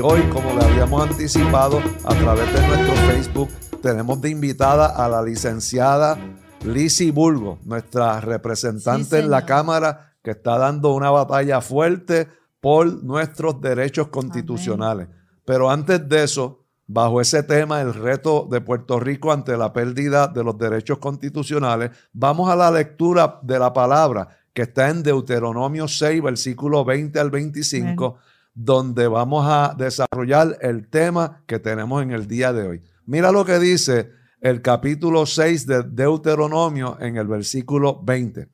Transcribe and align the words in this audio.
Y 0.00 0.02
hoy, 0.02 0.22
como 0.30 0.54
le 0.58 0.64
habíamos 0.64 1.10
anticipado 1.10 1.78
a 2.06 2.14
través 2.14 2.50
de 2.54 2.66
nuestro 2.66 2.94
Facebook, 3.06 3.48
tenemos 3.82 4.18
de 4.22 4.30
invitada 4.30 4.86
a 4.86 5.06
la 5.10 5.22
licenciada 5.22 6.18
Lisi 6.64 7.10
Bulgo, 7.10 7.58
nuestra 7.64 8.18
representante 8.22 9.18
en 9.18 9.28
la 9.28 9.44
Cámara, 9.44 10.14
que 10.22 10.30
está 10.30 10.56
dando 10.56 10.94
una 10.94 11.10
batalla 11.10 11.60
fuerte 11.60 12.28
por 12.62 13.04
nuestros 13.04 13.60
derechos 13.60 14.08
constitucionales. 14.08 15.08
Pero 15.44 15.70
antes 15.70 16.08
de 16.08 16.24
eso, 16.24 16.64
bajo 16.86 17.20
ese 17.20 17.42
tema, 17.42 17.82
el 17.82 17.92
reto 17.92 18.48
de 18.50 18.62
Puerto 18.62 19.00
Rico 19.00 19.32
ante 19.32 19.54
la 19.58 19.74
pérdida 19.74 20.28
de 20.28 20.42
los 20.42 20.56
derechos 20.56 20.96
constitucionales, 20.96 21.90
vamos 22.14 22.48
a 22.48 22.56
la 22.56 22.70
lectura 22.70 23.38
de 23.42 23.58
la 23.58 23.74
palabra 23.74 24.28
que 24.54 24.62
está 24.62 24.88
en 24.88 25.02
Deuteronomio 25.02 25.86
6, 25.86 26.22
versículo 26.22 26.86
20 26.86 27.20
al 27.20 27.30
25, 27.30 28.16
donde 28.62 29.08
vamos 29.08 29.46
a 29.48 29.74
desarrollar 29.74 30.58
el 30.60 30.90
tema 30.90 31.42
que 31.46 31.58
tenemos 31.58 32.02
en 32.02 32.10
el 32.10 32.28
día 32.28 32.52
de 32.52 32.68
hoy. 32.68 32.82
Mira 33.06 33.32
lo 33.32 33.46
que 33.46 33.58
dice 33.58 34.10
el 34.42 34.60
capítulo 34.60 35.24
6 35.24 35.66
de 35.66 35.82
Deuteronomio 35.82 36.98
en 37.00 37.16
el 37.16 37.26
versículo 37.26 38.02
20. 38.02 38.50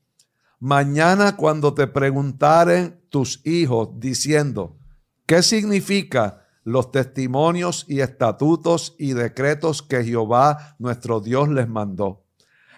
Mañana 0.61 1.35
cuando 1.35 1.75
te 1.75 1.89
preguntaren 1.89 3.01
tus 3.11 3.45
hijos 3.45 3.89
diciendo, 3.99 4.79
¿qué 5.27 5.43
significa 5.43 6.47
los 6.63 6.93
testimonios 6.93 7.85
y 7.89 7.99
estatutos 7.99 8.95
y 9.01 9.13
decretos 9.13 9.83
que 9.83 10.05
Jehová 10.05 10.77
nuestro 10.79 11.21
Dios 11.21 11.49
les 11.49 11.69
mandó? 11.69 12.25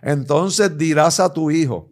Entonces 0.01 0.79
dirás 0.79 1.20
a 1.20 1.34
tu 1.34 1.51
hijo, 1.51 1.90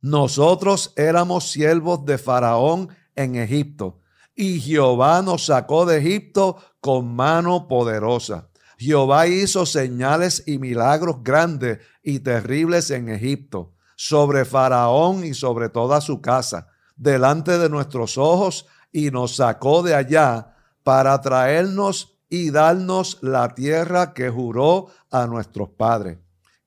nosotros 0.00 0.94
éramos 0.96 1.50
siervos 1.50 2.06
de 2.06 2.16
Faraón 2.16 2.88
en 3.14 3.36
Egipto, 3.36 4.00
y 4.34 4.60
Jehová 4.60 5.22
nos 5.22 5.46
sacó 5.46 5.86
de 5.86 5.98
Egipto 5.98 6.56
con 6.80 7.14
mano 7.14 7.68
poderosa. 7.68 8.48
Jehová 8.78 9.26
hizo 9.26 9.66
señales 9.66 10.42
y 10.46 10.58
milagros 10.58 11.22
grandes 11.22 11.80
y 12.02 12.20
terribles 12.20 12.90
en 12.90 13.10
Egipto, 13.10 13.74
sobre 13.96 14.46
Faraón 14.46 15.24
y 15.24 15.34
sobre 15.34 15.68
toda 15.68 16.00
su 16.00 16.22
casa, 16.22 16.68
delante 16.96 17.58
de 17.58 17.68
nuestros 17.68 18.16
ojos, 18.16 18.66
y 18.90 19.10
nos 19.10 19.36
sacó 19.36 19.82
de 19.82 19.94
allá 19.94 20.56
para 20.82 21.20
traernos 21.20 22.16
y 22.30 22.50
darnos 22.50 23.18
la 23.20 23.54
tierra 23.54 24.14
que 24.14 24.30
juró 24.30 24.86
a 25.10 25.26
nuestros 25.26 25.68
padres. 25.70 26.18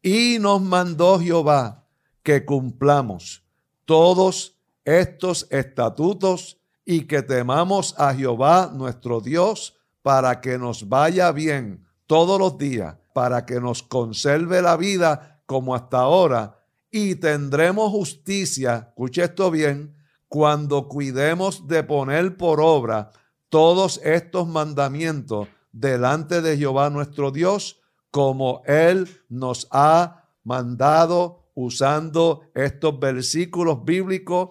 Y 0.02 0.38
nos 0.40 0.62
mandó 0.62 1.20
Jehová 1.20 1.88
que 2.22 2.46
cumplamos 2.46 3.44
todos 3.86 4.60
estos 4.86 5.48
estatutos 5.50 6.63
y 6.86 7.02
que 7.02 7.22
temamos 7.22 7.96
a 7.98 8.14
Jehová 8.14 8.72
nuestro 8.74 9.22
Dios 9.22 9.76
para 10.02 10.42
que 10.42 10.58
nos 10.58 10.90
vaya 10.90 11.32
bien 11.32 11.86
todos 12.08 12.40
los 12.40 12.58
días, 12.58 12.96
para 13.14 13.46
que 13.46 13.60
nos 13.60 13.84
conserve 13.84 14.62
la 14.62 14.76
vida 14.78 15.42
como 15.46 15.76
hasta 15.76 16.00
ahora 16.00 16.60
y 16.96 17.16
tendremos 17.16 17.90
justicia, 17.92 18.90
escuche 18.90 19.24
esto 19.24 19.50
bien, 19.50 19.96
cuando 20.28 20.88
cuidemos 20.88 21.68
de 21.68 21.84
poner 21.84 22.38
por 22.38 22.62
obra 22.62 23.12
todos 23.50 24.00
estos 24.04 24.48
mandamientos 24.48 25.48
delante 25.72 26.42
de 26.42 26.56
Jehová 26.56 26.92
nuestro 26.92 27.32
Dios, 27.32 27.80
como 28.12 28.62
Él 28.68 29.10
nos 29.28 29.68
ha 29.72 30.30
mandado 30.44 31.50
usando 31.56 32.44
estos 32.54 33.00
versículos 33.00 33.84
bíblicos. 33.84 34.50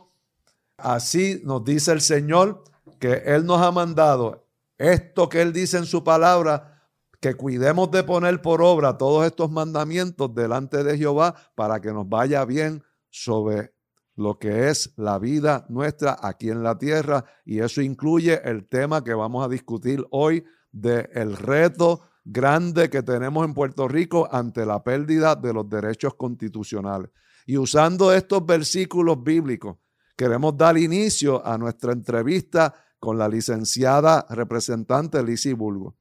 Así 0.83 1.41
nos 1.45 1.65
dice 1.65 1.93
el 1.93 2.01
Señor 2.01 2.65
que 2.99 3.23
Él 3.27 3.47
nos 3.47 3.63
ha 3.63 3.71
mandado 3.71 4.43
esto 4.83 5.29
que 5.29 5.41
Él 5.41 5.53
dice 5.53 5.79
en 5.79 5.87
su 5.87 6.03
palabra, 6.03 6.91
que 7.21 7.35
cuidemos 7.35 7.89
de 7.93 8.03
poner 8.03 8.43
por 8.43 8.61
obra 8.61 8.99
todos 8.99 9.25
estos 9.25 9.49
mandamientos 9.49 10.35
delante 10.35 10.83
de 10.83 10.99
Jehová 10.99 11.37
para 11.55 11.81
que 11.81 11.93
nos 11.93 12.09
vaya 12.09 12.45
bien 12.45 12.83
sobre 13.09 13.73
lo 14.17 14.41
que 14.41 14.71
es 14.71 14.93
la 14.97 15.21
vida 15.21 15.65
nuestra 15.69 16.19
aquí 16.21 16.51
en 16.51 16.65
la 16.65 16.77
tierra. 16.79 17.25
Y 17.45 17.61
eso 17.61 17.81
incluye 17.81 18.41
el 18.43 18.69
tema 18.69 19.05
que 19.05 19.15
vamos 19.15 19.47
a 19.47 19.49
discutir 19.49 20.05
hoy 20.11 20.45
de 20.73 21.09
el 21.13 21.37
reto 21.37 22.01
grande 22.25 22.91
que 22.91 23.05
tenemos 23.05 23.45
en 23.45 23.55
Puerto 23.55 23.87
Rico 23.87 24.29
ante 24.33 24.67
la 24.67 24.83
pérdida 24.83 25.37
de 25.37 25.53
los 25.53 25.69
derechos 25.69 26.15
constitucionales. 26.15 27.13
Y 27.47 27.57
usando 27.57 28.13
estos 28.13 28.45
versículos 28.45 29.23
bíblicos, 29.23 29.77
queremos 30.23 30.57
dar 30.57 30.79
inicio 30.79 31.45
a 31.45 31.59
nuestra 31.59 31.93
entrevista 31.93 32.73
con 33.01 33.19
la 33.19 33.29
licenciada 33.29 34.25
representante 34.31 35.21
Lizy 35.21 35.53
Bulgo. 35.53 35.97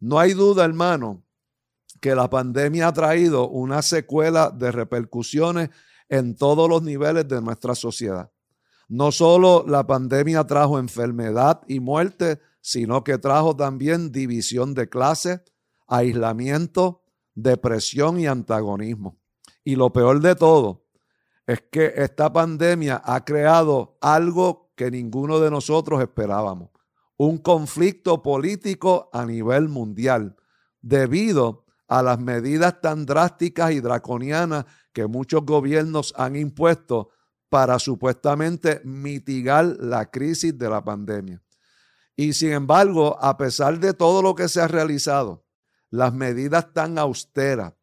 No 0.00 0.18
hay 0.18 0.32
duda, 0.32 0.64
hermano, 0.64 1.26
que 2.00 2.14
la 2.14 2.30
pandemia 2.30 2.88
ha 2.88 2.92
traído 2.94 3.50
una 3.50 3.82
secuela 3.82 4.48
de 4.48 4.72
repercusiones 4.72 5.68
en 6.08 6.36
todos 6.36 6.70
los 6.70 6.82
niveles 6.82 7.28
de 7.28 7.42
nuestra 7.42 7.74
sociedad. 7.74 8.32
No 8.88 9.12
solo 9.12 9.62
la 9.68 9.86
pandemia 9.86 10.44
trajo 10.44 10.78
enfermedad 10.78 11.60
y 11.68 11.78
muerte, 11.78 12.40
sino 12.62 13.04
que 13.04 13.18
trajo 13.18 13.54
también 13.54 14.10
división 14.10 14.72
de 14.72 14.88
clases, 14.88 15.42
aislamiento, 15.86 17.02
depresión 17.34 18.18
y 18.18 18.26
antagonismo. 18.26 19.20
Y 19.62 19.76
lo 19.76 19.92
peor 19.92 20.22
de 20.22 20.34
todo 20.34 20.85
es 21.46 21.62
que 21.70 21.92
esta 21.96 22.32
pandemia 22.32 23.00
ha 23.04 23.24
creado 23.24 23.96
algo 24.00 24.72
que 24.74 24.90
ninguno 24.90 25.38
de 25.38 25.50
nosotros 25.50 26.00
esperábamos, 26.00 26.70
un 27.16 27.38
conflicto 27.38 28.22
político 28.22 29.08
a 29.12 29.24
nivel 29.24 29.68
mundial 29.68 30.36
debido 30.82 31.64
a 31.88 32.02
las 32.02 32.18
medidas 32.18 32.80
tan 32.80 33.06
drásticas 33.06 33.72
y 33.72 33.80
draconianas 33.80 34.66
que 34.92 35.06
muchos 35.06 35.44
gobiernos 35.44 36.12
han 36.16 36.36
impuesto 36.36 37.10
para 37.48 37.78
supuestamente 37.78 38.80
mitigar 38.84 39.64
la 39.78 40.10
crisis 40.10 40.58
de 40.58 40.68
la 40.68 40.82
pandemia. 40.82 41.42
Y 42.16 42.32
sin 42.32 42.52
embargo, 42.52 43.16
a 43.20 43.36
pesar 43.36 43.78
de 43.78 43.94
todo 43.94 44.20
lo 44.20 44.34
que 44.34 44.48
se 44.48 44.60
ha 44.60 44.68
realizado, 44.68 45.44
las 45.90 46.12
medidas 46.12 46.72
tan 46.72 46.98
austeras 46.98 47.74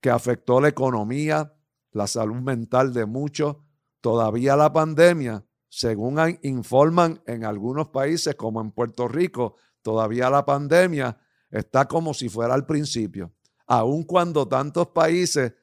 que 0.00 0.10
afectó 0.10 0.60
la 0.60 0.68
economía, 0.68 1.54
la 1.98 2.06
salud 2.06 2.36
mental 2.36 2.94
de 2.94 3.06
muchos, 3.06 3.56
todavía 4.00 4.56
la 4.56 4.72
pandemia, 4.72 5.44
según 5.68 6.18
informan 6.42 7.20
en 7.26 7.44
algunos 7.44 7.88
países 7.88 8.36
como 8.36 8.60
en 8.60 8.70
Puerto 8.70 9.08
Rico, 9.08 9.56
todavía 9.82 10.30
la 10.30 10.46
pandemia 10.46 11.18
está 11.50 11.86
como 11.86 12.14
si 12.14 12.28
fuera 12.28 12.54
al 12.54 12.66
principio, 12.66 13.34
aun 13.66 14.04
cuando 14.04 14.46
tantos 14.46 14.88
países 14.88 15.54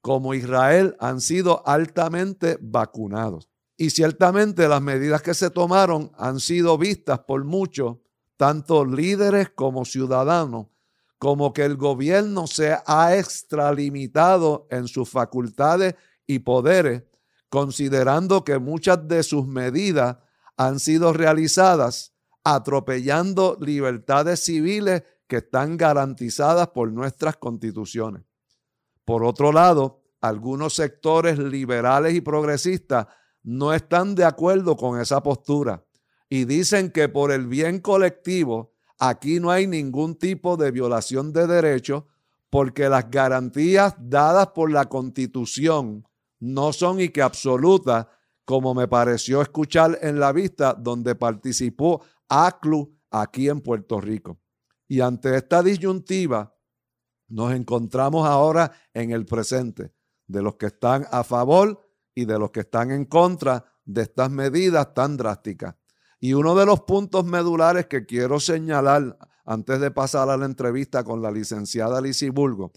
como 0.00 0.32
Israel 0.32 0.96
han 1.00 1.20
sido 1.20 1.66
altamente 1.66 2.56
vacunados. 2.60 3.50
Y 3.76 3.90
ciertamente 3.90 4.68
las 4.68 4.80
medidas 4.80 5.22
que 5.22 5.34
se 5.34 5.50
tomaron 5.50 6.12
han 6.16 6.38
sido 6.38 6.78
vistas 6.78 7.18
por 7.26 7.44
muchos, 7.44 7.96
tanto 8.36 8.84
líderes 8.84 9.50
como 9.50 9.84
ciudadanos, 9.84 10.68
como 11.20 11.52
que 11.52 11.66
el 11.66 11.76
gobierno 11.76 12.46
se 12.46 12.78
ha 12.86 13.14
extralimitado 13.14 14.66
en 14.70 14.88
sus 14.88 15.10
facultades 15.10 15.94
y 16.26 16.38
poderes, 16.38 17.02
considerando 17.50 18.42
que 18.42 18.58
muchas 18.58 19.06
de 19.06 19.22
sus 19.22 19.46
medidas 19.46 20.16
han 20.56 20.80
sido 20.80 21.12
realizadas 21.12 22.14
atropellando 22.42 23.58
libertades 23.60 24.42
civiles 24.42 25.02
que 25.26 25.36
están 25.36 25.76
garantizadas 25.76 26.68
por 26.68 26.90
nuestras 26.90 27.36
constituciones. 27.36 28.22
Por 29.04 29.22
otro 29.22 29.52
lado, 29.52 30.02
algunos 30.22 30.74
sectores 30.74 31.38
liberales 31.38 32.14
y 32.14 32.22
progresistas 32.22 33.08
no 33.42 33.74
están 33.74 34.14
de 34.14 34.24
acuerdo 34.24 34.74
con 34.74 34.98
esa 34.98 35.22
postura 35.22 35.84
y 36.30 36.46
dicen 36.46 36.90
que 36.90 37.10
por 37.10 37.30
el 37.30 37.46
bien 37.46 37.78
colectivo 37.80 38.69
Aquí 39.02 39.40
no 39.40 39.50
hay 39.50 39.66
ningún 39.66 40.14
tipo 40.14 40.58
de 40.58 40.70
violación 40.70 41.32
de 41.32 41.46
derechos 41.46 42.04
porque 42.50 42.90
las 42.90 43.10
garantías 43.10 43.94
dadas 43.98 44.48
por 44.48 44.70
la 44.70 44.90
constitución 44.90 46.06
no 46.38 46.74
son 46.74 47.00
y 47.00 47.08
que 47.08 47.22
absolutas, 47.22 48.06
como 48.44 48.74
me 48.74 48.88
pareció 48.88 49.40
escuchar 49.40 49.98
en 50.02 50.20
la 50.20 50.32
vista 50.32 50.74
donde 50.74 51.14
participó 51.14 52.02
ACLU 52.28 52.94
aquí 53.10 53.48
en 53.48 53.62
Puerto 53.62 54.02
Rico. 54.02 54.38
Y 54.86 55.00
ante 55.00 55.34
esta 55.34 55.62
disyuntiva, 55.62 56.54
nos 57.28 57.54
encontramos 57.54 58.28
ahora 58.28 58.70
en 58.92 59.12
el 59.12 59.24
presente 59.24 59.94
de 60.26 60.42
los 60.42 60.56
que 60.56 60.66
están 60.66 61.06
a 61.10 61.24
favor 61.24 61.80
y 62.14 62.26
de 62.26 62.38
los 62.38 62.50
que 62.50 62.60
están 62.60 62.90
en 62.90 63.06
contra 63.06 63.64
de 63.84 64.02
estas 64.02 64.30
medidas 64.30 64.92
tan 64.92 65.16
drásticas. 65.16 65.74
Y 66.20 66.34
uno 66.34 66.54
de 66.54 66.66
los 66.66 66.82
puntos 66.82 67.24
medulares 67.24 67.86
que 67.86 68.04
quiero 68.04 68.38
señalar 68.38 69.16
antes 69.46 69.80
de 69.80 69.90
pasar 69.90 70.28
a 70.28 70.36
la 70.36 70.44
entrevista 70.44 71.02
con 71.02 71.22
la 71.22 71.30
licenciada 71.30 72.00
Lizy 72.00 72.28
Bulgo, 72.28 72.72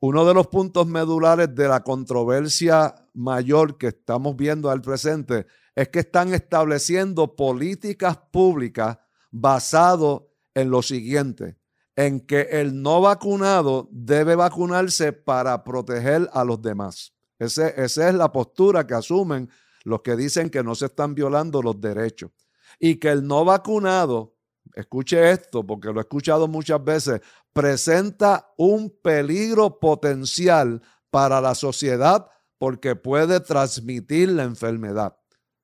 uno 0.00 0.24
de 0.24 0.34
los 0.34 0.48
puntos 0.48 0.86
medulares 0.86 1.54
de 1.54 1.68
la 1.68 1.82
controversia 1.82 2.94
mayor 3.12 3.78
que 3.78 3.88
estamos 3.88 4.34
viendo 4.36 4.70
al 4.70 4.80
presente 4.80 5.46
es 5.74 5.88
que 5.88 6.00
están 6.00 6.32
estableciendo 6.32 7.36
políticas 7.36 8.18
públicas 8.30 8.98
basado 9.30 10.30
en 10.54 10.70
lo 10.70 10.82
siguiente, 10.82 11.58
en 11.96 12.20
que 12.20 12.42
el 12.50 12.82
no 12.82 13.00
vacunado 13.00 13.88
debe 13.92 14.36
vacunarse 14.36 15.12
para 15.12 15.64
proteger 15.64 16.28
a 16.32 16.44
los 16.44 16.60
demás. 16.62 17.12
esa 17.38 17.68
es 17.76 18.14
la 18.14 18.32
postura 18.32 18.86
que 18.86 18.94
asumen 18.94 19.50
los 19.84 20.00
que 20.00 20.16
dicen 20.16 20.50
que 20.50 20.62
no 20.62 20.74
se 20.74 20.86
están 20.86 21.14
violando 21.14 21.62
los 21.62 21.80
derechos. 21.80 22.30
Y 22.78 22.96
que 22.96 23.10
el 23.10 23.26
no 23.26 23.44
vacunado, 23.44 24.34
escuche 24.74 25.30
esto 25.30 25.64
porque 25.64 25.92
lo 25.92 26.00
he 26.00 26.02
escuchado 26.02 26.48
muchas 26.48 26.82
veces, 26.82 27.20
presenta 27.52 28.52
un 28.56 28.90
peligro 29.02 29.78
potencial 29.78 30.82
para 31.10 31.40
la 31.40 31.54
sociedad 31.54 32.26
porque 32.58 32.96
puede 32.96 33.40
transmitir 33.40 34.30
la 34.30 34.44
enfermedad. 34.44 35.16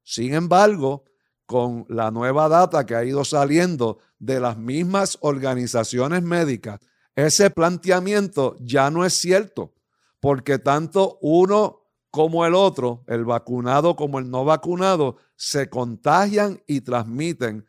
Sin 0.02 0.34
embargo, 0.34 1.04
con 1.46 1.84
la 1.88 2.10
nueva 2.10 2.48
data 2.48 2.86
que 2.86 2.94
ha 2.94 3.04
ido 3.04 3.24
saliendo 3.24 3.98
de 4.18 4.38
las 4.38 4.56
mismas 4.56 5.18
organizaciones 5.20 6.22
médicas, 6.22 6.78
ese 7.16 7.50
planteamiento 7.50 8.56
ya 8.60 8.90
no 8.90 9.04
es 9.04 9.14
cierto, 9.14 9.74
porque 10.20 10.58
tanto 10.58 11.18
uno 11.20 11.79
como 12.10 12.44
el 12.44 12.54
otro, 12.54 13.04
el 13.06 13.24
vacunado 13.24 13.94
como 13.96 14.18
el 14.18 14.30
no 14.30 14.44
vacunado, 14.44 15.16
se 15.36 15.70
contagian 15.70 16.62
y 16.66 16.80
transmiten. 16.80 17.66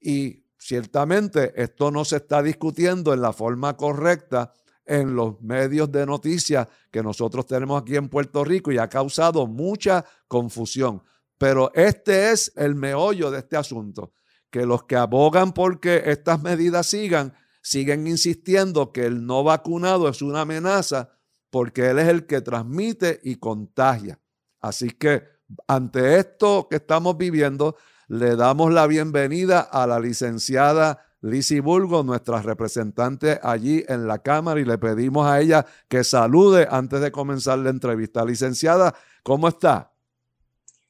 Y 0.00 0.44
ciertamente 0.58 1.60
esto 1.60 1.90
no 1.90 2.04
se 2.04 2.16
está 2.16 2.42
discutiendo 2.42 3.14
en 3.14 3.22
la 3.22 3.32
forma 3.32 3.76
correcta 3.76 4.52
en 4.84 5.14
los 5.14 5.40
medios 5.40 5.92
de 5.92 6.06
noticias 6.06 6.66
que 6.90 7.02
nosotros 7.02 7.46
tenemos 7.46 7.82
aquí 7.82 7.96
en 7.96 8.08
Puerto 8.08 8.42
Rico 8.44 8.72
y 8.72 8.78
ha 8.78 8.88
causado 8.88 9.46
mucha 9.46 10.04
confusión. 10.26 11.02
Pero 11.36 11.70
este 11.74 12.32
es 12.32 12.52
el 12.56 12.74
meollo 12.74 13.30
de 13.30 13.38
este 13.38 13.56
asunto, 13.56 14.12
que 14.50 14.66
los 14.66 14.84
que 14.84 14.96
abogan 14.96 15.52
porque 15.52 16.02
estas 16.06 16.42
medidas 16.42 16.86
sigan, 16.86 17.34
siguen 17.62 18.06
insistiendo 18.06 18.92
que 18.92 19.04
el 19.04 19.26
no 19.26 19.44
vacunado 19.44 20.08
es 20.08 20.22
una 20.22 20.40
amenaza 20.40 21.17
porque 21.50 21.90
él 21.90 21.98
es 21.98 22.08
el 22.08 22.26
que 22.26 22.40
transmite 22.40 23.20
y 23.22 23.36
contagia. 23.36 24.20
Así 24.60 24.90
que 24.90 25.22
ante 25.66 26.18
esto 26.18 26.68
que 26.68 26.76
estamos 26.76 27.16
viviendo, 27.16 27.76
le 28.08 28.36
damos 28.36 28.72
la 28.72 28.86
bienvenida 28.86 29.60
a 29.60 29.86
la 29.86 30.00
licenciada 30.00 31.08
Lizzie 31.20 31.60
Burgo, 31.60 32.04
nuestra 32.04 32.40
representante 32.42 33.40
allí 33.42 33.84
en 33.88 34.06
la 34.06 34.22
Cámara, 34.22 34.60
y 34.60 34.64
le 34.64 34.78
pedimos 34.78 35.26
a 35.26 35.40
ella 35.40 35.66
que 35.88 36.04
salude 36.04 36.66
antes 36.70 37.00
de 37.00 37.10
comenzar 37.10 37.58
la 37.58 37.70
entrevista. 37.70 38.24
Licenciada, 38.24 38.94
¿cómo 39.22 39.48
está? 39.48 39.92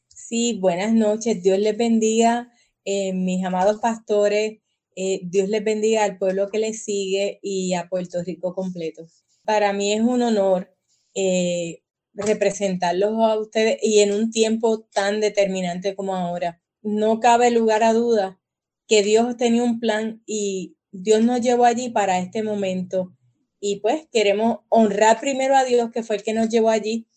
Sí, 0.08 0.58
buenas 0.60 0.92
noches. 0.92 1.42
Dios 1.42 1.58
les 1.58 1.76
bendiga, 1.76 2.52
eh, 2.84 3.14
mis 3.14 3.42
amados 3.44 3.80
pastores. 3.80 4.58
Eh, 4.94 5.20
Dios 5.24 5.48
les 5.48 5.64
bendiga 5.64 6.04
al 6.04 6.18
pueblo 6.18 6.50
que 6.50 6.58
les 6.58 6.84
sigue 6.84 7.38
y 7.42 7.72
a 7.72 7.88
Puerto 7.88 8.22
Rico 8.22 8.54
completo. 8.54 9.06
Para 9.48 9.72
mí 9.72 9.94
es 9.94 10.02
un 10.02 10.20
honor 10.20 10.76
eh, 11.14 11.82
representarlos 12.12 13.12
a 13.18 13.38
ustedes 13.38 13.78
y 13.80 14.00
en 14.00 14.12
un 14.12 14.30
tiempo 14.30 14.80
tan 14.92 15.20
determinante 15.20 15.96
como 15.96 16.14
ahora. 16.14 16.60
No 16.82 17.18
cabe 17.18 17.50
lugar 17.50 17.82
a 17.82 17.94
duda 17.94 18.38
que 18.86 19.02
Dios 19.02 19.38
tenía 19.38 19.62
un 19.62 19.80
plan 19.80 20.22
y 20.26 20.76
Dios 20.90 21.24
nos 21.24 21.40
llevó 21.40 21.64
allí 21.64 21.88
para 21.88 22.18
este 22.18 22.42
momento. 22.42 23.16
Y 23.58 23.80
pues 23.80 24.06
queremos 24.12 24.58
honrar 24.68 25.18
primero 25.18 25.56
a 25.56 25.64
Dios, 25.64 25.90
que 25.92 26.02
fue 26.02 26.16
el 26.16 26.22
que 26.22 26.34
nos 26.34 26.50
llevó 26.50 26.68
allí, 26.68 27.08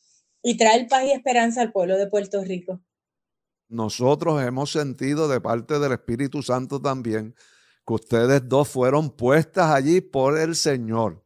y 0.41 0.55
traer 0.55 0.87
paz 0.87 1.03
y 1.03 1.11
esperanza 1.11 1.61
al 1.61 1.73
pueblo 1.73 1.97
de 1.97 2.07
Puerto 2.07 2.41
Rico 2.45 2.81
nosotros 3.71 4.43
hemos 4.43 4.69
sentido 4.69 5.29
de 5.29 5.39
parte 5.39 5.79
del 5.79 5.93
Espíritu 5.93 6.43
Santo 6.43 6.81
también 6.81 7.33
que 7.87 7.93
ustedes 7.93 8.47
dos 8.47 8.67
fueron 8.67 9.09
puestas 9.11 9.71
allí 9.71 10.01
por 10.01 10.37
el 10.37 10.55
Señor 10.55 11.20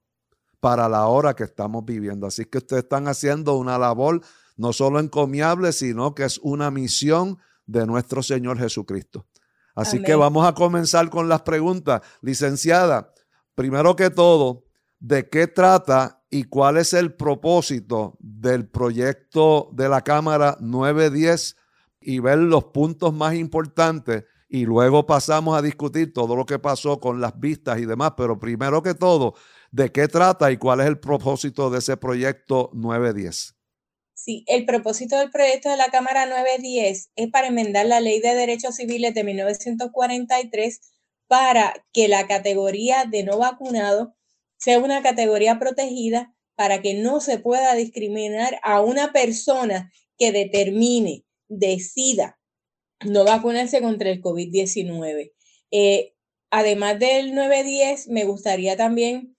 para 0.65 0.89
la 0.89 1.05
hora 1.05 1.35
que 1.35 1.43
estamos 1.43 1.85
viviendo. 1.85 2.25
Así 2.25 2.43
que 2.45 2.57
ustedes 2.57 2.85
están 2.85 3.07
haciendo 3.07 3.55
una 3.55 3.77
labor 3.77 4.21
no 4.57 4.73
solo 4.73 4.99
encomiable, 4.99 5.71
sino 5.71 6.15
que 6.15 6.23
es 6.23 6.39
una 6.41 6.71
misión 6.71 7.37
de 7.67 7.85
nuestro 7.85 8.23
Señor 8.23 8.57
Jesucristo. 8.57 9.27
Así 9.75 10.01
que 10.01 10.15
vamos 10.15 10.43
a 10.47 10.55
comenzar 10.55 11.11
con 11.11 11.29
las 11.29 11.43
preguntas. 11.43 12.01
Licenciada, 12.21 13.13
primero 13.53 13.95
que 13.95 14.09
todo, 14.09 14.63
¿de 14.99 15.29
qué 15.29 15.45
trata 15.45 16.23
y 16.31 16.45
cuál 16.45 16.77
es 16.77 16.93
el 16.93 17.13
propósito 17.13 18.17
del 18.19 18.67
proyecto 18.67 19.69
de 19.71 19.87
la 19.87 20.01
Cámara 20.01 20.57
910 20.61 21.57
y 22.01 22.17
ver 22.21 22.39
los 22.39 22.63
puntos 22.63 23.13
más 23.13 23.35
importantes 23.35 24.23
y 24.49 24.65
luego 24.65 25.05
pasamos 25.05 25.57
a 25.57 25.61
discutir 25.61 26.13
todo 26.13 26.35
lo 26.35 26.45
que 26.45 26.57
pasó 26.57 26.99
con 26.99 27.21
las 27.21 27.39
vistas 27.39 27.77
y 27.79 27.85
demás, 27.85 28.13
pero 28.17 28.39
primero 28.39 28.81
que 28.81 28.95
todo, 28.95 29.35
¿de 29.75 29.91
qué 29.91 30.07
trata 30.07 30.53
y 30.53 30.57
cuál 30.57 30.79
es 30.79 30.87
el 30.87 30.99
propósito 30.99 31.69
de 31.69 31.79
ese 31.79 31.97
proyecto 31.97 32.69
910? 32.73 33.55
Sí, 34.13 34.45
el 34.47 34.65
propósito 34.65 35.17
del 35.19 35.29
proyecto 35.29 35.69
de 35.69 35.75
la 35.75 35.89
Cámara 35.91 36.25
910 36.25 37.11
es 37.13 37.29
para 37.29 37.47
enmendar 37.47 37.85
la 37.85 37.99
Ley 37.99 38.21
de 38.21 38.35
Derechos 38.35 38.75
Civiles 38.75 39.13
de 39.13 39.25
1943 39.25 40.79
para 41.27 41.73
que 41.91 42.07
la 42.07 42.25
categoría 42.25 43.03
de 43.03 43.23
no 43.23 43.37
vacunado 43.37 44.15
sea 44.57 44.79
una 44.79 45.03
categoría 45.03 45.59
protegida 45.59 46.33
para 46.55 46.81
que 46.81 46.93
no 46.93 47.19
se 47.19 47.37
pueda 47.37 47.75
discriminar 47.75 48.57
a 48.63 48.79
una 48.79 49.11
persona 49.11 49.91
que 50.17 50.31
determine 50.31 51.25
decida 51.49 52.39
no 53.03 53.25
vacunarse 53.25 53.81
contra 53.81 54.09
el 54.09 54.21
COVID-19. 54.21 55.33
Eh, 55.71 56.13
además 56.49 56.97
del 56.97 57.35
910, 57.35 58.07
me 58.07 58.23
gustaría 58.23 58.77
también 58.77 59.34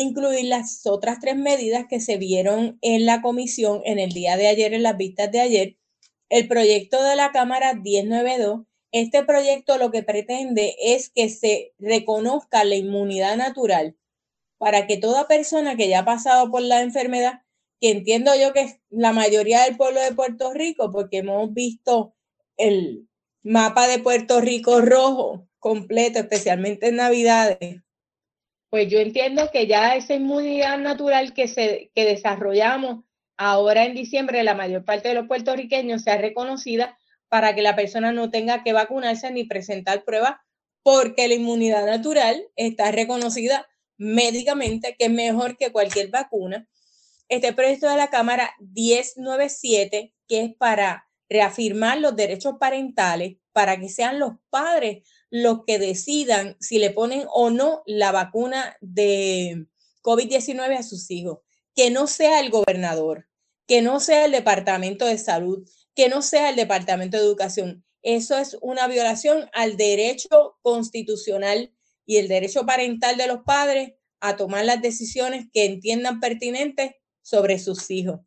incluir 0.00 0.46
las 0.46 0.86
otras 0.86 1.18
tres 1.20 1.36
medidas 1.36 1.86
que 1.88 2.00
se 2.00 2.16
vieron 2.16 2.78
en 2.82 3.06
la 3.06 3.22
comisión 3.22 3.82
en 3.84 3.98
el 3.98 4.12
día 4.12 4.36
de 4.36 4.48
ayer, 4.48 4.74
en 4.74 4.82
las 4.82 4.96
vistas 4.96 5.30
de 5.30 5.40
ayer. 5.40 5.76
El 6.28 6.48
proyecto 6.48 7.02
de 7.02 7.16
la 7.16 7.32
Cámara 7.32 7.74
1092. 7.74 8.66
Este 8.92 9.24
proyecto 9.24 9.78
lo 9.78 9.90
que 9.90 10.02
pretende 10.02 10.74
es 10.80 11.10
que 11.10 11.28
se 11.28 11.72
reconozca 11.78 12.64
la 12.64 12.74
inmunidad 12.74 13.36
natural 13.36 13.96
para 14.58 14.86
que 14.86 14.96
toda 14.96 15.28
persona 15.28 15.76
que 15.76 15.88
ya 15.88 16.00
ha 16.00 16.04
pasado 16.04 16.50
por 16.50 16.62
la 16.62 16.82
enfermedad 16.82 17.42
que 17.80 17.90
entiendo 17.90 18.32
yo 18.38 18.52
que 18.52 18.60
es 18.60 18.78
la 18.90 19.12
mayoría 19.12 19.62
del 19.62 19.76
pueblo 19.76 20.00
de 20.00 20.12
Puerto 20.12 20.52
Rico, 20.52 20.92
porque 20.92 21.18
hemos 21.18 21.52
visto 21.54 22.14
el 22.56 23.08
mapa 23.42 23.88
de 23.88 23.98
Puerto 23.98 24.40
Rico 24.40 24.80
rojo 24.82 25.48
completo, 25.58 26.18
especialmente 26.18 26.88
en 26.88 26.96
Navidades. 26.96 27.82
Pues 28.70 28.88
yo 28.88 29.00
entiendo 29.00 29.50
que 29.52 29.66
ya 29.66 29.96
esa 29.96 30.14
inmunidad 30.14 30.78
natural 30.78 31.34
que, 31.34 31.48
se, 31.48 31.90
que 31.92 32.04
desarrollamos 32.04 33.04
ahora 33.36 33.84
en 33.84 33.94
diciembre, 33.94 34.44
la 34.44 34.54
mayor 34.54 34.84
parte 34.84 35.08
de 35.08 35.14
los 35.14 35.26
puertorriqueños 35.26 36.02
sea 36.02 36.18
reconocida 36.18 36.96
para 37.28 37.54
que 37.54 37.62
la 37.62 37.74
persona 37.74 38.12
no 38.12 38.30
tenga 38.30 38.62
que 38.62 38.72
vacunarse 38.72 39.30
ni 39.32 39.44
presentar 39.44 40.04
pruebas, 40.04 40.36
porque 40.82 41.26
la 41.26 41.34
inmunidad 41.34 41.84
natural 41.84 42.42
está 42.54 42.92
reconocida 42.92 43.66
médicamente 43.96 44.96
que 44.98 45.06
es 45.06 45.10
mejor 45.10 45.56
que 45.56 45.72
cualquier 45.72 46.08
vacuna. 46.08 46.68
Este 47.28 47.52
proyecto 47.52 47.88
de 47.88 47.96
la 47.96 48.08
Cámara 48.08 48.54
1097, 48.60 50.14
que 50.28 50.44
es 50.44 50.54
para 50.54 51.08
reafirmar 51.28 51.98
los 51.98 52.16
derechos 52.16 52.54
parentales, 52.58 53.36
para 53.52 53.78
que 53.78 53.88
sean 53.88 54.18
los 54.18 54.32
padres 54.48 55.02
los 55.30 55.64
que 55.66 55.78
decidan 55.78 56.56
si 56.60 56.78
le 56.78 56.90
ponen 56.90 57.24
o 57.32 57.50
no 57.50 57.82
la 57.86 58.12
vacuna 58.12 58.76
de 58.80 59.66
COVID-19 60.02 60.76
a 60.76 60.82
sus 60.82 61.10
hijos. 61.10 61.38
Que 61.74 61.90
no 61.90 62.06
sea 62.06 62.40
el 62.40 62.50
gobernador, 62.50 63.28
que 63.66 63.80
no 63.80 64.00
sea 64.00 64.24
el 64.24 64.32
Departamento 64.32 65.06
de 65.06 65.18
Salud, 65.18 65.68
que 65.94 66.08
no 66.08 66.22
sea 66.22 66.50
el 66.50 66.56
Departamento 66.56 67.16
de 67.16 67.22
Educación. 67.22 67.84
Eso 68.02 68.36
es 68.36 68.56
una 68.60 68.88
violación 68.88 69.48
al 69.52 69.76
derecho 69.76 70.58
constitucional 70.62 71.72
y 72.06 72.16
el 72.16 72.28
derecho 72.28 72.66
parental 72.66 73.16
de 73.16 73.28
los 73.28 73.42
padres 73.44 73.92
a 74.20 74.36
tomar 74.36 74.64
las 74.64 74.82
decisiones 74.82 75.46
que 75.52 75.64
entiendan 75.64 76.20
pertinentes 76.20 76.92
sobre 77.22 77.58
sus 77.58 77.90
hijos. 77.90 78.20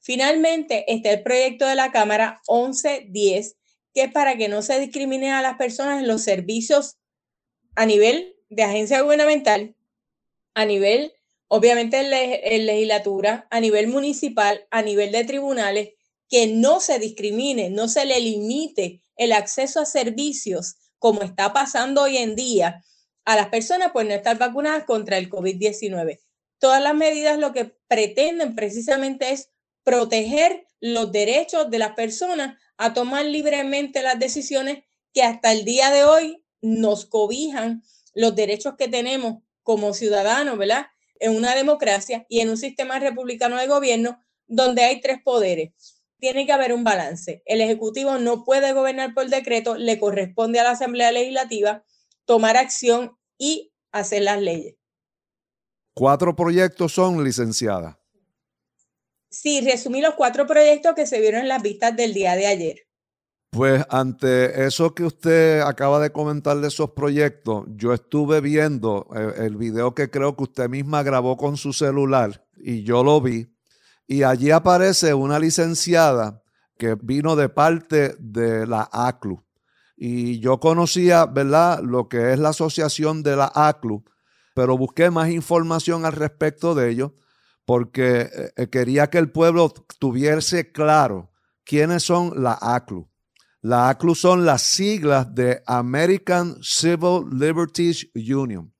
Finalmente, 0.00 0.90
está 0.92 1.10
el 1.10 1.22
proyecto 1.22 1.66
de 1.66 1.74
la 1.74 1.90
Cámara 1.90 2.40
1110, 2.48 3.56
que 3.96 4.02
es 4.02 4.12
para 4.12 4.36
que 4.36 4.48
no 4.48 4.60
se 4.60 4.78
discrimine 4.78 5.32
a 5.32 5.40
las 5.40 5.56
personas 5.56 6.02
en 6.02 6.06
los 6.06 6.20
servicios 6.20 6.98
a 7.76 7.86
nivel 7.86 8.36
de 8.50 8.62
agencia 8.62 9.00
gubernamental, 9.00 9.74
a 10.52 10.66
nivel, 10.66 11.14
obviamente, 11.48 12.00
en, 12.00 12.66
legislatura, 12.66 13.48
a 13.50 13.58
nivel 13.58 13.86
municipal, 13.88 14.66
a 14.70 14.82
nivel 14.82 15.12
de 15.12 15.24
tribunales, 15.24 15.94
que 16.28 16.46
no 16.46 16.80
se 16.80 16.98
discrimine, 16.98 17.70
no 17.70 17.88
se 17.88 18.04
le 18.04 18.20
limite 18.20 19.00
el 19.16 19.32
acceso 19.32 19.80
a 19.80 19.86
servicios 19.86 20.74
como 20.98 21.22
está 21.22 21.54
pasando 21.54 22.02
hoy 22.02 22.18
en 22.18 22.36
día 22.36 22.84
a 23.24 23.34
las 23.34 23.48
personas 23.48 23.92
por 23.92 24.04
no 24.04 24.12
estar 24.12 24.36
vacunadas 24.36 24.84
contra 24.84 25.16
el 25.16 25.30
COVID-19. 25.30 26.20
Todas 26.58 26.82
las 26.82 26.94
medidas 26.94 27.38
lo 27.38 27.54
que 27.54 27.74
pretenden 27.88 28.54
precisamente 28.54 29.30
es 29.30 29.48
proteger 29.84 30.66
los 30.80 31.10
derechos 31.12 31.70
de 31.70 31.78
las 31.78 31.92
personas 31.92 32.58
a 32.78 32.92
tomar 32.92 33.24
libremente 33.24 34.02
las 34.02 34.18
decisiones 34.18 34.84
que 35.12 35.22
hasta 35.22 35.52
el 35.52 35.64
día 35.64 35.90
de 35.90 36.04
hoy 36.04 36.44
nos 36.60 37.06
cobijan 37.06 37.82
los 38.14 38.34
derechos 38.34 38.74
que 38.76 38.88
tenemos 38.88 39.42
como 39.62 39.94
ciudadanos, 39.94 40.58
¿verdad? 40.58 40.86
En 41.20 41.36
una 41.36 41.54
democracia 41.54 42.26
y 42.28 42.40
en 42.40 42.50
un 42.50 42.56
sistema 42.56 42.98
republicano 42.98 43.56
de 43.56 43.66
gobierno 43.66 44.22
donde 44.46 44.82
hay 44.82 45.00
tres 45.00 45.18
poderes. 45.24 45.72
Tiene 46.18 46.46
que 46.46 46.52
haber 46.52 46.72
un 46.72 46.84
balance. 46.84 47.42
El 47.46 47.60
Ejecutivo 47.60 48.18
no 48.18 48.44
puede 48.44 48.72
gobernar 48.72 49.12
por 49.14 49.28
decreto, 49.28 49.76
le 49.76 49.98
corresponde 49.98 50.60
a 50.60 50.64
la 50.64 50.70
Asamblea 50.70 51.12
Legislativa 51.12 51.84
tomar 52.24 52.56
acción 52.56 53.16
y 53.38 53.72
hacer 53.92 54.22
las 54.22 54.40
leyes. 54.40 54.76
Cuatro 55.94 56.36
proyectos 56.36 56.92
son 56.92 57.24
licenciadas. 57.24 57.95
Sí, 59.42 59.60
resumí 59.60 60.00
los 60.00 60.14
cuatro 60.14 60.46
proyectos 60.46 60.94
que 60.94 61.06
se 61.06 61.20
vieron 61.20 61.42
en 61.42 61.48
las 61.48 61.62
vistas 61.62 61.94
del 61.94 62.14
día 62.14 62.34
de 62.36 62.46
ayer. 62.46 62.76
Pues 63.50 63.84
ante 63.90 64.64
eso 64.64 64.94
que 64.94 65.04
usted 65.04 65.60
acaba 65.60 66.00
de 66.00 66.10
comentar 66.10 66.56
de 66.56 66.68
esos 66.68 66.92
proyectos, 66.92 67.66
yo 67.68 67.92
estuve 67.92 68.40
viendo 68.40 69.06
el, 69.14 69.28
eh, 69.28 69.46
el, 69.46 69.56
video 69.56 69.94
que 69.94 70.10
creo 70.10 70.34
que 70.36 70.44
usted 70.44 70.70
misma 70.70 71.02
grabó 71.02 71.36
con 71.36 71.58
su 71.58 71.74
celular 71.74 72.46
y 72.56 72.82
yo 72.82 73.04
lo 73.04 73.20
vi. 73.20 73.46
Y 74.06 74.22
allí 74.22 74.52
aparece 74.52 75.12
una 75.12 75.38
licenciada 75.38 76.42
que 76.78 76.96
vino 76.98 77.36
de 77.36 77.50
parte 77.50 78.16
de 78.18 78.66
la 78.66 78.88
ACLU. 78.90 79.44
Y 79.98 80.40
yo 80.40 80.60
conocía, 80.60 81.26
¿verdad?, 81.26 81.80
lo 81.82 82.08
que 82.08 82.32
es 82.32 82.38
la 82.38 82.50
asociación 82.50 83.22
de 83.22 83.36
la 83.36 83.52
ACLU, 83.54 84.02
pero 84.54 84.78
busqué 84.78 85.10
más 85.10 85.28
información 85.28 86.06
al 86.06 86.12
respecto 86.12 86.74
de 86.74 86.88
ello 86.88 87.14
porque 87.66 88.20
eh, 88.20 88.52
eh, 88.56 88.68
quería 88.68 89.10
que 89.10 89.18
el 89.18 89.30
pueblo 89.30 89.74
tuviese 89.98 90.72
claro 90.72 91.32
quiénes 91.64 92.04
son 92.04 92.42
la 92.42 92.56
ACLU. 92.60 93.10
La 93.60 93.90
ACLU 93.90 94.14
son 94.14 94.46
las 94.46 94.62
siglas 94.62 95.34
de 95.34 95.62
American 95.66 96.56
Civil 96.62 97.24
Liberties 97.32 98.08
Union. 98.14 98.72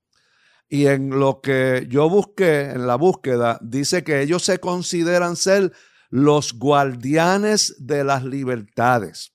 Y 0.68 0.86
en 0.86 1.10
lo 1.10 1.40
que 1.40 1.86
yo 1.90 2.08
busqué, 2.08 2.70
en 2.70 2.86
la 2.86 2.94
búsqueda, 2.94 3.58
dice 3.60 4.04
que 4.04 4.22
ellos 4.22 4.44
se 4.44 4.58
consideran 4.58 5.34
ser 5.36 5.72
los 6.08 6.52
guardianes 6.54 7.74
de 7.78 8.04
las 8.04 8.24
libertades. 8.24 9.32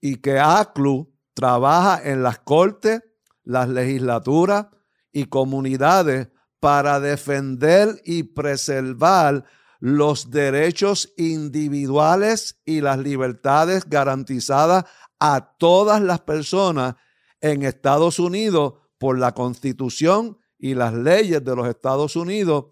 Y 0.00 0.16
que 0.16 0.38
ACLU 0.38 1.14
trabaja 1.32 2.00
en 2.02 2.22
las 2.22 2.38
cortes, 2.40 3.00
las 3.42 3.70
legislaturas 3.70 4.66
y 5.12 5.24
comunidades 5.26 6.28
para 6.64 6.98
defender 6.98 8.00
y 8.06 8.22
preservar 8.22 9.44
los 9.80 10.30
derechos 10.30 11.12
individuales 11.18 12.58
y 12.64 12.80
las 12.80 12.98
libertades 12.98 13.84
garantizadas 13.86 14.86
a 15.20 15.56
todas 15.58 16.00
las 16.00 16.20
personas 16.20 16.94
en 17.42 17.64
Estados 17.64 18.18
Unidos 18.18 18.76
por 18.96 19.18
la 19.18 19.32
Constitución 19.32 20.38
y 20.58 20.74
las 20.74 20.94
leyes 20.94 21.44
de 21.44 21.54
los 21.54 21.68
Estados 21.68 22.16
Unidos. 22.16 22.68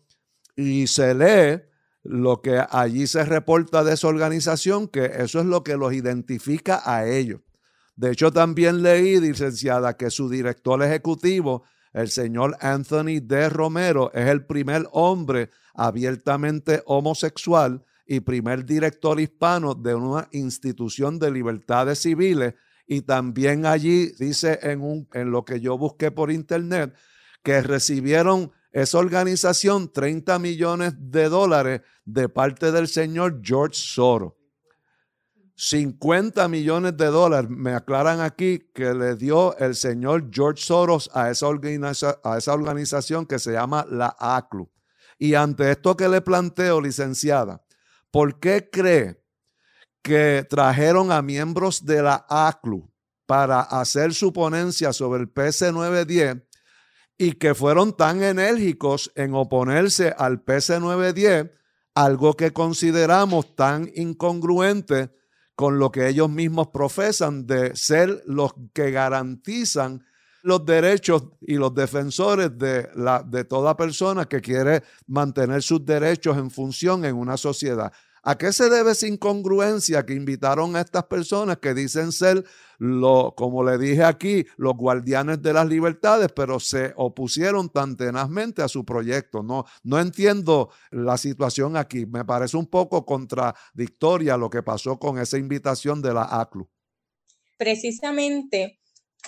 Y 0.56 0.86
se 0.86 1.14
lee 1.14 1.62
lo 2.02 2.40
que 2.40 2.64
allí 2.70 3.06
se 3.06 3.26
reporta 3.26 3.84
de 3.84 3.92
esa 3.92 4.08
organización, 4.08 4.88
que 4.88 5.04
eso 5.18 5.38
es 5.38 5.44
lo 5.44 5.62
que 5.62 5.76
los 5.76 5.92
identifica 5.92 6.80
a 6.82 7.06
ellos. 7.06 7.42
De 7.94 8.12
hecho, 8.12 8.32
también 8.32 8.82
leí, 8.82 9.20
licenciada, 9.20 9.98
que 9.98 10.08
su 10.08 10.30
director 10.30 10.82
ejecutivo, 10.82 11.64
el 11.92 12.08
señor 12.08 12.56
Anthony 12.60 13.20
D. 13.22 13.48
Romero, 13.48 14.12
es 14.14 14.28
el 14.28 14.44
primer 14.46 14.86
hombre 14.92 15.50
abiertamente 15.74 16.82
homosexual 16.86 17.84
y 18.06 18.20
primer 18.20 18.64
director 18.64 19.20
hispano 19.20 19.74
de 19.74 19.94
una 19.94 20.28
institución 20.32 21.18
de 21.18 21.30
libertades 21.30 22.00
civiles. 22.00 22.54
Y 22.86 23.02
también 23.02 23.64
allí 23.66 24.12
dice 24.18 24.58
en, 24.62 24.80
un, 24.82 25.08
en 25.12 25.30
lo 25.30 25.44
que 25.44 25.60
yo 25.60 25.78
busqué 25.78 26.10
por 26.10 26.30
internet 26.30 26.94
que 27.42 27.62
recibieron 27.62 28.52
esa 28.72 28.98
organización 28.98 29.92
30 29.92 30.38
millones 30.38 30.94
de 30.98 31.28
dólares 31.28 31.82
de 32.04 32.28
parte 32.28 32.72
del 32.72 32.88
señor 32.88 33.40
George 33.42 33.76
Soros. 33.76 34.32
50 35.64 36.48
millones 36.48 36.96
de 36.96 37.06
dólares, 37.06 37.48
me 37.48 37.72
aclaran 37.72 38.20
aquí, 38.20 38.68
que 38.74 38.92
le 38.94 39.14
dio 39.14 39.56
el 39.58 39.76
señor 39.76 40.28
George 40.32 40.60
Soros 40.60 41.08
a 41.14 41.30
esa, 41.30 41.46
a 42.24 42.36
esa 42.36 42.52
organización 42.52 43.26
que 43.26 43.38
se 43.38 43.52
llama 43.52 43.86
la 43.88 44.16
ACLU. 44.18 44.68
Y 45.20 45.34
ante 45.34 45.70
esto 45.70 45.96
que 45.96 46.08
le 46.08 46.20
planteo, 46.20 46.80
licenciada, 46.80 47.62
¿por 48.10 48.40
qué 48.40 48.70
cree 48.72 49.22
que 50.02 50.44
trajeron 50.50 51.12
a 51.12 51.22
miembros 51.22 51.86
de 51.86 52.02
la 52.02 52.26
ACLU 52.28 52.92
para 53.24 53.60
hacer 53.60 54.14
su 54.14 54.32
ponencia 54.32 54.92
sobre 54.92 55.22
el 55.22 55.32
PC910 55.32 56.44
y 57.16 57.34
que 57.34 57.54
fueron 57.54 57.96
tan 57.96 58.20
enérgicos 58.24 59.12
en 59.14 59.32
oponerse 59.36 60.12
al 60.18 60.44
PC910, 60.44 61.52
algo 61.94 62.34
que 62.34 62.52
consideramos 62.52 63.54
tan 63.54 63.88
incongruente 63.94 65.21
con 65.54 65.78
lo 65.78 65.90
que 65.90 66.08
ellos 66.08 66.30
mismos 66.30 66.68
profesan 66.68 67.46
de 67.46 67.76
ser 67.76 68.22
los 68.26 68.54
que 68.72 68.90
garantizan 68.90 70.04
los 70.42 70.64
derechos 70.66 71.28
y 71.40 71.54
los 71.54 71.74
defensores 71.74 72.56
de, 72.58 72.88
la, 72.96 73.22
de 73.22 73.44
toda 73.44 73.76
persona 73.76 74.24
que 74.26 74.40
quiere 74.40 74.82
mantener 75.06 75.62
sus 75.62 75.84
derechos 75.84 76.36
en 76.36 76.50
función 76.50 77.04
en 77.04 77.16
una 77.16 77.36
sociedad. 77.36 77.92
¿A 78.24 78.38
qué 78.38 78.52
se 78.52 78.70
debe 78.70 78.92
esa 78.92 79.08
incongruencia 79.08 80.06
que 80.06 80.14
invitaron 80.14 80.76
a 80.76 80.80
estas 80.80 81.04
personas 81.04 81.58
que 81.58 81.74
dicen 81.74 82.12
ser, 82.12 82.44
lo, 82.78 83.34
como 83.36 83.64
le 83.64 83.78
dije 83.78 84.04
aquí, 84.04 84.46
los 84.56 84.74
guardianes 84.74 85.42
de 85.42 85.52
las 85.52 85.66
libertades, 85.66 86.28
pero 86.34 86.60
se 86.60 86.92
opusieron 86.96 87.68
tan 87.68 87.96
tenazmente 87.96 88.62
a 88.62 88.68
su 88.68 88.84
proyecto? 88.84 89.42
No, 89.42 89.64
no 89.82 89.98
entiendo 89.98 90.70
la 90.92 91.16
situación 91.16 91.76
aquí. 91.76 92.06
Me 92.06 92.24
parece 92.24 92.56
un 92.56 92.66
poco 92.66 93.04
contradictoria 93.04 94.36
lo 94.36 94.48
que 94.48 94.62
pasó 94.62 95.00
con 95.00 95.18
esa 95.18 95.36
invitación 95.36 96.00
de 96.00 96.14
la 96.14 96.40
ACLU. 96.40 96.70
Precisamente 97.58 98.78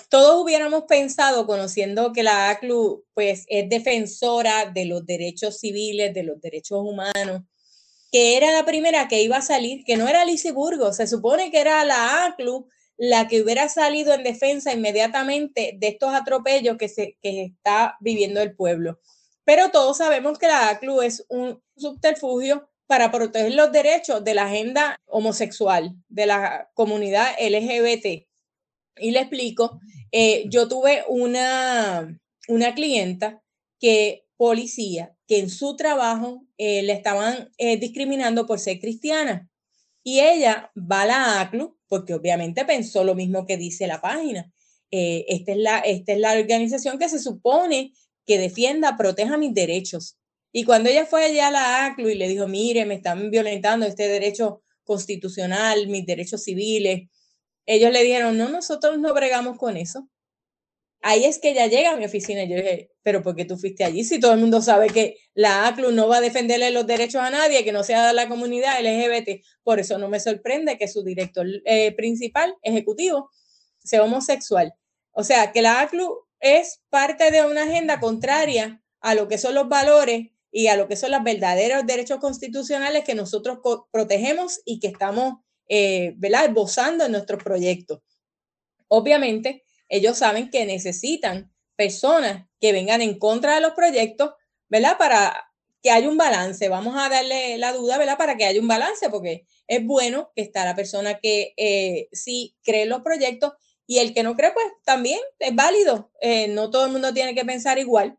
todos 0.09 0.41
hubiéramos 0.43 0.83
pensado, 0.83 1.45
conociendo 1.47 2.13
que 2.13 2.23
la 2.23 2.49
ACLU 2.49 3.05
pues, 3.13 3.45
es 3.49 3.69
defensora 3.69 4.71
de 4.71 4.85
los 4.85 5.05
derechos 5.05 5.59
civiles, 5.59 6.13
de 6.13 6.23
los 6.23 6.39
derechos 6.39 6.79
humanos, 6.81 7.41
que 8.15 8.37
era 8.37 8.49
la 8.53 8.63
primera 8.63 9.09
que 9.09 9.21
iba 9.21 9.35
a 9.35 9.41
salir, 9.41 9.83
que 9.83 9.97
no 9.97 10.07
era 10.07 10.23
Lisiburgo, 10.23 10.93
se 10.93 11.05
supone 11.05 11.51
que 11.51 11.59
era 11.59 11.83
la 11.83 12.23
ACLU 12.23 12.65
la 12.95 13.27
que 13.27 13.41
hubiera 13.41 13.67
salido 13.67 14.13
en 14.13 14.23
defensa 14.23 14.71
inmediatamente 14.71 15.75
de 15.77 15.87
estos 15.89 16.13
atropellos 16.15 16.77
que, 16.77 16.87
se, 16.87 17.17
que 17.21 17.43
está 17.43 17.97
viviendo 17.99 18.41
el 18.41 18.55
pueblo. 18.55 19.01
Pero 19.43 19.69
todos 19.69 19.97
sabemos 19.97 20.39
que 20.39 20.47
la 20.47 20.69
ACLU 20.69 21.01
es 21.01 21.25
un 21.27 21.61
subterfugio 21.75 22.69
para 22.87 23.11
proteger 23.11 23.53
los 23.53 23.73
derechos 23.73 24.23
de 24.23 24.33
la 24.33 24.45
agenda 24.45 24.97
homosexual, 25.07 25.93
de 26.07 26.25
la 26.25 26.69
comunidad 26.73 27.35
LGBT. 27.37 28.29
Y 28.95 29.11
le 29.11 29.19
explico, 29.19 29.81
eh, 30.13 30.45
yo 30.47 30.69
tuve 30.69 31.03
una, 31.09 32.17
una 32.47 32.75
clienta 32.75 33.43
que 33.77 34.25
policía, 34.37 35.14
que 35.27 35.39
en 35.39 35.49
su 35.49 35.75
trabajo 35.75 36.45
eh, 36.57 36.83
le 36.83 36.93
estaban 36.93 37.51
eh, 37.57 37.77
discriminando 37.77 38.45
por 38.45 38.59
ser 38.59 38.79
cristiana. 38.79 39.49
Y 40.03 40.19
ella 40.19 40.71
va 40.75 41.01
a 41.01 41.05
la 41.05 41.41
ACLU, 41.41 41.77
porque 41.87 42.13
obviamente 42.13 42.65
pensó 42.65 43.03
lo 43.03 43.15
mismo 43.15 43.45
que 43.45 43.57
dice 43.57 43.87
la 43.87 44.01
página. 44.01 44.51
esta, 44.91 45.51
es 45.51 45.57
la, 45.57 45.79
esta 45.79 46.13
es 46.13 46.19
la 46.19 46.33
organización 46.33 46.99
que 46.99 47.09
se 47.09 47.19
supone 47.19 47.93
que 48.25 48.37
defienda, 48.37 48.97
proteja 48.97 49.37
mis 49.37 49.53
derechos. 49.53 50.17
Y 50.51 50.63
cuando 50.63 50.89
ella 50.89 51.05
fue 51.05 51.25
allá 51.25 51.47
a 51.47 51.51
la 51.51 51.85
ACLU 51.85 52.09
y 52.09 52.15
le 52.15 52.27
dijo, 52.27 52.47
mire, 52.47 52.85
me 52.85 52.95
están 52.95 53.29
violentando 53.29 53.85
este 53.85 54.07
derecho 54.07 54.61
constitucional, 54.83 55.87
mis 55.87 56.05
derechos 56.05 56.43
civiles, 56.43 57.09
ellos 57.65 57.91
le 57.91 58.03
dijeron, 58.03 58.37
no, 58.37 58.49
nosotros 58.49 58.99
no 58.99 59.13
bregamos 59.13 59.57
con 59.57 59.77
eso. 59.77 60.07
Ahí 61.07 61.23
es 61.25 61.37
que 61.37 61.51
ella 61.51 61.67
llega 61.67 61.91
a 61.91 61.97
mi 61.97 62.05
oficina 62.05 62.41
y 62.43 62.49
yo 62.49 62.55
dije, 62.55 62.89
pero 63.03 63.21
¿por 63.21 63.35
qué 63.35 63.45
tú 63.45 63.57
fuiste 63.57 63.83
allí? 63.83 64.03
Si 64.03 64.19
todo 64.19 64.33
el 64.33 64.39
mundo 64.39 64.59
sabe 64.59 64.87
que 64.87 65.19
la 65.35 65.67
ACLU 65.67 65.91
no 65.91 66.07
va 66.07 66.17
a 66.17 66.21
defenderle 66.21 66.71
los 66.71 66.87
derechos 66.87 67.21
a 67.21 67.29
nadie, 67.29 67.63
que 67.63 67.71
no 67.71 67.83
sea 67.83 68.07
de 68.07 68.13
la 68.13 68.27
comunidad 68.27 68.81
LGBT. 68.81 69.45
Por 69.61 69.79
eso 69.79 69.99
no 69.99 70.09
me 70.09 70.19
sorprende 70.19 70.79
que 70.79 70.87
su 70.87 71.03
director 71.03 71.45
eh, 71.65 71.91
principal, 71.91 72.55
ejecutivo, 72.63 73.29
sea 73.83 74.01
homosexual. 74.01 74.73
O 75.11 75.23
sea, 75.23 75.51
que 75.51 75.61
la 75.61 75.81
ACLU 75.81 76.25
es 76.39 76.81
parte 76.89 77.29
de 77.29 77.45
una 77.45 77.65
agenda 77.65 77.99
contraria 77.99 78.81
a 78.99 79.13
lo 79.13 79.27
que 79.27 79.37
son 79.37 79.53
los 79.53 79.69
valores 79.69 80.31
y 80.49 80.69
a 80.69 80.75
lo 80.75 80.87
que 80.87 80.95
son 80.95 81.11
los 81.11 81.23
verdaderos 81.23 81.85
derechos 81.85 82.17
constitucionales 82.17 83.03
que 83.03 83.13
nosotros 83.13 83.59
protegemos 83.91 84.59
y 84.65 84.79
que 84.79 84.87
estamos 84.87 85.35
eh, 85.69 86.13
¿verdad? 86.17 86.45
esbozando 86.45 87.05
en 87.05 87.11
nuestros 87.11 87.43
proyectos. 87.43 88.01
Obviamente, 88.87 89.64
ellos 89.89 90.17
saben 90.17 90.49
que 90.49 90.65
necesitan 90.65 91.53
personas 91.75 92.47
que 92.59 92.71
vengan 92.71 93.01
en 93.01 93.19
contra 93.19 93.55
de 93.55 93.61
los 93.61 93.73
proyectos, 93.73 94.31
¿verdad? 94.69 94.97
Para 94.97 95.51
que 95.81 95.91
haya 95.91 96.09
un 96.09 96.17
balance. 96.17 96.67
Vamos 96.67 96.95
a 96.97 97.09
darle 97.09 97.57
la 97.57 97.71
duda, 97.73 97.97
¿verdad? 97.97 98.17
Para 98.17 98.37
que 98.37 98.45
haya 98.45 98.59
un 98.59 98.67
balance, 98.67 99.09
porque 99.09 99.45
es 99.67 99.85
bueno 99.85 100.31
que 100.35 100.41
está 100.41 100.65
la 100.65 100.75
persona 100.75 101.19
que 101.19 101.53
eh, 101.57 102.09
sí 102.11 102.55
cree 102.63 102.83
en 102.83 102.89
los 102.89 103.01
proyectos 103.01 103.53
Y 103.87 103.99
el 103.99 104.13
que 104.13 104.23
no 104.23 104.35
cree, 104.35 104.51
pues 104.51 104.65
también 104.83 105.19
es 105.37 105.53
válido. 105.53 106.11
Eh, 106.21 106.47
no 106.47 106.71
todo 106.71 106.87
el 106.87 106.91
mundo 106.91 107.13
tiene 107.13 107.35
que 107.35 107.45
pensar 107.45 107.77
igual. 107.77 108.17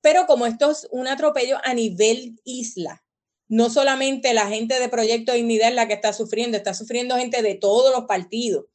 Pero 0.00 0.26
como 0.26 0.46
esto 0.46 0.70
es 0.70 0.86
un 0.92 1.08
atropello 1.08 1.58
a 1.64 1.74
nivel 1.74 2.40
isla, 2.44 3.04
no 3.48 3.68
solamente 3.68 4.32
la 4.32 4.46
gente 4.46 4.78
de 4.78 4.88
Proyecto 4.88 5.32
Dignidad 5.32 5.70
es 5.70 5.74
la 5.74 5.88
que 5.88 5.94
está 5.94 6.12
sufriendo, 6.12 6.56
está 6.56 6.74
sufriendo 6.74 7.16
gente 7.16 7.42
de 7.42 7.54
todos 7.56 7.92
los 7.92 8.04
partidos, 8.04 8.66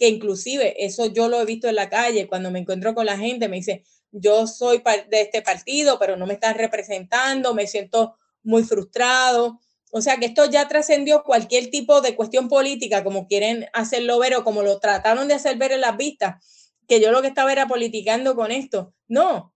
que 0.00 0.08
inclusive 0.08 0.82
eso 0.84 1.06
yo 1.12 1.28
lo 1.28 1.40
he 1.42 1.44
visto 1.44 1.68
en 1.68 1.74
la 1.74 1.90
calle, 1.90 2.26
cuando 2.26 2.50
me 2.50 2.58
encuentro 2.58 2.94
con 2.94 3.04
la 3.04 3.18
gente, 3.18 3.50
me 3.50 3.56
dice, 3.56 3.84
yo 4.10 4.46
soy 4.46 4.82
de 5.10 5.20
este 5.20 5.42
partido, 5.42 5.98
pero 5.98 6.16
no 6.16 6.26
me 6.26 6.32
están 6.32 6.54
representando, 6.54 7.54
me 7.54 7.66
siento 7.66 8.16
muy 8.42 8.64
frustrado. 8.64 9.60
O 9.92 10.00
sea 10.00 10.16
que 10.16 10.24
esto 10.24 10.46
ya 10.46 10.66
trascendió 10.68 11.22
cualquier 11.22 11.70
tipo 11.70 12.00
de 12.00 12.16
cuestión 12.16 12.48
política, 12.48 13.04
como 13.04 13.26
quieren 13.26 13.66
hacerlo 13.74 14.18
ver 14.18 14.36
o 14.36 14.42
como 14.42 14.62
lo 14.62 14.80
trataron 14.80 15.28
de 15.28 15.34
hacer 15.34 15.58
ver 15.58 15.72
en 15.72 15.82
las 15.82 15.98
vistas, 15.98 16.72
que 16.88 16.98
yo 17.00 17.12
lo 17.12 17.20
que 17.20 17.28
estaba 17.28 17.52
era 17.52 17.68
politicando 17.68 18.34
con 18.34 18.52
esto. 18.52 18.94
No, 19.06 19.54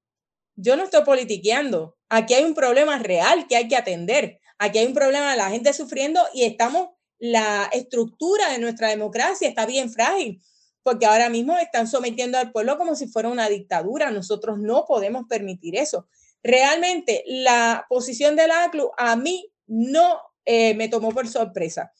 yo 0.57 0.77
no 0.77 0.85
estoy 0.85 1.05
politiqueando. 1.05 1.97
Aquí 2.11 2.35
hay 2.35 2.45
un 2.45 2.55
problema 2.55 2.99
real 2.99 3.47
que 3.49 3.57
hay 3.57 3.67
que 3.67 3.77
atender. 3.77 4.41
Aquí 4.59 4.79
hay 4.79 4.87
un 4.87 4.95
problema 4.95 5.31
de 5.31 5.39
la 5.39 5.49
gente 5.49 5.73
sufriendo 5.73 6.21
y 6.35 6.45
estamos, 6.45 6.91
la 7.19 7.69
estructura 7.73 8.51
de 8.51 8.59
nuestra 8.59 8.89
democracia 8.89 9.49
está 9.49 9.67
bien 9.67 9.91
frágil, 9.91 10.43
porque 10.83 11.07
ahora 11.07 11.29
mismo 11.29 11.57
están 11.59 11.87
sometiendo 11.89 12.39
al 12.39 12.53
pueblo 12.53 12.77
como 12.77 12.95
si 12.95 13.07
fuera 13.07 13.29
una 13.29 13.49
dictadura. 13.49 14.11
Nosotros 14.11 14.59
no 14.59 14.85
podemos 14.87 15.25
permitir 15.29 15.77
eso. 15.77 16.07
Realmente 16.43 17.25
la 17.27 17.87
posición 17.89 18.37
de 18.37 18.49
la 18.49 18.65
ACLU 18.65 18.91
a 18.99 19.17
mí 19.17 19.51
no 19.67 20.21
eh, 20.45 20.75
me 20.75 20.89
tomó 20.89 21.11
por 21.11 21.27
sorpresa. 21.27 21.93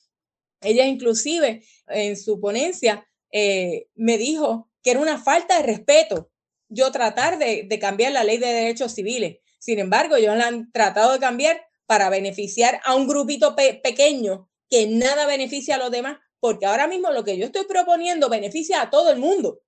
Ella 0.61 0.85
inclusive 0.85 1.63
en 1.89 2.17
su 2.17 2.41
ponencia 2.41 3.07
eh, 3.31 3.89
me 3.95 4.19
dijo 4.19 4.71
que 4.83 4.91
era 4.91 5.01
una 5.01 5.19
falta 5.19 5.57
de 5.57 5.63
respeto 5.63 6.31
yo 6.69 6.91
tratar 6.91 7.39
de, 7.39 7.79
cambiar 7.81 8.13
la 8.13 8.25
ley 8.25 8.39
de 8.39 8.47
derechos 8.47 8.93
civiles. 8.95 9.39
Sin 9.59 9.79
embargo, 9.79 10.17
ellos 10.17 10.37
la 10.37 10.49
han 10.49 10.73
tratado 10.73 11.13
de 11.13 11.21
cambiar 11.21 11.63
para 11.87 12.11
beneficiar 12.11 12.81
a 12.85 12.95
un 12.95 13.07
grupito 13.07 13.55
pequeño 13.55 14.49
que 14.69 14.87
nada 14.87 15.27
beneficia 15.27 15.77
a 15.77 15.79
los 15.79 15.91
demás, 15.91 16.19
porque 16.41 16.67
ahora 16.67 16.87
mismo 16.87 17.11
lo 17.11 17.25
que 17.25 17.39
yo 17.39 17.47
estoy 17.47 17.65
proponiendo 17.67 18.29
beneficia 18.29 18.83
a 18.83 18.91
todo 18.91 19.11
el 19.11 19.19
mundo, 19.19 19.61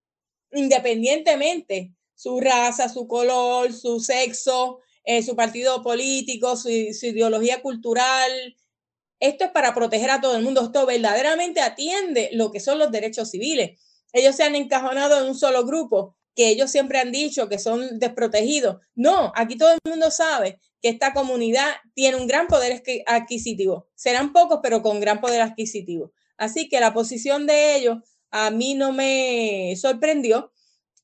independientemente 0.53 1.93
su 2.15 2.41
raza, 2.41 2.89
su 2.89 3.07
color, 3.07 3.73
su 3.73 4.01
sexo, 4.01 4.81
eh, 5.05 5.23
su 5.23 5.37
partido 5.37 5.83
político, 5.83 6.57
su, 6.57 6.69
su 6.93 7.07
ideología 7.07 7.63
cultural. 7.63 8.57
Esto 9.21 9.45
es 9.45 9.51
para 9.51 9.75
proteger 9.75 10.11
a 10.11 10.21
todo 10.21 10.37
el 10.37 10.43
mundo. 10.43 10.63
Esto 10.63 10.85
verdaderamente 10.87 11.61
atiende 11.61 12.31
lo 12.33 12.51
que 12.51 12.61
son 12.61 12.79
los 12.79 12.91
derechos 12.91 13.31
civiles. 13.31 13.81
Ellos 14.13 14.35
se 14.35 14.45
han 14.45 14.57
encajonado 14.57 15.21
en 15.21 15.29
un 15.29 15.35
solo 15.35 15.65
grupo 15.65 16.17
que 16.35 16.49
ellos 16.49 16.71
siempre 16.71 16.99
han 16.99 17.13
dicho 17.13 17.49
que 17.49 17.59
son 17.59 17.99
desprotegidos. 17.99 18.79
No, 18.95 19.33
aquí 19.35 19.57
todo 19.57 19.73
el 19.73 19.79
mundo 19.89 20.11
sabe 20.11 20.61
que 20.83 20.89
esta 20.89 21.13
comunidad 21.13 21.69
tiene 21.95 22.17
un 22.17 22.27
gran 22.27 22.47
poder 22.47 22.83
adquisitivo. 23.07 23.89
Serán 23.95 24.33
pocos, 24.33 24.61
pero 24.63 24.83
con 24.83 25.01
gran 25.01 25.21
poder 25.21 25.41
adquisitivo. 25.41 26.13
Así 26.37 26.69
que 26.69 26.81
la 26.81 26.93
posición 26.93 27.47
de 27.47 27.77
ellos 27.77 27.99
a 28.31 28.51
mí 28.51 28.75
no 28.75 28.93
me 28.93 29.75
sorprendió 29.77 30.53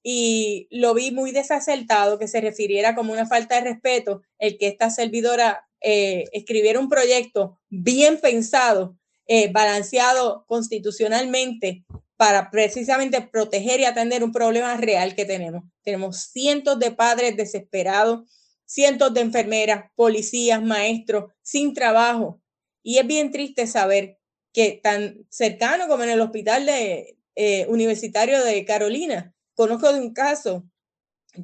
y 0.02 0.68
lo 0.70 0.94
vi 0.94 1.12
muy 1.12 1.30
desacertado 1.30 2.18
que 2.18 2.28
se 2.28 2.40
refiriera 2.40 2.94
como 2.94 3.12
una 3.12 3.26
falta 3.26 3.54
de 3.54 3.72
respeto 3.72 4.22
el 4.38 4.58
que 4.58 4.66
esta 4.66 4.90
servidora 4.90 5.66
eh, 5.80 6.24
escribiera 6.32 6.78
un 6.78 6.88
proyecto 6.88 7.60
bien 7.68 8.20
pensado, 8.20 8.96
eh, 9.26 9.50
balanceado 9.52 10.44
constitucionalmente 10.46 11.84
para 12.16 12.50
precisamente 12.50 13.20
proteger 13.20 13.80
y 13.80 13.84
atender 13.84 14.22
un 14.22 14.32
problema 14.32 14.76
real 14.76 15.14
que 15.14 15.24
tenemos. 15.24 15.64
Tenemos 15.82 16.30
cientos 16.32 16.78
de 16.78 16.92
padres 16.92 17.36
desesperados, 17.36 18.28
cientos 18.72 19.12
de 19.12 19.20
enfermeras, 19.20 19.90
policías, 19.94 20.62
maestros 20.62 21.30
sin 21.42 21.74
trabajo. 21.74 22.40
Y 22.82 22.96
es 22.96 23.06
bien 23.06 23.30
triste 23.30 23.66
saber 23.66 24.18
que 24.54 24.80
tan 24.82 25.26
cercano 25.28 25.88
como 25.88 26.04
en 26.04 26.10
el 26.10 26.20
hospital 26.22 26.66
eh, 26.70 27.66
universitario 27.68 28.42
de 28.42 28.64
Carolina, 28.64 29.34
conozco 29.54 29.92
de 29.92 30.00
un 30.00 30.14
caso 30.14 30.64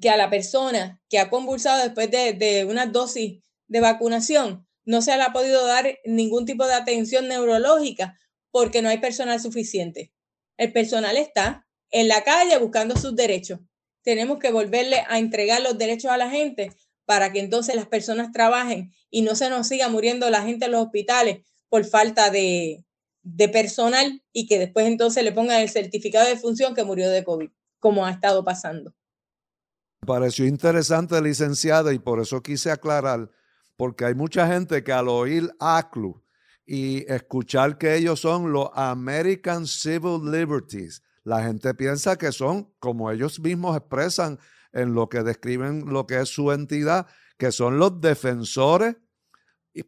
que 0.01 0.09
a 0.09 0.17
la 0.17 0.31
persona 0.31 1.03
que 1.11 1.19
ha 1.19 1.29
convulsado 1.29 1.83
después 1.83 2.11
de, 2.11 2.33
de 2.33 2.64
una 2.64 2.87
dosis 2.87 3.43
de 3.67 3.81
vacunación 3.81 4.67
no 4.87 5.03
se 5.03 5.14
le 5.14 5.23
ha 5.23 5.33
podido 5.35 5.67
dar 5.67 5.99
ningún 6.07 6.47
tipo 6.47 6.67
de 6.67 6.75
atención 6.75 7.29
neurológica 7.29 8.19
porque 8.51 8.81
no 8.81 8.88
hay 8.88 8.99
personal 8.99 9.38
suficiente. 9.38 10.12
El 10.57 10.73
personal 10.73 11.19
está 11.19 11.67
en 11.91 12.09
la 12.09 12.25
calle 12.25 12.57
buscando 12.57 12.97
sus 12.97 13.14
derechos. 13.14 13.61
Tenemos 14.03 14.38
que 14.38 14.51
volverle 14.51 15.05
a 15.09 15.19
entregar 15.19 15.61
los 15.61 15.77
derechos 15.77 16.11
a 16.11 16.17
la 16.17 16.31
gente 16.31 16.71
para 17.09 17.33
que 17.33 17.40
entonces 17.40 17.75
las 17.75 17.87
personas 17.87 18.33
trabajen 18.33 18.92
y 19.11 19.23
no 19.23 19.35
se 19.35 19.49
nos 19.49 19.66
siga 19.66 19.88
muriendo 19.88 20.29
la 20.29 20.42
gente 20.42 20.66
en 20.66 20.73
los 20.73 20.83
hospitales 20.83 21.38
por 21.71 21.87
falta 21.87 22.29
de, 22.29 22.85
personal 23.51 24.23
y 24.31 24.47
que 24.47 24.59
después 24.59 24.87
entonces 24.87 25.25
le 25.25 25.33
pongan 25.33 25.62
el 25.62 25.71
certificado 25.71 26.29
de 26.29 26.37
función 26.37 26.75
que 26.75 26.85
murió 26.85 27.09
de 27.09 27.25
COVID, 27.25 27.49
como 27.79 28.05
ha 28.05 28.11
estado 28.11 28.44
pasando. 28.44 28.94
Pareció 30.07 30.44
interesante, 30.44 31.18
licenciada, 31.23 31.94
y 31.94 31.99
por 31.99 32.21
eso 32.21 32.42
quise 32.42 32.71
aclarar, 32.71 33.31
porque 33.79 34.05
hay 34.05 34.14
mucha 34.14 34.47
gente 34.47 34.85
que 34.85 34.92
al 34.92 35.09
oír 35.09 35.51
ACLU 35.61 36.23
y 36.66 37.11
escuchar 37.11 37.79
que 37.79 37.97
ellos 37.97 38.21
son 38.21 38.53
los 38.53 38.68
American 38.75 39.66
Civil 39.66 40.31
Liberties. 40.31 41.03
La 41.25 41.42
gente 41.42 41.73
piensa 41.73 42.18
que 42.18 42.33
son, 42.33 42.71
como 42.79 43.11
ellos 43.11 43.40
mismos 43.40 43.79
expresan 43.79 44.38
en 44.72 44.94
lo 44.94 45.09
que 45.09 45.22
describen 45.22 45.85
lo 45.87 46.07
que 46.07 46.20
es 46.20 46.28
su 46.28 46.52
entidad, 46.52 47.07
que 47.37 47.52
son 47.52 47.78
los 47.78 48.00
defensores 48.00 48.96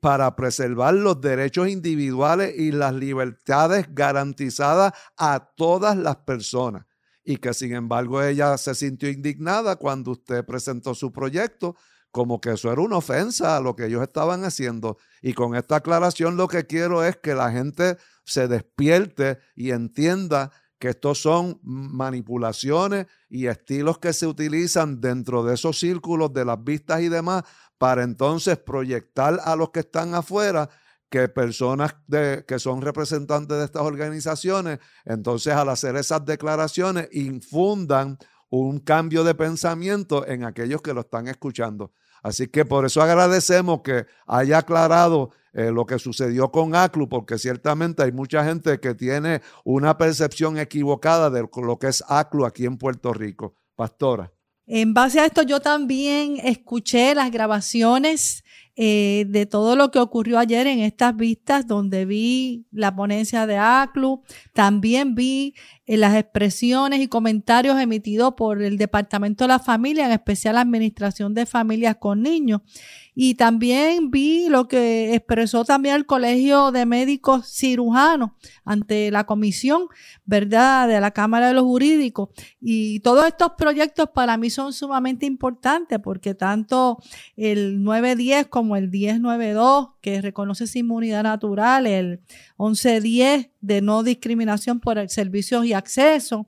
para 0.00 0.36
preservar 0.36 0.94
los 0.94 1.20
derechos 1.20 1.68
individuales 1.68 2.54
y 2.56 2.70
las 2.70 2.94
libertades 2.94 3.86
garantizadas 3.90 4.92
a 5.16 5.52
todas 5.56 5.96
las 5.96 6.16
personas. 6.16 6.86
Y 7.24 7.36
que 7.36 7.54
sin 7.54 7.74
embargo 7.74 8.22
ella 8.22 8.56
se 8.56 8.74
sintió 8.74 9.08
indignada 9.08 9.76
cuando 9.76 10.12
usted 10.12 10.44
presentó 10.44 10.94
su 10.94 11.12
proyecto 11.12 11.76
como 12.10 12.40
que 12.40 12.52
eso 12.52 12.72
era 12.72 12.80
una 12.80 12.96
ofensa 12.96 13.56
a 13.56 13.60
lo 13.60 13.76
que 13.76 13.86
ellos 13.86 14.02
estaban 14.02 14.44
haciendo. 14.44 14.98
Y 15.22 15.32
con 15.32 15.54
esta 15.54 15.76
aclaración 15.76 16.36
lo 16.36 16.48
que 16.48 16.66
quiero 16.66 17.04
es 17.04 17.16
que 17.16 17.34
la 17.34 17.52
gente 17.52 17.98
se 18.24 18.48
despierte 18.48 19.38
y 19.54 19.70
entienda 19.70 20.50
que 20.80 20.88
estos 20.88 21.20
son 21.20 21.60
manipulaciones 21.62 23.06
y 23.28 23.46
estilos 23.46 23.98
que 23.98 24.14
se 24.14 24.26
utilizan 24.26 24.98
dentro 25.00 25.44
de 25.44 25.54
esos 25.54 25.78
círculos 25.78 26.32
de 26.32 26.46
las 26.46 26.64
vistas 26.64 27.02
y 27.02 27.10
demás 27.10 27.44
para 27.76 28.02
entonces 28.02 28.56
proyectar 28.58 29.38
a 29.44 29.54
los 29.56 29.70
que 29.70 29.80
están 29.80 30.14
afuera 30.14 30.70
que 31.10 31.28
personas 31.28 31.96
de, 32.06 32.44
que 32.48 32.58
son 32.58 32.80
representantes 32.80 33.58
de 33.58 33.64
estas 33.64 33.82
organizaciones, 33.82 34.78
entonces 35.04 35.52
al 35.52 35.68
hacer 35.68 35.96
esas 35.96 36.24
declaraciones 36.24 37.08
infundan 37.12 38.16
un 38.48 38.78
cambio 38.78 39.22
de 39.22 39.34
pensamiento 39.34 40.26
en 40.26 40.44
aquellos 40.44 40.80
que 40.80 40.94
lo 40.94 41.02
están 41.02 41.28
escuchando. 41.28 41.92
Así 42.22 42.48
que 42.48 42.64
por 42.64 42.86
eso 42.86 43.02
agradecemos 43.02 43.82
que 43.82 44.06
haya 44.26 44.58
aclarado 44.58 45.30
eh, 45.52 45.70
lo 45.72 45.86
que 45.86 45.98
sucedió 45.98 46.50
con 46.50 46.74
ACLU, 46.74 47.08
porque 47.08 47.38
ciertamente 47.38 48.02
hay 48.02 48.12
mucha 48.12 48.44
gente 48.44 48.78
que 48.78 48.94
tiene 48.94 49.42
una 49.64 49.98
percepción 49.98 50.58
equivocada 50.58 51.30
de 51.30 51.48
lo 51.56 51.78
que 51.78 51.88
es 51.88 52.04
ACLU 52.08 52.46
aquí 52.46 52.66
en 52.66 52.78
Puerto 52.78 53.12
Rico. 53.12 53.56
Pastora. 53.74 54.32
En 54.66 54.94
base 54.94 55.18
a 55.18 55.26
esto, 55.26 55.42
yo 55.42 55.58
también 55.58 56.36
escuché 56.44 57.14
las 57.14 57.32
grabaciones 57.32 58.44
eh, 58.76 59.26
de 59.28 59.44
todo 59.44 59.74
lo 59.74 59.90
que 59.90 59.98
ocurrió 59.98 60.38
ayer 60.38 60.66
en 60.66 60.78
estas 60.78 61.16
vistas, 61.16 61.66
donde 61.66 62.04
vi 62.04 62.66
la 62.70 62.94
ponencia 62.94 63.46
de 63.46 63.58
ACLU, 63.58 64.22
también 64.54 65.14
vi 65.14 65.54
eh, 65.90 65.96
las 65.96 66.14
expresiones 66.14 67.00
y 67.00 67.08
comentarios 67.08 67.80
emitidos 67.80 68.34
por 68.34 68.62
el 68.62 68.78
Departamento 68.78 69.42
de 69.42 69.48
la 69.48 69.58
Familia, 69.58 70.06
en 70.06 70.12
especial 70.12 70.54
la 70.54 70.60
Administración 70.60 71.34
de 71.34 71.46
Familias 71.46 71.96
con 71.96 72.22
Niños. 72.22 72.60
Y 73.12 73.34
también 73.34 74.12
vi 74.12 74.48
lo 74.48 74.68
que 74.68 75.16
expresó 75.16 75.64
también 75.64 75.96
el 75.96 76.06
Colegio 76.06 76.70
de 76.70 76.86
Médicos 76.86 77.52
Cirujanos 77.52 78.30
ante 78.64 79.10
la 79.10 79.24
comisión, 79.24 79.88
¿verdad?, 80.24 80.86
de 80.86 81.00
la 81.00 81.10
Cámara 81.10 81.48
de 81.48 81.54
los 81.54 81.64
Jurídicos. 81.64 82.28
Y 82.60 83.00
todos 83.00 83.26
estos 83.26 83.54
proyectos 83.58 84.10
para 84.14 84.36
mí 84.36 84.48
son 84.48 84.72
sumamente 84.72 85.26
importantes 85.26 85.98
porque 85.98 86.34
tanto 86.34 86.98
el 87.36 87.82
910 87.82 88.46
como 88.46 88.76
el 88.76 88.88
1092, 88.88 89.88
que 90.00 90.22
reconoce 90.22 90.64
esa 90.64 90.78
inmunidad 90.78 91.24
natural, 91.24 91.88
el 91.88 92.20
1110 92.58 93.50
de 93.60 93.80
no 93.80 94.02
discriminación 94.02 94.80
por 94.80 95.08
servicios 95.08 95.64
y 95.66 95.72
acceso, 95.72 96.46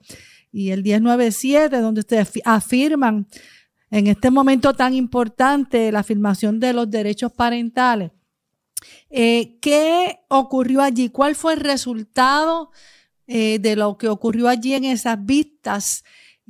y 0.51 0.71
el 0.71 0.83
1097, 0.83 1.81
donde 1.81 2.01
ustedes 2.01 2.31
afirman 2.45 3.27
en 3.91 4.07
este 4.07 4.31
momento 4.31 4.75
tan 4.75 4.95
importante 4.95 5.91
la 5.93 6.01
afirmación 6.01 6.61
de 6.61 6.73
los 6.73 6.91
derechos 6.91 7.33
parentales. 7.33 8.11
Eh, 9.11 9.59
¿Qué 9.61 10.21
ocurrió 10.29 10.83
allí? 10.83 11.09
¿Cuál 11.09 11.35
fue 11.35 11.55
el 11.55 11.61
resultado 11.61 12.71
eh, 13.35 13.59
de 13.61 13.77
lo 13.77 13.97
que 13.97 14.09
ocurrió 14.09 14.49
allí 14.49 14.75
en 14.75 14.85
esas 14.85 15.25
vistas, 15.25 16.05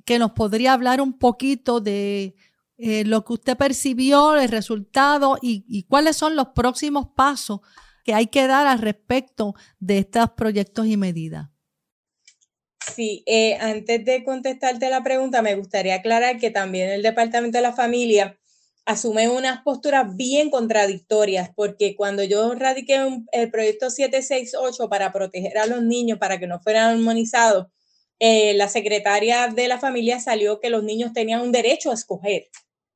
que 0.05 0.19
nos 0.19 0.33
podría 0.33 0.73
hablar 0.73 1.01
un 1.01 1.13
poquito 1.13 1.81
de 1.81 2.35
eh, 2.79 3.05
lo 3.05 3.25
que 3.25 3.35
usted 3.35 3.57
percibió, 3.57 4.35
el 4.37 4.49
resultado 4.49 5.39
y, 5.41 5.85
cuáles 5.85 6.17
son 6.17 6.35
los 6.35 6.49
próximos 6.49 7.09
pasos 7.15 7.61
que 8.03 8.15
hay 8.15 8.27
que 8.27 8.47
dar 8.47 8.67
al 8.67 8.79
respecto 8.79 9.55
de 9.79 9.99
estos 9.99 10.31
proyectos 10.33 10.87
y 10.87 10.97
medidas. 10.97 11.49
Sí, 12.95 13.23
eh, 13.27 13.57
antes 13.61 14.05
de 14.05 14.25
contestarte 14.25 14.91
la 14.91 15.03
pregunta, 15.03 15.41
me 15.41 15.55
gustaría 15.55 15.97
aclarar 15.97 16.39
que 16.39 16.51
también 16.51 16.91
el 16.91 17.03
Departamento 17.03 17.59
de 17.59 17.63
la 17.63 17.73
Familia 17.73 18.39
asume 18.85 19.29
unas 19.29 19.63
posturas 19.63 20.17
bien 20.17 20.51
contradictorias, 20.51 21.51
porque 21.55 21.95
cuando 21.95 22.25
yo 22.25 22.55
radiqué 22.55 22.99
el 23.33 23.51
proyecto 23.51 23.91
768 23.91 24.89
para 24.89 25.13
proteger 25.13 25.59
a 25.59 25.67
los 25.67 25.83
niños, 25.83 26.19
para 26.19 26.39
que 26.39 26.49
no 26.49 26.61
fueran 26.61 26.97
armonizados, 26.97 27.69
eh, 28.19 28.55
la 28.55 28.69
secretaria 28.69 29.49
de 29.49 29.69
la 29.69 29.79
familia 29.79 30.21
salió 30.21 30.61
que 30.61 30.71
los 30.71 30.83
niños 30.83 31.13
tenían 31.13 31.41
un 31.41 31.53
derecho 31.53 31.91
a 31.91 31.95
escoger, 31.95 32.49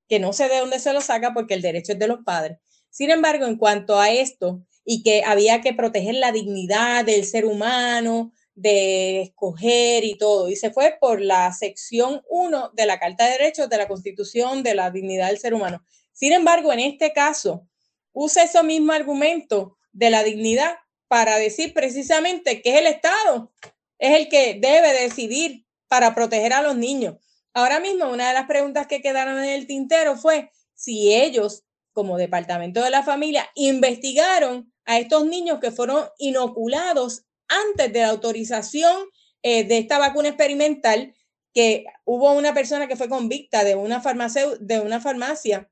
que 0.08 0.18
no 0.18 0.32
sé 0.32 0.48
de 0.48 0.58
dónde 0.58 0.78
se 0.78 0.92
lo 0.92 1.00
saca 1.00 1.32
porque 1.32 1.54
el 1.54 1.62
derecho 1.62 1.92
es 1.92 1.98
de 1.98 2.08
los 2.08 2.20
padres. 2.24 2.58
Sin 2.90 3.10
embargo, 3.10 3.46
en 3.46 3.56
cuanto 3.56 3.98
a 3.98 4.10
esto 4.10 4.64
y 4.88 5.02
que 5.02 5.24
había 5.24 5.60
que 5.60 5.74
proteger 5.74 6.14
la 6.14 6.30
dignidad 6.30 7.04
del 7.04 7.24
ser 7.24 7.44
humano, 7.44 8.32
de 8.54 9.20
escoger 9.20 10.04
y 10.04 10.16
todo, 10.16 10.48
y 10.48 10.54
se 10.54 10.70
fue 10.70 10.96
por 10.98 11.20
la 11.20 11.52
sección 11.52 12.22
1 12.30 12.70
de 12.72 12.86
la 12.86 12.98
Carta 12.98 13.24
de 13.24 13.32
Derechos 13.32 13.68
de 13.68 13.76
la 13.76 13.88
Constitución 13.88 14.62
de 14.62 14.76
la 14.76 14.90
Dignidad 14.92 15.26
del 15.26 15.38
Ser 15.38 15.54
Humano. 15.54 15.84
Sin 16.12 16.32
embargo, 16.32 16.72
en 16.72 16.78
este 16.78 17.12
caso, 17.12 17.68
usa 18.12 18.44
ese 18.44 18.62
mismo 18.62 18.92
argumento 18.92 19.76
de 19.92 20.08
la 20.08 20.22
dignidad 20.22 20.76
para 21.08 21.36
decir 21.36 21.74
precisamente 21.74 22.62
que 22.62 22.70
es 22.70 22.80
el 22.80 22.86
Estado, 22.86 23.52
es 23.98 24.14
el 24.14 24.28
que 24.28 24.54
debe 24.54 24.92
decidir 24.92 25.66
para 25.88 26.14
proteger 26.14 26.52
a 26.52 26.62
los 26.62 26.76
niños. 26.76 27.16
Ahora 27.52 27.80
mismo, 27.80 28.08
una 28.08 28.28
de 28.28 28.34
las 28.34 28.46
preguntas 28.46 28.86
que 28.86 29.02
quedaron 29.02 29.38
en 29.38 29.50
el 29.50 29.66
tintero 29.66 30.16
fue 30.16 30.50
si 30.74 31.12
ellos, 31.12 31.64
como 31.92 32.18
Departamento 32.18 32.82
de 32.82 32.90
la 32.90 33.02
Familia, 33.02 33.50
investigaron 33.54 34.72
a 34.86 34.98
estos 34.98 35.26
niños 35.26 35.58
que 35.60 35.70
fueron 35.70 36.06
inoculados 36.18 37.24
antes 37.48 37.92
de 37.92 38.00
la 38.00 38.08
autorización 38.08 38.96
eh, 39.42 39.64
de 39.64 39.78
esta 39.78 39.98
vacuna 39.98 40.28
experimental, 40.28 41.14
que 41.52 41.84
hubo 42.04 42.32
una 42.32 42.54
persona 42.54 42.86
que 42.86 42.96
fue 42.96 43.08
convicta 43.08 43.64
de 43.64 43.74
una, 43.74 44.00
farmacia, 44.00 44.46
de 44.60 44.80
una 44.80 45.00
farmacia, 45.00 45.70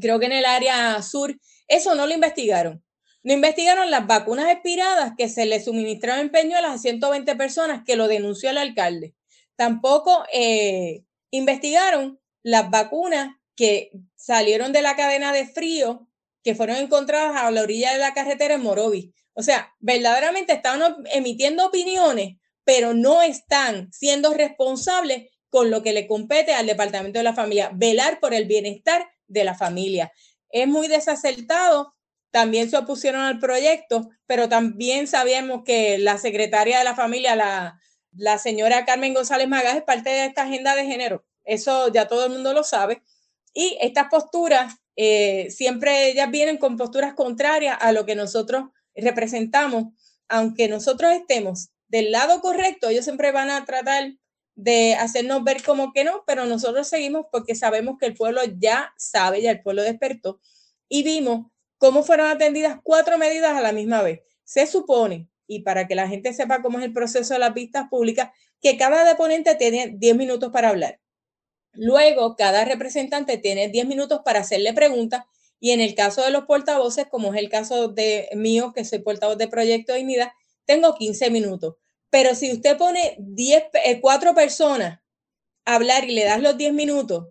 creo 0.00 0.18
que 0.18 0.26
en 0.26 0.32
el 0.32 0.44
área 0.44 1.00
sur, 1.02 1.38
eso 1.68 1.94
no 1.94 2.06
lo 2.06 2.14
investigaron. 2.14 2.84
No 3.22 3.32
investigaron 3.32 3.90
las 3.90 4.06
vacunas 4.06 4.50
expiradas 4.50 5.14
que 5.16 5.28
se 5.28 5.46
le 5.46 5.60
suministraron 5.60 6.20
en 6.20 6.30
Peñuelas 6.30 6.72
a 6.72 6.78
120 6.78 7.34
personas 7.34 7.82
que 7.84 7.96
lo 7.96 8.06
denunció 8.06 8.50
el 8.50 8.58
alcalde. 8.58 9.14
Tampoco 9.56 10.24
eh, 10.32 11.02
investigaron 11.30 12.20
las 12.42 12.70
vacunas 12.70 13.34
que 13.56 13.90
salieron 14.14 14.72
de 14.72 14.82
la 14.82 14.94
cadena 14.94 15.32
de 15.32 15.46
frío 15.46 16.06
que 16.46 16.54
fueron 16.54 16.76
encontradas 16.76 17.42
a 17.42 17.50
la 17.50 17.62
orilla 17.62 17.92
de 17.92 17.98
la 17.98 18.14
carretera 18.14 18.54
en 18.54 18.62
Morovis. 18.62 19.12
O 19.32 19.42
sea, 19.42 19.74
verdaderamente 19.80 20.52
están 20.52 20.80
emitiendo 21.12 21.66
opiniones, 21.66 22.36
pero 22.62 22.94
no 22.94 23.20
están 23.20 23.92
siendo 23.92 24.32
responsables 24.32 25.32
con 25.50 25.72
lo 25.72 25.82
que 25.82 25.92
le 25.92 26.06
compete 26.06 26.54
al 26.54 26.66
Departamento 26.66 27.18
de 27.18 27.24
la 27.24 27.34
Familia, 27.34 27.72
velar 27.74 28.20
por 28.20 28.32
el 28.32 28.44
bienestar 28.44 29.08
de 29.26 29.42
la 29.42 29.56
familia. 29.56 30.12
Es 30.48 30.68
muy 30.68 30.86
desacertado. 30.86 31.96
También 32.30 32.70
se 32.70 32.76
opusieron 32.76 33.22
al 33.22 33.40
proyecto, 33.40 34.08
pero 34.26 34.48
también 34.48 35.08
sabíamos 35.08 35.64
que 35.64 35.98
la 35.98 36.16
secretaria 36.16 36.78
de 36.78 36.84
la 36.84 36.94
familia, 36.94 37.34
la, 37.34 37.80
la 38.12 38.38
señora 38.38 38.84
Carmen 38.84 39.14
González 39.14 39.48
Magás, 39.48 39.74
es 39.74 39.82
parte 39.82 40.10
de 40.10 40.26
esta 40.26 40.42
agenda 40.44 40.76
de 40.76 40.86
género. 40.86 41.24
Eso 41.42 41.88
ya 41.92 42.06
todo 42.06 42.26
el 42.26 42.30
mundo 42.30 42.52
lo 42.52 42.62
sabe. 42.62 43.02
Y 43.52 43.76
estas 43.80 44.06
posturas, 44.08 44.76
eh, 44.96 45.50
siempre 45.50 46.08
ellas 46.10 46.30
vienen 46.30 46.56
con 46.56 46.76
posturas 46.76 47.14
contrarias 47.14 47.76
a 47.80 47.92
lo 47.92 48.06
que 48.06 48.14
nosotros 48.14 48.64
representamos, 48.94 49.92
aunque 50.28 50.68
nosotros 50.68 51.12
estemos 51.12 51.70
del 51.88 52.10
lado 52.10 52.40
correcto, 52.40 52.88
ellos 52.88 53.04
siempre 53.04 53.30
van 53.30 53.50
a 53.50 53.64
tratar 53.64 54.12
de 54.56 54.94
hacernos 54.94 55.44
ver 55.44 55.62
como 55.62 55.92
que 55.92 56.02
no, 56.02 56.24
pero 56.26 56.46
nosotros 56.46 56.88
seguimos 56.88 57.26
porque 57.30 57.54
sabemos 57.54 57.96
que 58.00 58.06
el 58.06 58.14
pueblo 58.14 58.40
ya 58.58 58.92
sabe, 58.96 59.42
ya 59.42 59.50
el 59.50 59.62
pueblo 59.62 59.82
despertó 59.82 60.40
y 60.88 61.02
vimos 61.02 61.46
cómo 61.78 62.02
fueron 62.02 62.28
atendidas 62.28 62.78
cuatro 62.82 63.18
medidas 63.18 63.52
a 63.52 63.60
la 63.60 63.72
misma 63.72 64.02
vez. 64.02 64.20
Se 64.44 64.66
supone, 64.66 65.28
y 65.46 65.60
para 65.60 65.86
que 65.86 65.94
la 65.94 66.08
gente 66.08 66.32
sepa 66.32 66.62
cómo 66.62 66.78
es 66.78 66.84
el 66.84 66.92
proceso 66.92 67.34
de 67.34 67.40
las 67.40 67.54
vistas 67.54 67.88
públicas, 67.90 68.30
que 68.60 68.76
cada 68.76 69.04
deponente 69.04 69.54
tiene 69.56 69.94
10 69.96 70.16
minutos 70.16 70.50
para 70.50 70.70
hablar. 70.70 71.00
Luego, 71.76 72.36
cada 72.36 72.64
representante 72.64 73.38
tiene 73.38 73.68
10 73.68 73.86
minutos 73.86 74.20
para 74.24 74.40
hacerle 74.40 74.72
preguntas 74.72 75.24
y 75.60 75.70
en 75.70 75.80
el 75.80 75.94
caso 75.94 76.22
de 76.22 76.30
los 76.30 76.44
portavoces, 76.44 77.06
como 77.08 77.32
es 77.32 77.40
el 77.40 77.48
caso 77.48 77.88
de 77.88 78.28
mío, 78.34 78.72
que 78.74 78.84
soy 78.84 78.98
portavoz 78.98 79.38
de 79.38 79.48
Proyecto 79.48 79.94
Dignidad, 79.94 80.32
tengo 80.64 80.94
15 80.94 81.30
minutos. 81.30 81.76
Pero 82.10 82.34
si 82.34 82.52
usted 82.52 82.76
pone 82.76 83.16
10, 83.18 83.64
eh, 83.84 84.00
cuatro 84.00 84.34
personas 84.34 85.00
a 85.64 85.74
hablar 85.74 86.04
y 86.04 86.14
le 86.14 86.24
das 86.24 86.40
los 86.40 86.56
10 86.56 86.72
minutos, 86.72 87.28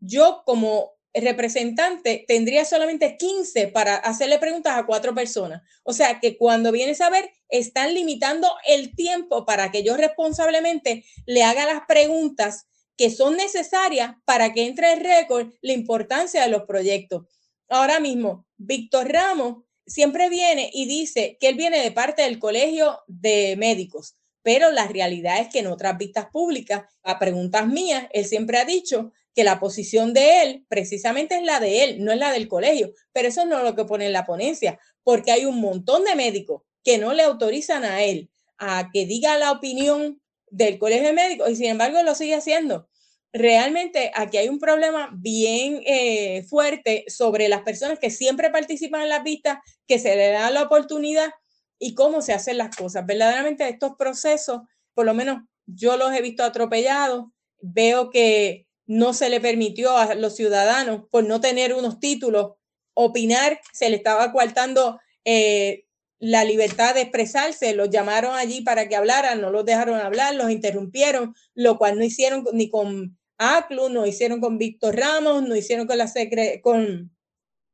yo 0.00 0.42
como 0.44 0.96
representante 1.14 2.24
tendría 2.28 2.64
solamente 2.64 3.16
15 3.16 3.68
para 3.68 3.96
hacerle 3.96 4.38
preguntas 4.38 4.74
a 4.76 4.86
cuatro 4.86 5.14
personas. 5.14 5.62
O 5.82 5.92
sea 5.92 6.20
que 6.20 6.36
cuando 6.36 6.72
vienes 6.72 7.00
a 7.00 7.10
ver, 7.10 7.30
están 7.48 7.94
limitando 7.94 8.48
el 8.66 8.94
tiempo 8.94 9.46
para 9.46 9.70
que 9.70 9.82
yo 9.82 9.96
responsablemente 9.96 11.04
le 11.24 11.42
haga 11.42 11.64
las 11.64 11.82
preguntas 11.86 12.66
que 12.96 13.10
son 13.10 13.36
necesarias 13.36 14.14
para 14.24 14.52
que 14.52 14.66
entre 14.66 14.92
en 14.92 15.00
récord 15.00 15.52
la 15.60 15.72
importancia 15.72 16.42
de 16.42 16.48
los 16.48 16.62
proyectos. 16.64 17.26
Ahora 17.68 18.00
mismo, 18.00 18.46
Víctor 18.56 19.12
Ramos 19.12 19.64
siempre 19.86 20.28
viene 20.28 20.70
y 20.72 20.86
dice 20.86 21.36
que 21.40 21.48
él 21.48 21.56
viene 21.56 21.80
de 21.80 21.92
parte 21.92 22.22
del 22.22 22.38
Colegio 22.38 23.00
de 23.06 23.56
Médicos, 23.56 24.16
pero 24.42 24.70
la 24.70 24.86
realidad 24.86 25.40
es 25.40 25.48
que 25.48 25.58
en 25.60 25.66
otras 25.66 25.98
vistas 25.98 26.26
públicas, 26.32 26.84
a 27.02 27.18
preguntas 27.18 27.66
mías, 27.66 28.06
él 28.12 28.24
siempre 28.24 28.58
ha 28.58 28.64
dicho 28.64 29.12
que 29.34 29.44
la 29.44 29.60
posición 29.60 30.14
de 30.14 30.42
él 30.42 30.66
precisamente 30.68 31.36
es 31.36 31.42
la 31.42 31.60
de 31.60 31.84
él, 31.84 32.04
no 32.04 32.12
es 32.12 32.18
la 32.18 32.32
del 32.32 32.48
colegio, 32.48 32.92
pero 33.12 33.28
eso 33.28 33.44
no 33.44 33.58
es 33.58 33.64
lo 33.64 33.74
que 33.74 33.84
pone 33.84 34.06
en 34.06 34.12
la 34.12 34.24
ponencia, 34.24 34.78
porque 35.02 35.32
hay 35.32 35.44
un 35.44 35.60
montón 35.60 36.04
de 36.04 36.14
médicos 36.14 36.62
que 36.82 36.98
no 36.98 37.12
le 37.12 37.22
autorizan 37.22 37.84
a 37.84 38.02
él 38.02 38.30
a 38.58 38.88
que 38.92 39.04
diga 39.04 39.36
la 39.36 39.52
opinión 39.52 40.22
del 40.56 40.78
colegio 40.78 41.08
de 41.08 41.12
médicos 41.12 41.50
y 41.50 41.56
sin 41.56 41.66
embargo 41.66 42.02
lo 42.02 42.14
sigue 42.14 42.34
haciendo 42.34 42.88
realmente 43.36 44.10
aquí 44.14 44.38
hay 44.38 44.48
un 44.48 44.58
problema 44.58 45.10
bien 45.12 45.82
eh, 45.84 46.42
fuerte 46.44 47.04
sobre 47.08 47.48
las 47.48 47.62
personas 47.62 47.98
que 47.98 48.10
siempre 48.10 48.50
participan 48.50 49.02
en 49.02 49.10
las 49.10 49.22
vistas, 49.22 49.58
que 49.86 49.98
se 49.98 50.16
le 50.16 50.30
da 50.30 50.50
la 50.50 50.62
oportunidad 50.62 51.30
y 51.78 51.94
cómo 51.94 52.22
se 52.22 52.32
hacen 52.32 52.58
las 52.58 52.74
cosas. 52.74 53.04
Verdaderamente 53.04 53.68
estos 53.68 53.92
procesos, 53.98 54.62
por 54.94 55.04
lo 55.04 55.14
menos 55.14 55.42
yo 55.66 55.96
los 55.96 56.12
he 56.12 56.22
visto 56.22 56.44
atropellados, 56.44 57.26
veo 57.60 58.10
que 58.10 58.66
no 58.86 59.12
se 59.12 59.28
le 59.28 59.40
permitió 59.40 59.96
a 59.96 60.14
los 60.14 60.36
ciudadanos 60.36 61.02
por 61.10 61.24
no 61.24 61.40
tener 61.40 61.74
unos 61.74 62.00
títulos 62.00 62.52
opinar, 62.94 63.60
se 63.72 63.90
le 63.90 63.96
estaba 63.96 64.32
coartando 64.32 64.98
eh, 65.24 65.84
la 66.18 66.44
libertad 66.44 66.94
de 66.94 67.02
expresarse, 67.02 67.74
los 67.74 67.90
llamaron 67.90 68.34
allí 68.34 68.62
para 68.62 68.88
que 68.88 68.96
hablaran, 68.96 69.40
no 69.40 69.50
los 69.50 69.64
dejaron 69.64 70.00
hablar, 70.00 70.34
los 70.34 70.50
interrumpieron, 70.50 71.34
lo 71.54 71.78
cual 71.78 71.98
no 71.98 72.04
hicieron 72.04 72.44
ni 72.52 72.70
con 72.70 73.18
ACLU, 73.38 73.90
no 73.90 74.06
hicieron 74.06 74.40
con 74.40 74.58
Víctor 74.58 74.96
Ramos, 74.96 75.42
no 75.42 75.54
hicieron 75.56 75.86
con 75.86 75.98
la 75.98 76.08
secre 76.08 76.60
con 76.62 77.14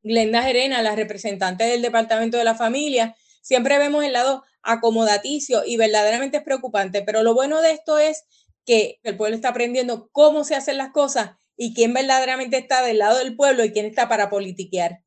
Glenda 0.03 0.43
Gerena, 0.43 0.83
la 0.83 0.97
representante 0.97 1.65
del 1.65 1.83
Departamento 1.83 2.37
de 2.37 2.45
la 2.45 2.57
Familia. 2.57 3.15
Siempre 3.43 3.79
vemos 3.79 4.05
el 4.05 4.13
lado 4.13 4.43
acomodaticio 4.63 5.63
y 5.65 5.77
verdaderamente 5.77 6.39
es 6.39 6.43
preocupante, 6.43 7.03
pero 7.03 7.23
lo 7.23 7.35
bueno 7.35 7.63
de 7.63 7.73
esto 7.73 7.99
es 7.99 8.25
que 8.65 9.01
el 9.03 9.17
pueblo 9.17 9.37
está 9.37 9.49
aprendiendo 9.51 10.09
cómo 10.13 10.45
se 10.45 10.55
hacen 10.55 10.79
las 10.79 10.91
cosas 10.91 11.33
y 11.57 11.75
quién 11.75 11.95
verdaderamente 11.95 12.57
está 12.57 12.83
del 12.83 12.99
lado 12.99 13.19
del 13.19 13.37
pueblo 13.37 13.65
y 13.65 13.73
quién 13.73 13.87
está 13.87 14.09
para 14.09 14.31
politiquear. 14.31 15.02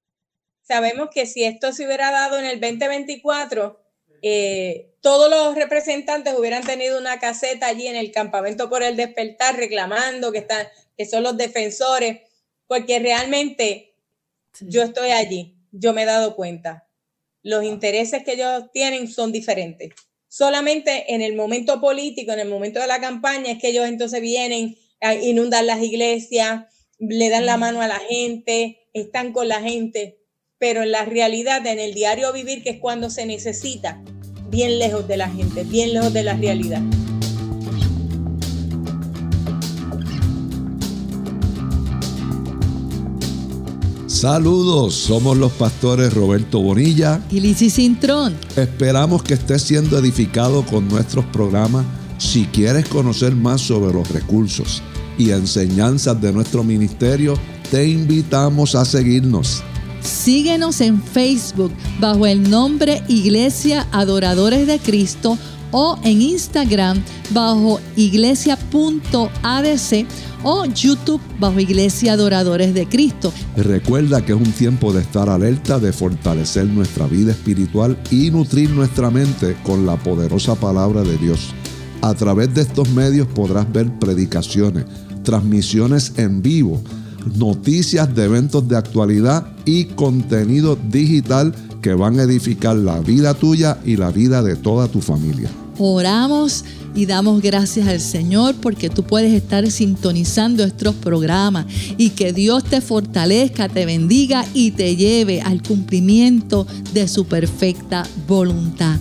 Sabemos 0.68 1.10
que 1.14 1.28
si 1.28 1.44
esto 1.44 1.72
se 1.72 1.86
hubiera 1.86 2.12
dado 2.12 2.40
en 2.40 2.46
el 2.46 2.60
2024, 2.60 3.80
eh, 4.24 4.96
todos 5.00 5.30
los 5.30 5.54
representantes 5.54 6.34
hubieran 6.36 6.66
tenido 6.66 6.98
una 7.00 7.20
caseta 7.20 7.68
allí 7.68 7.88
en 7.88 7.96
el 7.96 8.12
campamento 8.12 8.68
por 8.68 8.82
el 8.82 8.96
despertar 8.96 9.56
reclamando 9.56 10.32
que, 10.32 10.40
están, 10.40 10.68
que 10.98 11.06
son 11.06 11.22
los 11.22 11.38
defensores, 11.38 12.22
porque 12.66 12.98
realmente 12.98 13.94
yo 14.62 14.82
estoy 14.82 15.12
allí, 15.12 15.56
yo 15.72 15.94
me 15.94 16.02
he 16.02 16.06
dado 16.06 16.36
cuenta. 16.36 16.90
Los 17.44 17.64
intereses 17.64 18.24
que 18.24 18.34
ellos 18.34 18.72
tienen 18.74 19.08
son 19.08 19.32
diferentes. 19.32 19.94
Solamente 20.28 21.14
en 21.14 21.22
el 21.22 21.36
momento 21.36 21.80
político, 21.80 22.32
en 22.32 22.40
el 22.40 22.50
momento 22.50 22.80
de 22.80 22.88
la 22.88 23.00
campaña, 23.00 23.52
es 23.52 23.60
que 23.60 23.68
ellos 23.68 23.86
entonces 23.86 24.20
vienen 24.20 24.76
a 25.00 25.14
inundar 25.14 25.64
las 25.64 25.84
iglesias, 25.84 26.66
le 26.98 27.30
dan 27.30 27.46
la 27.46 27.58
mano 27.58 27.82
a 27.82 27.88
la 27.88 28.00
gente, 28.00 28.88
están 28.94 29.32
con 29.32 29.48
la 29.48 29.62
gente, 29.62 30.25
pero 30.58 30.84
en 30.84 30.92
la 30.92 31.04
realidad, 31.06 31.66
en 31.68 31.80
el 31.80 31.94
diario 31.94 32.32
vivir, 32.32 32.64
que 32.64 32.72
es 32.72 32.80
cuando 32.80 33.10
se 33.10 33.26
necesita, 33.26 34.02
bien 34.50 34.80
lejos 34.80 35.08
de 35.08 35.18
la 35.18 35.30
gente, 35.30 35.64
bien 35.64 35.94
lejos 35.94 36.14
de 36.14 36.24
la 36.24 36.34
realidad. 36.34 36.82
Saludos, 44.08 44.96
somos 44.96 45.38
los 45.38 45.52
pastores 45.52 46.14
Roberto 46.14 46.62
Bonilla 46.62 47.22
y 47.30 47.42
Lizzy 47.42 47.70
Cintrón. 47.70 48.36
Esperamos 48.56 49.24
que 49.24 49.34
estés 49.34 49.62
siendo 49.62 50.00
edificado 50.00 50.66
con 50.66 50.88
nuestros 50.88 51.26
programas. 51.26 51.86
Si 52.18 52.46
quieres 52.46 52.88
conocer 52.88 53.36
más 53.36 53.60
sobre 53.60 53.94
los 53.94 54.10
recursos 54.10 54.82
y 55.18 55.32
enseñanzas 55.32 56.20
de 56.22 56.32
nuestro 56.32 56.64
ministerio, 56.64 57.38
te 57.70 57.86
invitamos 57.88 58.74
a 58.74 58.86
seguirnos. 58.86 59.62
Síguenos 60.06 60.82
en 60.82 61.02
Facebook 61.02 61.72
bajo 62.00 62.28
el 62.28 62.48
nombre 62.48 63.02
Iglesia 63.08 63.88
Adoradores 63.92 64.68
de 64.68 64.78
Cristo 64.78 65.36
o 65.72 65.98
en 66.04 66.22
Instagram 66.22 67.02
bajo 67.32 67.80
iglesia.adc 67.96 68.66
o 70.44 70.66
YouTube 70.66 71.22
bajo 71.40 71.60
Iglesia 71.60 72.14
Adoradores 72.14 72.76
de 72.76 72.88
Cristo. 72.88 73.34
Recuerda 73.58 74.24
que 74.24 74.34
es 74.34 74.38
un 74.38 74.52
tiempo 74.52 74.94
de 74.94 75.02
estar 75.02 75.28
alerta, 75.28 75.80
de 75.80 75.92
fortalecer 75.92 76.68
nuestra 76.68 77.08
vida 77.08 77.32
espiritual 77.32 77.98
y 78.12 78.30
nutrir 78.30 78.70
nuestra 78.70 79.10
mente 79.10 79.58
con 79.64 79.88
la 79.88 79.98
poderosa 79.98 80.54
palabra 80.54 81.02
de 81.02 81.18
Dios. 81.18 81.50
A 82.02 82.14
través 82.14 82.54
de 82.54 82.62
estos 82.62 82.88
medios 82.90 83.28
podrás 83.28 83.72
ver 83.74 83.92
predicaciones, 83.98 84.86
transmisiones 85.24 86.14
en 86.18 86.44
vivo, 86.44 86.80
noticias 87.34 88.14
de 88.14 88.26
eventos 88.26 88.68
de 88.68 88.78
actualidad 88.78 89.48
y 89.66 89.86
contenido 89.86 90.78
digital 90.90 91.54
que 91.82 91.94
van 91.94 92.20
a 92.20 92.24
edificar 92.24 92.76
la 92.76 93.00
vida 93.00 93.34
tuya 93.34 93.78
y 93.86 93.98
la 93.98 94.12
vida 94.12 94.42
de 94.42 94.56
toda 94.56 94.88
tu 94.88 95.02
familia. 95.02 95.50
Oramos 95.78 96.64
y 96.96 97.06
damos 97.06 97.42
gracias 97.42 97.88
al 97.88 98.00
Señor 98.00 98.56
porque 98.56 98.90
tú 98.90 99.04
puedes 99.04 99.34
estar 99.34 99.70
sintonizando 99.70 100.64
estos 100.64 100.96
programas 100.96 101.66
y 101.98 102.12
que 102.12 102.32
Dios 102.32 102.64
te 102.64 102.80
fortalezca, 102.80 103.68
te 103.68 103.86
bendiga 103.86 104.46
y 104.54 104.72
te 104.72 104.96
lleve 104.96 105.42
al 105.42 105.62
cumplimiento 105.62 106.66
de 106.94 107.08
su 107.08 107.26
perfecta 107.26 108.08
voluntad. 108.28 108.98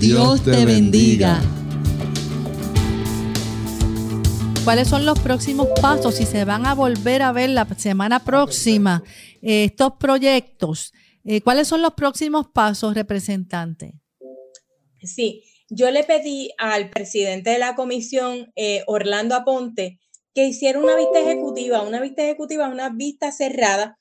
Dios, 0.00 0.42
te, 0.42 0.66
bendiga. 0.66 1.40
¿Cuáles 4.66 4.88
son 4.88 5.06
los 5.06 5.20
próximos 5.20 5.68
pasos? 5.80 6.16
Si 6.16 6.26
se 6.26 6.44
van 6.44 6.66
a 6.66 6.74
volver 6.74 7.22
a 7.22 7.30
ver 7.30 7.50
la 7.50 7.68
semana 7.78 8.24
próxima 8.24 9.00
eh, 9.40 9.66
estos 9.66 9.92
proyectos, 9.92 10.92
eh, 11.24 11.40
¿cuáles 11.40 11.68
son 11.68 11.82
los 11.82 11.94
próximos 11.94 12.48
pasos, 12.52 12.96
representante? 12.96 13.94
Sí, 15.04 15.44
yo 15.70 15.92
le 15.92 16.02
pedí 16.02 16.50
al 16.58 16.90
presidente 16.90 17.50
de 17.50 17.60
la 17.60 17.76
comisión, 17.76 18.52
eh, 18.56 18.82
Orlando 18.88 19.36
Aponte, 19.36 20.00
que 20.34 20.46
hiciera 20.46 20.80
una 20.80 20.96
vista 20.96 21.20
ejecutiva, 21.20 21.82
una 21.82 22.00
vista 22.00 22.24
ejecutiva, 22.24 22.68
una 22.68 22.88
vista 22.88 23.30
cerrada, 23.30 24.00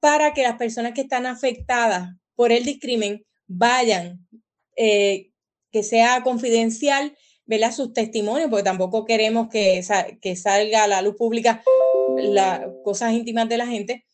para 0.00 0.32
que 0.32 0.42
las 0.42 0.56
personas 0.56 0.94
que 0.94 1.02
están 1.02 1.26
afectadas 1.26 2.14
por 2.34 2.50
el 2.50 2.64
discrimen 2.64 3.26
vayan, 3.46 4.26
que 4.74 5.82
sea 5.82 6.22
confidencial, 6.22 7.14
¿verdad? 7.48 7.72
sus 7.72 7.92
testimonios, 7.92 8.50
porque 8.50 8.62
tampoco 8.62 9.04
queremos 9.04 9.48
que, 9.48 9.82
que 10.20 10.36
salga 10.36 10.84
a 10.84 10.86
la 10.86 11.02
luz 11.02 11.16
pública 11.16 11.62
las 12.16 12.60
cosas 12.84 13.14
íntimas 13.14 13.48
de 13.48 13.56
la 13.56 13.66
gente, 13.66 14.06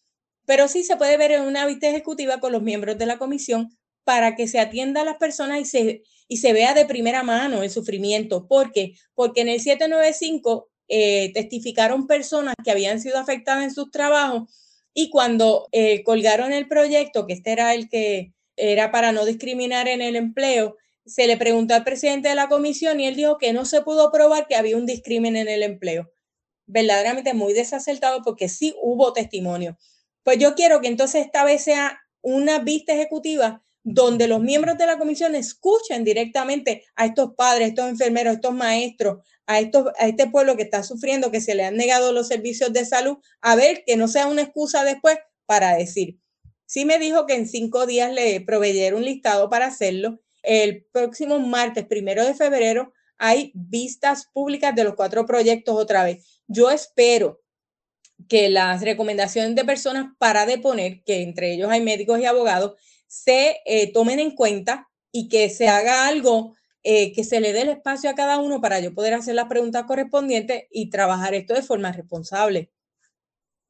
pero 0.46 0.68
sí 0.68 0.84
se 0.84 0.96
puede 0.96 1.16
ver 1.16 1.32
en 1.32 1.42
una 1.42 1.66
vista 1.66 1.88
ejecutiva 1.88 2.38
con 2.38 2.52
los 2.52 2.62
miembros 2.62 2.96
de 2.96 3.06
la 3.06 3.18
comisión 3.18 3.76
para 4.04 4.36
que 4.36 4.46
se 4.46 4.60
atienda 4.60 5.00
a 5.00 5.04
las 5.04 5.16
personas 5.16 5.60
y 5.60 5.64
se, 5.64 6.02
y 6.28 6.36
se 6.36 6.52
vea 6.52 6.74
de 6.74 6.86
primera 6.86 7.22
mano 7.22 7.62
el 7.62 7.70
sufrimiento. 7.70 8.46
¿Por 8.46 8.70
qué? 8.70 8.94
Porque 9.14 9.40
en 9.40 9.48
el 9.48 9.60
795 9.60 10.68
eh, 10.88 11.32
testificaron 11.32 12.06
personas 12.06 12.54
que 12.62 12.70
habían 12.70 13.00
sido 13.00 13.18
afectadas 13.18 13.64
en 13.64 13.74
sus 13.74 13.90
trabajos 13.90 14.48
y 14.94 15.10
cuando 15.10 15.68
eh, 15.72 16.04
colgaron 16.04 16.52
el 16.52 16.68
proyecto, 16.68 17.26
que 17.26 17.32
este 17.32 17.50
era 17.50 17.74
el 17.74 17.88
que 17.88 18.32
era 18.56 18.92
para 18.92 19.10
no 19.10 19.24
discriminar 19.24 19.88
en 19.88 20.02
el 20.02 20.14
empleo, 20.14 20.76
se 21.06 21.26
le 21.26 21.36
preguntó 21.36 21.74
al 21.74 21.84
presidente 21.84 22.28
de 22.28 22.34
la 22.34 22.48
comisión 22.48 23.00
y 23.00 23.06
él 23.06 23.16
dijo 23.16 23.38
que 23.38 23.52
no 23.52 23.64
se 23.64 23.82
pudo 23.82 24.10
probar 24.10 24.46
que 24.46 24.56
había 24.56 24.76
un 24.76 24.86
discrimen 24.86 25.36
en 25.36 25.48
el 25.48 25.62
empleo. 25.62 26.10
Verdaderamente 26.66 27.34
muy 27.34 27.52
desacertado 27.52 28.22
porque 28.22 28.48
sí 28.48 28.74
hubo 28.80 29.12
testimonio. 29.12 29.76
Pues 30.22 30.38
yo 30.38 30.54
quiero 30.54 30.80
que 30.80 30.88
entonces 30.88 31.26
esta 31.26 31.44
vez 31.44 31.62
sea 31.62 32.00
una 32.22 32.58
vista 32.58 32.94
ejecutiva 32.94 33.62
donde 33.82 34.26
los 34.28 34.40
miembros 34.40 34.78
de 34.78 34.86
la 34.86 34.98
comisión 34.98 35.34
escuchen 35.34 36.04
directamente 36.04 36.84
a 36.96 37.04
estos 37.04 37.34
padres, 37.34 37.68
estos 37.68 37.90
enfermeros, 37.90 38.34
estos 38.36 38.54
maestros, 38.54 39.18
a, 39.46 39.60
estos, 39.60 39.88
a 39.98 40.08
este 40.08 40.30
pueblo 40.30 40.56
que 40.56 40.62
está 40.62 40.82
sufriendo, 40.82 41.30
que 41.30 41.42
se 41.42 41.54
le 41.54 41.64
han 41.64 41.76
negado 41.76 42.12
los 42.12 42.28
servicios 42.28 42.72
de 42.72 42.86
salud, 42.86 43.18
a 43.42 43.56
ver 43.56 43.84
que 43.86 43.96
no 43.96 44.08
sea 44.08 44.26
una 44.26 44.40
excusa 44.40 44.84
después 44.84 45.18
para 45.44 45.76
decir. 45.76 46.18
Sí 46.64 46.86
me 46.86 46.98
dijo 46.98 47.26
que 47.26 47.34
en 47.34 47.46
cinco 47.46 47.84
días 47.84 48.10
le 48.10 48.40
proveyera 48.40 48.96
un 48.96 49.04
listado 49.04 49.50
para 49.50 49.66
hacerlo. 49.66 50.18
El 50.44 50.86
próximo 50.92 51.38
martes, 51.38 51.86
primero 51.86 52.24
de 52.24 52.34
febrero, 52.34 52.92
hay 53.18 53.52
vistas 53.54 54.26
públicas 54.32 54.74
de 54.74 54.84
los 54.84 54.94
cuatro 54.94 55.26
proyectos 55.26 55.74
otra 55.76 56.04
vez. 56.04 56.42
Yo 56.46 56.70
espero 56.70 57.40
que 58.28 58.48
las 58.48 58.82
recomendaciones 58.82 59.54
de 59.54 59.64
personas 59.64 60.12
para 60.18 60.46
deponer, 60.46 61.02
que 61.04 61.22
entre 61.22 61.54
ellos 61.54 61.70
hay 61.70 61.80
médicos 61.80 62.20
y 62.20 62.26
abogados, 62.26 62.74
se 63.06 63.58
eh, 63.64 63.92
tomen 63.92 64.18
en 64.18 64.32
cuenta 64.32 64.88
y 65.12 65.28
que 65.28 65.48
se 65.50 65.68
haga 65.68 66.06
algo 66.06 66.54
eh, 66.82 67.12
que 67.12 67.24
se 67.24 67.40
le 67.40 67.54
dé 67.54 67.62
el 67.62 67.70
espacio 67.70 68.10
a 68.10 68.14
cada 68.14 68.38
uno 68.38 68.60
para 68.60 68.78
yo 68.80 68.92
poder 68.92 69.14
hacer 69.14 69.34
las 69.34 69.48
preguntas 69.48 69.84
correspondientes 69.84 70.64
y 70.70 70.90
trabajar 70.90 71.34
esto 71.34 71.54
de 71.54 71.62
forma 71.62 71.92
responsable. 71.92 72.73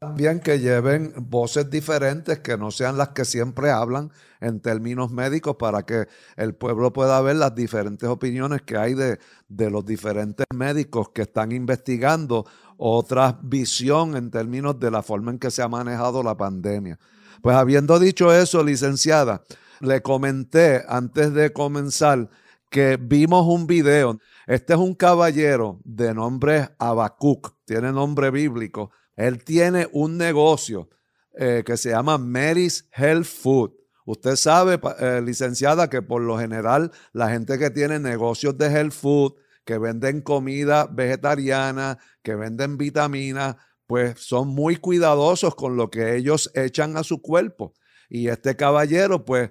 También 0.05 0.41
que 0.41 0.61
lleven 0.61 1.15
voces 1.17 1.71
diferentes, 1.71 2.39
que 2.41 2.57
no 2.57 2.71
sean 2.71 2.99
las 2.99 3.09
que 3.11 3.25
siempre 3.25 3.71
hablan 3.71 4.13
en 4.41 4.61
términos 4.61 5.11
médicos, 5.11 5.57
para 5.57 5.85
que 5.85 6.07
el 6.37 6.55
pueblo 6.55 6.93
pueda 6.93 7.21
ver 7.21 7.37
las 7.37 7.55
diferentes 7.55 8.09
opiniones 8.09 8.63
que 8.63 8.77
hay 8.77 8.95
de, 8.95 9.19
de 9.49 9.71
los 9.71 9.85
diferentes 9.85 10.47
médicos 10.55 11.09
que 11.11 11.23
están 11.23 11.53
investigando 11.53 12.47
otra 12.77 13.39
visión 13.43 14.17
en 14.17 14.31
términos 14.31 14.79
de 14.79 14.91
la 14.91 15.03
forma 15.03 15.31
en 15.31 15.39
que 15.39 15.51
se 15.51 15.63
ha 15.63 15.69
manejado 15.69 16.23
la 16.23 16.37
pandemia. 16.37 16.99
Pues 17.43 17.57
habiendo 17.57 17.99
dicho 17.99 18.33
eso, 18.33 18.63
licenciada, 18.63 19.43
le 19.81 20.03
comenté 20.03 20.83
antes 20.89 21.33
de 21.33 21.53
comenzar 21.53 22.29
que 22.71 22.99
vimos 23.01 23.47
un 23.47 23.67
video. 23.67 24.19
Este 24.47 24.73
es 24.73 24.79
un 24.79 24.95
caballero 24.95 25.81
de 25.85 26.13
nombre 26.13 26.71
Abacuc, 26.79 27.55
tiene 27.65 27.93
nombre 27.93 28.31
bíblico. 28.31 28.91
Él 29.17 29.45
tiene 29.45 29.89
un 29.93 30.17
negocio 30.17 30.89
eh, 31.37 31.63
que 31.65 31.77
se 31.77 31.91
llama 31.91 32.19
Mary's 32.19 32.89
Health 32.93 33.27
Food. 33.27 33.73
Usted 34.07 34.37
sabe, 34.37 34.79
eh, 35.01 35.23
licenciada, 35.25 35.89
que 35.89 36.03
por 36.03 36.21
lo 36.21 36.39
general 36.39 36.93
la 37.13 37.31
gente 37.31 37.59
que 37.59 37.71
tiene 37.71 37.99
negocios 37.99 38.57
de 38.59 38.67
health 38.67 38.93
food, 38.93 39.35
que 39.65 39.79
venden 39.79 40.21
comida 40.21 40.87
vegetariana, 40.87 41.99
que 42.23 42.35
venden 42.35 42.77
vitaminas, 42.77 43.57
pues 43.87 44.21
son 44.21 44.49
muy 44.49 44.77
cuidadosos 44.77 45.55
con 45.55 45.77
lo 45.77 45.91
que 45.91 46.17
ellos 46.17 46.51
echan 46.55 46.97
a 46.97 47.03
su 47.03 47.23
cuerpo. 47.23 47.73
Y 48.11 48.29
este 48.29 48.57
caballero, 48.57 49.25
pues, 49.25 49.51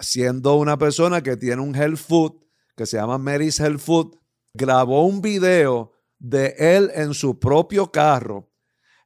siendo 0.00 0.54
una 0.54 0.78
persona 0.78 1.22
que 1.22 1.36
tiene 1.36 1.60
un 1.60 1.74
health 1.74 1.98
food, 1.98 2.32
que 2.76 2.86
se 2.86 2.96
llama 2.96 3.18
Mary's 3.18 3.58
Health 3.58 3.80
Food, 3.80 4.16
grabó 4.54 5.04
un 5.04 5.20
video 5.20 5.92
de 6.18 6.54
él 6.58 6.90
en 6.94 7.14
su 7.14 7.38
propio 7.38 7.90
carro, 7.90 8.47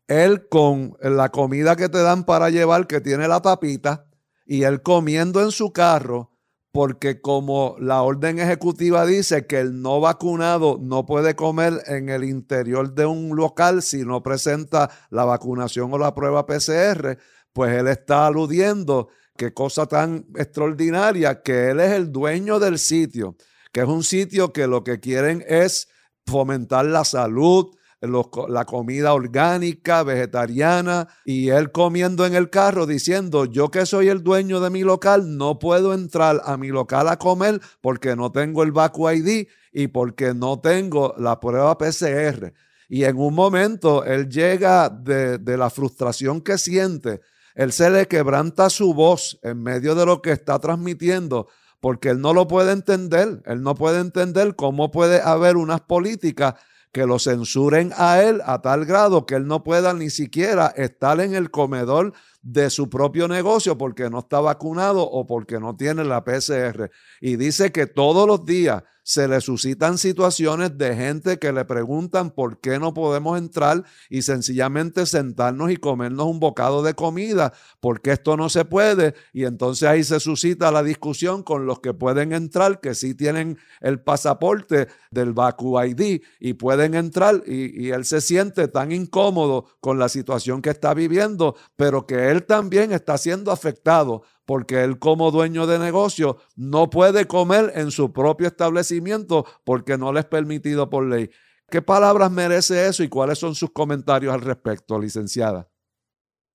él 0.08 0.48
con 0.48 0.96
la 1.00 1.30
comida 1.30 1.76
que 1.76 1.88
te 1.88 2.02
dan 2.02 2.24
para 2.24 2.50
llevar, 2.50 2.86
que 2.86 3.00
tiene 3.00 3.28
la 3.28 3.40
tapita, 3.40 4.06
y 4.46 4.64
él 4.64 4.82
comiendo 4.82 5.40
en 5.42 5.50
su 5.50 5.72
carro 5.72 6.32
porque 6.72 7.20
como 7.20 7.76
la 7.78 8.00
orden 8.00 8.38
ejecutiva 8.38 9.04
dice 9.04 9.46
que 9.46 9.60
el 9.60 9.82
no 9.82 10.00
vacunado 10.00 10.78
no 10.80 11.04
puede 11.04 11.36
comer 11.36 11.82
en 11.86 12.08
el 12.08 12.24
interior 12.24 12.94
de 12.94 13.04
un 13.04 13.36
local 13.36 13.82
si 13.82 14.04
no 14.04 14.22
presenta 14.22 14.90
la 15.10 15.26
vacunación 15.26 15.92
o 15.92 15.98
la 15.98 16.14
prueba 16.14 16.46
PCR, 16.46 17.18
pues 17.52 17.76
él 17.76 17.88
está 17.88 18.26
aludiendo 18.26 19.08
qué 19.36 19.52
cosa 19.52 19.86
tan 19.86 20.26
extraordinaria 20.34 21.42
que 21.42 21.68
él 21.70 21.80
es 21.80 21.92
el 21.92 22.10
dueño 22.10 22.58
del 22.58 22.78
sitio, 22.78 23.36
que 23.70 23.80
es 23.82 23.88
un 23.88 24.02
sitio 24.02 24.54
que 24.54 24.66
lo 24.66 24.82
que 24.82 24.98
quieren 24.98 25.44
es 25.46 25.88
fomentar 26.26 26.86
la 26.86 27.04
salud, 27.04 27.66
la 28.02 28.64
comida 28.64 29.14
orgánica, 29.14 30.02
vegetariana, 30.02 31.08
y 31.24 31.50
él 31.50 31.70
comiendo 31.70 32.26
en 32.26 32.34
el 32.34 32.50
carro 32.50 32.86
diciendo, 32.86 33.44
yo 33.44 33.70
que 33.70 33.86
soy 33.86 34.08
el 34.08 34.22
dueño 34.22 34.60
de 34.60 34.70
mi 34.70 34.82
local, 34.82 35.36
no 35.36 35.58
puedo 35.58 35.94
entrar 35.94 36.42
a 36.44 36.56
mi 36.56 36.68
local 36.68 37.08
a 37.08 37.18
comer 37.18 37.60
porque 37.80 38.16
no 38.16 38.32
tengo 38.32 38.64
el 38.64 38.72
Vacu 38.72 39.08
ID 39.08 39.46
y 39.72 39.86
porque 39.86 40.34
no 40.34 40.60
tengo 40.60 41.14
la 41.16 41.38
prueba 41.38 41.78
PCR. 41.78 42.52
Y 42.88 43.04
en 43.04 43.16
un 43.18 43.34
momento 43.34 44.04
él 44.04 44.28
llega 44.28 44.88
de, 44.88 45.38
de 45.38 45.56
la 45.56 45.70
frustración 45.70 46.40
que 46.40 46.58
siente, 46.58 47.20
él 47.54 47.72
se 47.72 47.88
le 47.88 48.08
quebranta 48.08 48.68
su 48.68 48.94
voz 48.94 49.38
en 49.42 49.62
medio 49.62 49.94
de 49.94 50.06
lo 50.06 50.22
que 50.22 50.32
está 50.32 50.58
transmitiendo 50.58 51.48
porque 51.82 52.10
él 52.10 52.20
no 52.20 52.32
lo 52.32 52.46
puede 52.46 52.70
entender. 52.70 53.42
Él 53.44 53.62
no 53.62 53.74
puede 53.74 53.98
entender 53.98 54.54
cómo 54.54 54.92
puede 54.92 55.20
haber 55.20 55.56
unas 55.56 55.80
políticas 55.80 56.54
que 56.92 57.06
lo 57.06 57.18
censuren 57.18 57.92
a 57.96 58.22
él 58.22 58.42
a 58.44 58.60
tal 58.60 58.84
grado 58.84 59.24
que 59.24 59.34
él 59.34 59.46
no 59.46 59.64
pueda 59.64 59.94
ni 59.94 60.10
siquiera 60.10 60.68
estar 60.76 61.20
en 61.20 61.34
el 61.34 61.50
comedor 61.50 62.12
de 62.42 62.68
su 62.70 62.90
propio 62.90 63.28
negocio 63.28 63.78
porque 63.78 64.10
no 64.10 64.20
está 64.20 64.40
vacunado 64.40 65.02
o 65.02 65.26
porque 65.26 65.58
no 65.58 65.74
tiene 65.74 66.04
la 66.04 66.22
PCR. 66.22 66.90
Y 67.20 67.36
dice 67.36 67.72
que 67.72 67.86
todos 67.86 68.26
los 68.26 68.44
días 68.44 68.82
se 69.02 69.26
le 69.28 69.40
suscitan 69.40 69.98
situaciones 69.98 70.78
de 70.78 70.94
gente 70.94 71.38
que 71.38 71.52
le 71.52 71.64
preguntan 71.64 72.30
por 72.30 72.60
qué 72.60 72.78
no 72.78 72.94
podemos 72.94 73.38
entrar 73.38 73.84
y 74.08 74.22
sencillamente 74.22 75.06
sentarnos 75.06 75.70
y 75.70 75.76
comernos 75.76 76.26
un 76.26 76.40
bocado 76.40 76.82
de 76.82 76.94
comida, 76.94 77.52
porque 77.80 78.12
esto 78.12 78.36
no 78.36 78.48
se 78.48 78.64
puede. 78.64 79.14
Y 79.32 79.44
entonces 79.44 79.88
ahí 79.88 80.04
se 80.04 80.20
suscita 80.20 80.70
la 80.70 80.82
discusión 80.82 81.42
con 81.42 81.66
los 81.66 81.80
que 81.80 81.94
pueden 81.94 82.32
entrar, 82.32 82.80
que 82.80 82.94
sí 82.94 83.14
tienen 83.14 83.58
el 83.80 84.00
pasaporte 84.00 84.88
del 85.10 85.32
Baku 85.32 85.80
ID 85.80 86.22
y 86.38 86.52
pueden 86.54 86.94
entrar 86.94 87.42
y, 87.46 87.86
y 87.86 87.90
él 87.90 88.04
se 88.04 88.20
siente 88.20 88.68
tan 88.68 88.92
incómodo 88.92 89.66
con 89.80 89.98
la 89.98 90.08
situación 90.08 90.62
que 90.62 90.70
está 90.70 90.94
viviendo, 90.94 91.56
pero 91.76 92.06
que 92.06 92.30
él 92.30 92.44
también 92.44 92.92
está 92.92 93.18
siendo 93.18 93.50
afectado 93.50 94.22
porque 94.44 94.82
él 94.82 94.98
como 94.98 95.30
dueño 95.30 95.66
de 95.66 95.78
negocio 95.78 96.38
no 96.56 96.90
puede 96.90 97.26
comer 97.26 97.72
en 97.74 97.90
su 97.90 98.12
propio 98.12 98.48
establecimiento 98.48 99.46
porque 99.64 99.98
no 99.98 100.12
le 100.12 100.20
es 100.20 100.26
permitido 100.26 100.90
por 100.90 101.06
ley. 101.06 101.30
¿Qué 101.70 101.80
palabras 101.80 102.30
merece 102.30 102.86
eso 102.86 103.02
y 103.02 103.08
cuáles 103.08 103.38
son 103.38 103.54
sus 103.54 103.72
comentarios 103.72 104.34
al 104.34 104.42
respecto, 104.42 104.98
licenciada? 104.98 105.70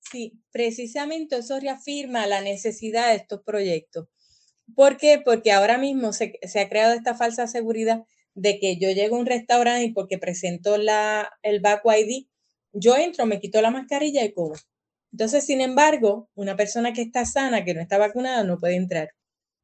Sí, 0.00 0.40
precisamente 0.52 1.36
eso 1.36 1.58
reafirma 1.60 2.26
la 2.26 2.40
necesidad 2.40 3.08
de 3.08 3.16
estos 3.16 3.42
proyectos. 3.42 4.06
¿Por 4.74 4.96
qué? 4.96 5.20
Porque 5.24 5.52
ahora 5.52 5.78
mismo 5.78 6.12
se, 6.12 6.38
ha 6.54 6.68
creado 6.68 6.94
esta 6.94 7.14
falsa 7.14 7.46
seguridad 7.46 8.04
de 8.34 8.60
que 8.60 8.78
yo 8.78 8.90
llego 8.90 9.16
a 9.16 9.20
un 9.20 9.26
restaurante 9.26 9.84
y 9.84 9.92
porque 9.92 10.18
presento 10.18 10.78
la, 10.78 11.30
el 11.42 11.60
back 11.60 11.82
ID, 11.84 12.26
yo 12.72 12.96
entro, 12.96 13.26
me 13.26 13.40
quito 13.40 13.60
la 13.60 13.70
mascarilla 13.70 14.24
y 14.24 14.32
como. 14.32 14.54
Entonces, 15.12 15.46
sin 15.46 15.60
embargo, 15.60 16.28
una 16.34 16.56
persona 16.56 16.92
que 16.92 17.02
está 17.02 17.24
sana, 17.24 17.64
que 17.64 17.74
no 17.74 17.80
está 17.80 17.98
vacunada, 17.98 18.44
no 18.44 18.58
puede 18.58 18.76
entrar. 18.76 19.10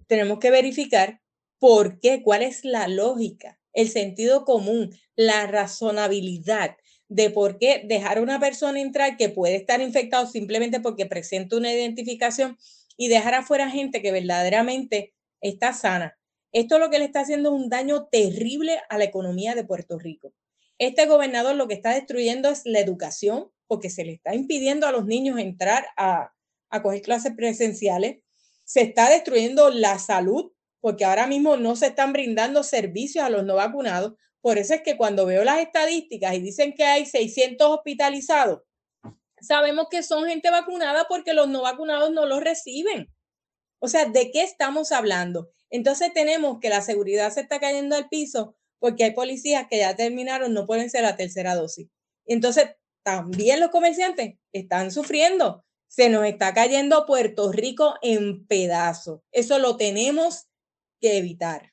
Tenemos 0.07 0.39
que 0.39 0.51
verificar 0.51 1.21
por 1.59 2.01
qué, 2.01 2.23
cuál 2.23 2.43
es 2.43 2.65
la 2.65 2.89
lógica, 2.89 3.59
el 3.73 3.89
sentido 3.89 4.45
común, 4.45 4.91
la 5.17 5.47
razonabilidad 5.47 6.77
de 7.09 7.31
por 7.31 7.59
qué 7.59 7.83
dejar 7.85 8.19
a 8.19 8.23
una 8.23 8.41
persona 8.41 8.81
entrar 8.81 9.17
que 9.17 9.29
puede 9.29 9.57
estar 9.57 9.81
infectado 9.81 10.27
simplemente 10.27 10.81
porque 10.81 11.07
presenta 11.07 11.57
una 11.57 11.73
identificación 11.73 12.59
y 12.97 13.09
dejar 13.09 13.35
afuera 13.35 13.71
gente 13.71 14.03
que 14.03 14.13
verdaderamente 14.13 15.15
está 15.41 15.73
sana. 15.73 16.19
Esto 16.53 16.79
lo 16.79 16.91
que 16.91 16.99
le 16.99 17.05
está 17.05 17.21
haciendo 17.21 17.55
es 17.55 17.63
un 17.63 17.69
daño 17.69 18.07
terrible 18.07 18.81
a 18.89 18.99
la 18.99 19.05
economía 19.05 19.55
de 19.55 19.65
Puerto 19.65 19.99
Rico. 19.99 20.33
Este 20.79 21.07
gobernador 21.07 21.57
lo 21.57 21.69
que 21.69 21.75
está 21.75 21.95
destruyendo 21.95 22.49
es 22.49 22.63
la 22.65 22.81
educación, 22.81 23.51
porque 23.67 23.91
se 23.91 24.05
le 24.05 24.13
está 24.13 24.35
impidiendo 24.35 24.87
a 24.87 24.93
los 24.93 25.07
niños 25.07 25.39
entrar 25.39 25.87
a, 25.97 26.33
a 26.71 26.83
coger 26.83 27.03
clases 27.03 27.35
presenciales. 27.35 28.19
Se 28.65 28.83
está 28.83 29.09
destruyendo 29.11 29.71
la 29.71 29.99
salud, 29.99 30.53
porque 30.81 31.05
ahora 31.05 31.27
mismo 31.27 31.57
no 31.57 31.77
se 31.77 31.87
están 31.87 32.13
brindando 32.13 32.63
servicios 32.63 33.25
a 33.25 33.31
los 33.31 33.45
no 33.45 33.57
vacunados. 33.57 34.15
Por 34.41 34.59
eso 34.59 34.75
es 34.75 34.83
que 34.83 34.97
cuando 34.97 35.25
veo 35.27 35.45
las 35.45 35.61
estadísticas 35.61 36.35
y 36.35 36.41
dicen 36.41 36.75
que 36.75 36.85
hay 36.85 37.07
600 37.07 37.69
hospitalizados, 37.69 38.61
sabemos 39.41 39.87
que 39.91 40.03
son 40.03 40.27
gente 40.27 40.51
vacunada 40.51 41.07
porque 41.09 41.33
los 41.33 41.49
no 41.49 41.63
vacunados 41.63 42.13
no 42.13 42.27
los 42.27 42.43
reciben. 42.43 43.09
O 43.79 43.89
sea, 43.89 44.07
¿de 44.07 44.31
qué 44.31 44.43
estamos 44.43 44.93
hablando? 44.93 45.51
Entonces 45.71 46.13
tenemos 46.13 46.59
que 46.61 46.69
la 46.69 46.83
seguridad 46.83 47.33
se 47.33 47.41
está 47.41 47.61
cayendo 47.61 47.97
al 47.97 48.09
piso 48.09 48.57
porque 48.79 49.05
hay 49.05 49.11
policías 49.13 49.67
que 49.69 49.79
ya 49.79 49.97
terminaron, 49.97 50.53
no 50.53 50.67
pueden 50.67 50.91
ser 50.91 51.03
la 51.03 51.17
tercera 51.17 51.55
dosis. 51.55 51.89
Entonces, 52.27 52.69
también 53.05 53.61
los 53.61 53.71
comerciantes 53.71 54.37
están 54.53 54.91
sufriendo. 54.91 55.65
Se 55.87 56.09
nos 56.09 56.25
está 56.25 56.53
cayendo 56.55 57.07
Puerto 57.07 57.53
Rico 57.53 57.95
en 58.03 58.47
pedazos. 58.47 59.21
Eso 59.31 59.59
lo 59.59 59.77
tenemos 59.77 60.49
que 61.01 61.19
evitar. 61.19 61.73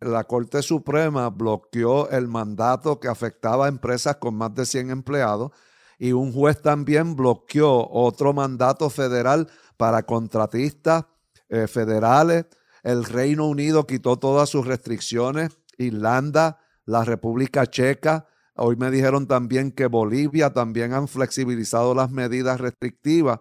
La 0.00 0.24
Corte 0.24 0.62
Suprema 0.62 1.28
bloqueó 1.28 2.08
el 2.10 2.28
mandato 2.28 3.00
que 3.00 3.08
afectaba 3.08 3.66
a 3.66 3.68
empresas 3.68 4.16
con 4.16 4.34
más 4.36 4.54
de 4.54 4.64
100 4.64 4.90
empleados 4.90 5.50
y 5.98 6.12
un 6.12 6.32
juez 6.32 6.62
también 6.62 7.16
bloqueó 7.16 7.90
otro 7.90 8.32
mandato 8.32 8.88
federal 8.88 9.50
para 9.76 10.04
contratistas 10.04 11.04
eh, 11.48 11.66
federales 11.66 12.46
el 12.82 13.04
Reino 13.04 13.46
Unido 13.46 13.86
quitó 13.86 14.18
todas 14.18 14.48
sus 14.48 14.66
restricciones, 14.66 15.58
Irlanda, 15.76 16.58
la 16.84 17.04
República 17.04 17.66
Checa, 17.66 18.26
hoy 18.58 18.76
me 18.76 18.90
dijeron 18.90 19.26
también 19.26 19.72
que 19.72 19.86
Bolivia 19.86 20.52
también 20.52 20.92
han 20.92 21.08
flexibilizado 21.08 21.94
las 21.94 22.10
medidas 22.10 22.60
restrictivas. 22.60 23.40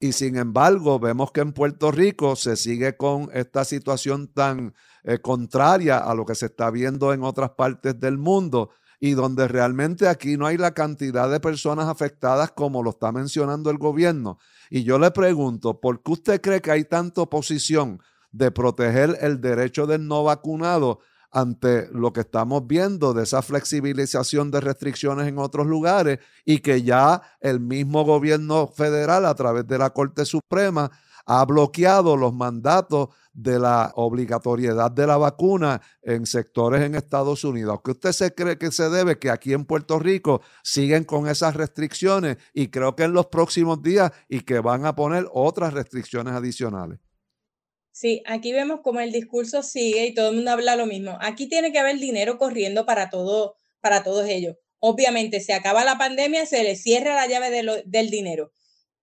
Y 0.00 0.12
sin 0.12 0.36
embargo, 0.36 1.00
vemos 1.00 1.32
que 1.32 1.40
en 1.40 1.52
Puerto 1.52 1.90
Rico 1.90 2.36
se 2.36 2.56
sigue 2.56 2.96
con 2.96 3.30
esta 3.32 3.64
situación 3.64 4.28
tan 4.28 4.74
eh, 5.02 5.18
contraria 5.18 5.98
a 5.98 6.14
lo 6.14 6.24
que 6.24 6.34
se 6.34 6.46
está 6.46 6.70
viendo 6.70 7.12
en 7.12 7.24
otras 7.24 7.50
partes 7.50 7.98
del 7.98 8.18
mundo 8.18 8.70
y 9.00 9.12
donde 9.12 9.48
realmente 9.48 10.08
aquí 10.08 10.36
no 10.36 10.46
hay 10.46 10.56
la 10.56 10.72
cantidad 10.72 11.30
de 11.30 11.40
personas 11.40 11.86
afectadas 11.88 12.52
como 12.52 12.82
lo 12.82 12.90
está 12.90 13.12
mencionando 13.12 13.70
el 13.70 13.78
gobierno. 13.78 14.38
Y 14.70 14.84
yo 14.84 14.98
le 14.98 15.10
pregunto, 15.10 15.80
¿por 15.80 16.02
qué 16.02 16.12
usted 16.12 16.40
cree 16.40 16.60
que 16.60 16.70
hay 16.70 16.84
tanta 16.84 17.22
oposición 17.22 18.00
de 18.32 18.50
proteger 18.50 19.16
el 19.20 19.40
derecho 19.40 19.86
del 19.86 20.06
no 20.06 20.24
vacunado 20.24 21.00
ante 21.30 21.88
lo 21.92 22.12
que 22.12 22.20
estamos 22.20 22.66
viendo 22.66 23.12
de 23.12 23.24
esa 23.24 23.42
flexibilización 23.42 24.50
de 24.50 24.60
restricciones 24.60 25.28
en 25.28 25.38
otros 25.38 25.66
lugares 25.66 26.18
y 26.44 26.58
que 26.58 26.82
ya 26.82 27.22
el 27.40 27.60
mismo 27.60 28.04
gobierno 28.04 28.66
federal 28.66 29.26
a 29.26 29.34
través 29.34 29.66
de 29.66 29.78
la 29.78 29.90
Corte 29.90 30.24
Suprema 30.24 30.90
ha 31.26 31.44
bloqueado 31.44 32.16
los 32.16 32.32
mandatos 32.32 33.10
de 33.34 33.58
la 33.58 33.92
obligatoriedad 33.96 34.90
de 34.90 35.06
la 35.06 35.18
vacuna 35.18 35.80
en 36.02 36.24
sectores 36.24 36.80
en 36.82 36.94
Estados 36.94 37.44
Unidos. 37.44 37.80
¿Qué 37.84 37.90
usted 37.90 38.12
se 38.12 38.34
cree 38.34 38.56
que 38.56 38.72
se 38.72 38.88
debe 38.88 39.18
que 39.18 39.30
aquí 39.30 39.52
en 39.52 39.66
Puerto 39.66 39.98
Rico 39.98 40.40
siguen 40.62 41.04
con 41.04 41.28
esas 41.28 41.54
restricciones 41.54 42.38
y 42.54 42.68
creo 42.68 42.96
que 42.96 43.04
en 43.04 43.12
los 43.12 43.26
próximos 43.26 43.82
días 43.82 44.10
y 44.28 44.40
que 44.40 44.60
van 44.60 44.86
a 44.86 44.96
poner 44.96 45.28
otras 45.32 45.74
restricciones 45.74 46.32
adicionales? 46.32 46.98
Sí, 48.00 48.22
aquí 48.26 48.52
vemos 48.52 48.78
cómo 48.80 49.00
el 49.00 49.10
discurso 49.10 49.64
sigue 49.64 50.06
y 50.06 50.14
todo 50.14 50.28
el 50.28 50.36
mundo 50.36 50.52
habla 50.52 50.76
lo 50.76 50.86
mismo. 50.86 51.18
Aquí 51.20 51.48
tiene 51.48 51.72
que 51.72 51.80
haber 51.80 51.98
dinero 51.98 52.38
corriendo 52.38 52.86
para 52.86 53.10
todo, 53.10 53.56
para 53.80 54.04
todos 54.04 54.28
ellos. 54.28 54.54
Obviamente, 54.78 55.40
se 55.40 55.52
acaba 55.52 55.84
la 55.84 55.98
pandemia, 55.98 56.46
se 56.46 56.62
le 56.62 56.76
cierra 56.76 57.16
la 57.16 57.26
llave 57.26 57.50
del 57.84 58.10
dinero. 58.10 58.52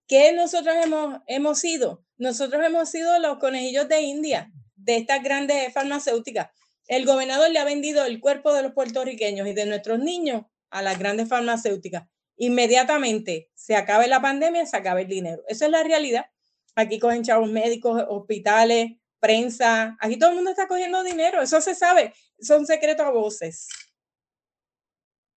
¿Qué 0.08 0.32
nosotros 0.32 0.78
hemos, 0.82 1.20
hemos 1.28 1.60
sido? 1.60 2.06
Nosotros 2.16 2.66
hemos 2.66 2.90
sido 2.90 3.20
los 3.20 3.38
conejillos 3.40 3.90
de 3.90 4.00
India, 4.00 4.50
de 4.78 4.96
estas 4.96 5.22
grandes 5.22 5.74
farmacéuticas. 5.74 6.52
El 6.88 7.06
gobernador 7.06 7.52
le 7.52 7.60
ha 7.60 7.66
vendido 7.66 8.06
el 8.06 8.22
cuerpo 8.22 8.54
de 8.54 8.64
los 8.64 8.72
puertorriqueños 8.72 9.46
y 9.46 9.52
de 9.52 9.66
nuestros 9.66 10.00
niños 10.00 10.44
a 10.70 10.82
las 10.82 10.98
grandes 10.98 11.28
farmacéuticas. 11.28 12.08
Inmediatamente 12.38 13.52
se 13.56 13.76
acabe 13.76 14.08
la 14.08 14.22
pandemia, 14.22 14.66
se 14.66 14.78
acaba 14.78 15.02
el 15.02 15.10
dinero. 15.10 15.44
Esa 15.50 15.66
es 15.66 15.72
la 15.72 15.84
realidad. 15.84 16.28
Aquí 16.76 17.00
cogen 17.00 17.24
chavos 17.24 17.50
médicos, 17.50 18.04
hospitales, 18.10 18.98
prensa. 19.20 19.98
Aquí 20.00 20.18
todo 20.18 20.32
el 20.32 20.36
mundo 20.36 20.52
está 20.52 20.68
cogiendo 20.68 21.04
dinero. 21.04 21.42
Eso 21.42 21.62
se 21.62 21.74
sabe. 21.74 22.14
Son 22.40 22.66
secretos 22.66 23.06
a 23.06 23.12
voces. 23.12 23.70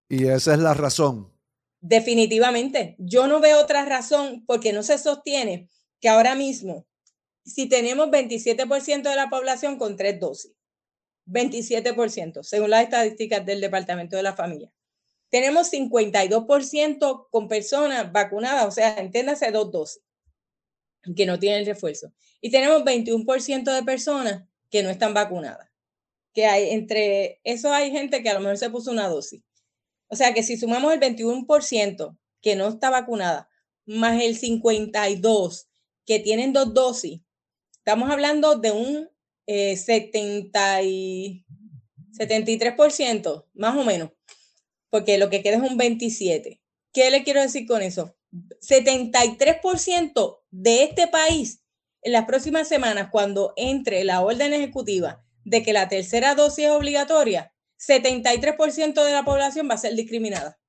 Y 0.10 0.28
esa 0.28 0.54
es 0.54 0.60
la 0.60 0.74
razón. 0.74 1.32
Definitivamente. 1.82 2.96
Yo 2.98 3.28
no 3.28 3.42
veo 3.42 3.60
otra 3.60 3.86
razón 3.86 4.46
porque 4.48 4.72
no 4.72 4.82
se 4.82 4.98
sostiene 4.98 5.70
que 6.00 6.10
ahora 6.10 6.36
mismo, 6.36 6.88
si 7.44 7.68
tenemos 7.68 8.08
27% 8.08 9.10
de 9.10 9.16
la 9.16 9.30
población 9.30 9.78
con 9.78 9.98
tres 9.98 10.20
dosis, 10.20 10.54
27%, 11.28 12.44
según 12.44 12.70
las 12.70 12.84
estadísticas 12.84 13.46
del 13.46 13.60
Departamento 13.60 14.16
de 14.16 14.24
la 14.24 14.36
Familia. 14.36 14.72
Tenemos 15.30 15.72
52% 15.72 17.28
con 17.30 17.48
personas 17.48 18.12
vacunadas, 18.12 18.66
o 18.68 18.72
sea, 18.72 18.96
entiéndase 18.98 19.52
dos 19.52 19.72
dosis 19.72 20.05
que 21.16 21.26
no 21.26 21.40
tienen 21.40 21.66
refuerzo. 21.66 22.14
Y 22.42 22.52
tenemos 22.52 22.84
21% 22.84 23.74
de 23.74 23.84
personas 23.84 24.44
que 24.70 24.84
no 24.84 24.90
están 24.90 25.14
vacunadas. 25.14 25.70
Que 26.34 26.46
hay 26.46 26.72
entre 26.72 27.40
eso 27.44 27.72
hay 27.72 27.92
gente 27.92 28.22
que 28.22 28.30
a 28.30 28.34
lo 28.34 28.40
mejor 28.42 28.58
se 28.58 28.70
puso 28.70 28.92
una 28.92 29.08
dosis. 29.08 29.42
O 30.08 30.16
sea 30.16 30.34
que 30.34 30.44
si 30.44 30.58
sumamos 30.58 30.94
el 30.94 31.00
21% 31.00 32.18
que 32.42 32.56
no 32.56 32.68
está 32.68 32.90
vacunada, 32.90 33.50
más 33.86 34.22
el 34.22 34.40
52% 34.40 35.66
que 36.06 36.20
tienen 36.20 36.54
dos 36.54 36.74
dosis, 36.74 37.22
estamos 37.78 38.10
hablando 38.10 38.56
de 38.56 38.72
un 38.72 39.10
70 39.48 40.82
eh, 40.82 41.46
73%, 42.18 43.46
más 43.54 43.76
o 43.76 43.84
menos, 43.84 44.12
porque 44.90 45.18
lo 45.18 45.30
que 45.30 45.42
queda 45.42 45.58
es 45.58 45.70
un 45.70 45.78
27%. 45.78 46.60
¿Qué 46.94 47.12
le 47.12 47.24
quiero 47.24 47.42
decir 47.42 47.68
con 47.68 47.82
eso? 47.82 48.15
73% 48.62 50.40
de 50.52 50.84
este 50.84 51.08
país 51.08 51.64
en 52.02 52.12
las 52.14 52.26
próximas 52.26 52.68
semanas, 52.68 53.10
cuando 53.12 53.54
entre 53.56 54.04
la 54.04 54.22
orden 54.22 54.54
ejecutiva 54.54 55.24
de 55.44 55.64
que 55.64 55.74
la 55.74 55.88
tercera 55.90 56.36
dosis 56.36 56.66
es 56.66 56.72
obligatoria, 56.72 57.54
73% 57.80 59.04
de 59.04 59.12
la 59.12 59.24
población 59.24 59.70
va 59.70 59.76
a 59.76 59.80
ser 59.80 59.96
discriminada. 59.96 60.60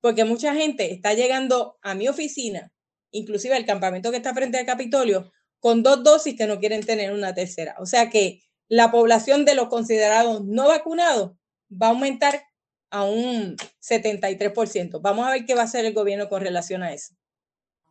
Porque 0.00 0.24
mucha 0.24 0.54
gente 0.54 0.92
está 0.92 1.14
llegando 1.14 1.78
a 1.82 1.94
mi 1.94 2.08
oficina, 2.08 2.72
inclusive 3.10 3.56
al 3.56 3.66
campamento 3.66 4.10
que 4.10 4.18
está 4.18 4.34
frente 4.34 4.58
al 4.58 4.66
Capitolio, 4.66 5.32
con 5.60 5.82
dos 5.82 6.04
dosis 6.04 6.36
que 6.36 6.46
no 6.46 6.60
quieren 6.60 6.84
tener 6.84 7.12
una 7.12 7.34
tercera. 7.34 7.74
O 7.78 7.86
sea 7.86 8.10
que 8.10 8.40
la 8.68 8.90
población 8.90 9.44
de 9.44 9.54
los 9.54 9.68
considerados 9.68 10.44
no 10.44 10.68
vacunados 10.68 11.32
va 11.70 11.88
a 11.88 11.90
aumentar 11.90 12.42
a 12.90 13.04
un 13.04 13.56
73%. 13.80 15.00
Vamos 15.00 15.26
a 15.26 15.30
ver 15.30 15.44
qué 15.44 15.54
va 15.54 15.62
a 15.62 15.64
hacer 15.64 15.84
el 15.84 15.94
gobierno 15.94 16.28
con 16.28 16.40
relación 16.40 16.82
a 16.82 16.92
eso. 16.92 17.14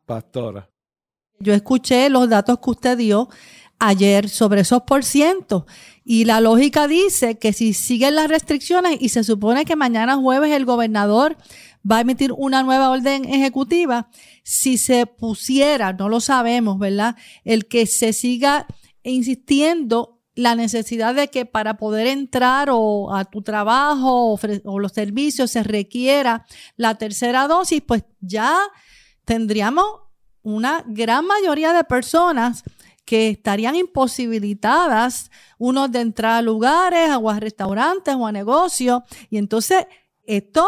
Pastora. 0.06 0.70
Yo 1.40 1.54
escuché 1.54 2.10
los 2.10 2.30
datos 2.30 2.60
que 2.60 2.70
usted 2.70 2.98
dio 2.98 3.30
ayer 3.80 4.28
sobre 4.28 4.62
esos 4.62 4.82
por 4.84 5.04
ciento 5.04 5.68
y 6.04 6.26
la 6.26 6.42
lógica 6.42 6.88
dice 6.88 7.38
que 7.38 7.54
si 7.54 7.74
siguen 7.74 8.16
las 8.16 8.28
restricciones 8.28 8.98
y 9.00 9.10
se 9.10 9.24
supone 9.24 9.66
que 9.66 9.76
mañana 9.76 10.16
jueves 10.16 10.52
el 10.52 10.66
gobernador 10.66 11.38
va 11.90 11.98
a 11.98 12.02
emitir 12.02 12.32
una 12.32 12.64
nueva 12.64 12.90
orden 12.90 13.26
ejecutiva, 13.26 14.10
si 14.44 14.78
se 14.78 15.06
pusiera, 15.06 15.94
no 15.94 16.10
lo 16.10 16.20
sabemos, 16.20 16.80
¿verdad? 16.80 17.16
El 17.44 17.68
que 17.68 17.86
se 17.86 18.14
siga 18.14 18.66
insistiendo 19.04 20.17
la 20.38 20.54
necesidad 20.54 21.16
de 21.16 21.30
que 21.30 21.48
para 21.48 21.78
poder 21.78 22.06
entrar 22.06 22.70
o 22.72 23.12
a 23.14 23.26
tu 23.26 23.42
trabajo 23.42 24.38
o, 24.64 24.80
los 24.80 24.92
servicios 24.92 25.50
se 25.50 25.64
requiera 25.64 26.46
la 26.76 26.96
tercera 26.96 27.48
dosis, 27.48 27.82
pues 27.82 28.04
ya 28.22 28.56
tendríamos 29.26 29.84
una 30.44 30.84
gran 30.86 31.26
mayoría 31.26 31.74
de 31.74 31.84
personas 31.84 32.64
que 33.04 33.30
estarían 33.30 33.76
imposibilitadas, 33.76 35.32
unos 35.58 35.92
de 35.92 36.02
entrar 36.02 36.34
a 36.34 36.42
lugares 36.44 37.10
o 37.20 37.32
a 37.32 37.40
restaurantes 37.40 38.14
o 38.14 38.28
a 38.28 38.32
negocios. 38.32 39.02
Y 39.32 39.40
entonces 39.40 39.88
esto 40.24 40.68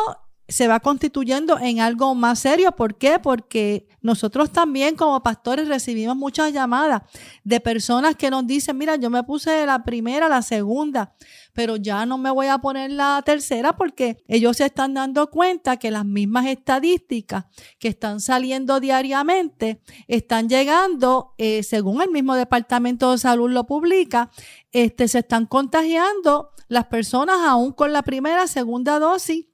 se 0.50 0.68
va 0.68 0.80
constituyendo 0.80 1.60
en 1.60 1.80
algo 1.80 2.16
más 2.16 2.40
serio. 2.40 2.72
¿Por 2.72 2.98
qué? 2.98 3.20
Porque 3.20 3.88
nosotros 4.02 4.52
también 4.52 4.96
como 4.96 5.22
pastores 5.22 5.68
recibimos 5.68 6.16
muchas 6.16 6.52
llamadas 6.52 7.04
de 7.44 7.60
personas 7.60 8.16
que 8.16 8.30
nos 8.30 8.46
dicen, 8.48 8.78
mira, 8.78 8.96
yo 8.96 9.10
me 9.10 9.24
puse 9.24 9.66
la 9.66 9.84
primera, 9.84 10.28
la 10.28 10.42
segunda, 10.42 11.14
pero 11.54 11.76
ya 11.76 12.06
no 12.06 12.18
me 12.18 12.32
voy 12.32 12.48
a 12.48 12.58
poner 12.58 12.92
la 12.92 13.22
tercera 13.24 13.76
porque 13.76 14.18
ellos 14.28 14.58
se 14.58 14.66
están 14.66 14.96
dando 14.96 15.30
cuenta 15.30 15.78
que 15.78 15.92
las 15.92 16.06
mismas 16.06 16.48
estadísticas 16.48 17.46
que 17.78 17.90
están 17.90 18.20
saliendo 18.20 18.80
diariamente 18.80 19.82
están 20.08 20.50
llegando, 20.50 21.36
eh, 21.38 21.62
según 21.64 22.02
el 22.02 22.10
mismo 22.10 22.36
Departamento 22.36 23.12
de 23.12 23.20
Salud 23.20 23.52
lo 23.52 23.66
publica, 23.66 24.32
este, 24.72 25.08
se 25.08 25.20
están 25.20 25.46
contagiando 25.46 26.52
las 26.68 26.86
personas 26.86 27.38
aún 27.46 27.72
con 27.72 27.94
la 27.94 28.04
primera, 28.04 28.48
segunda 28.48 29.00
dosis 29.00 29.49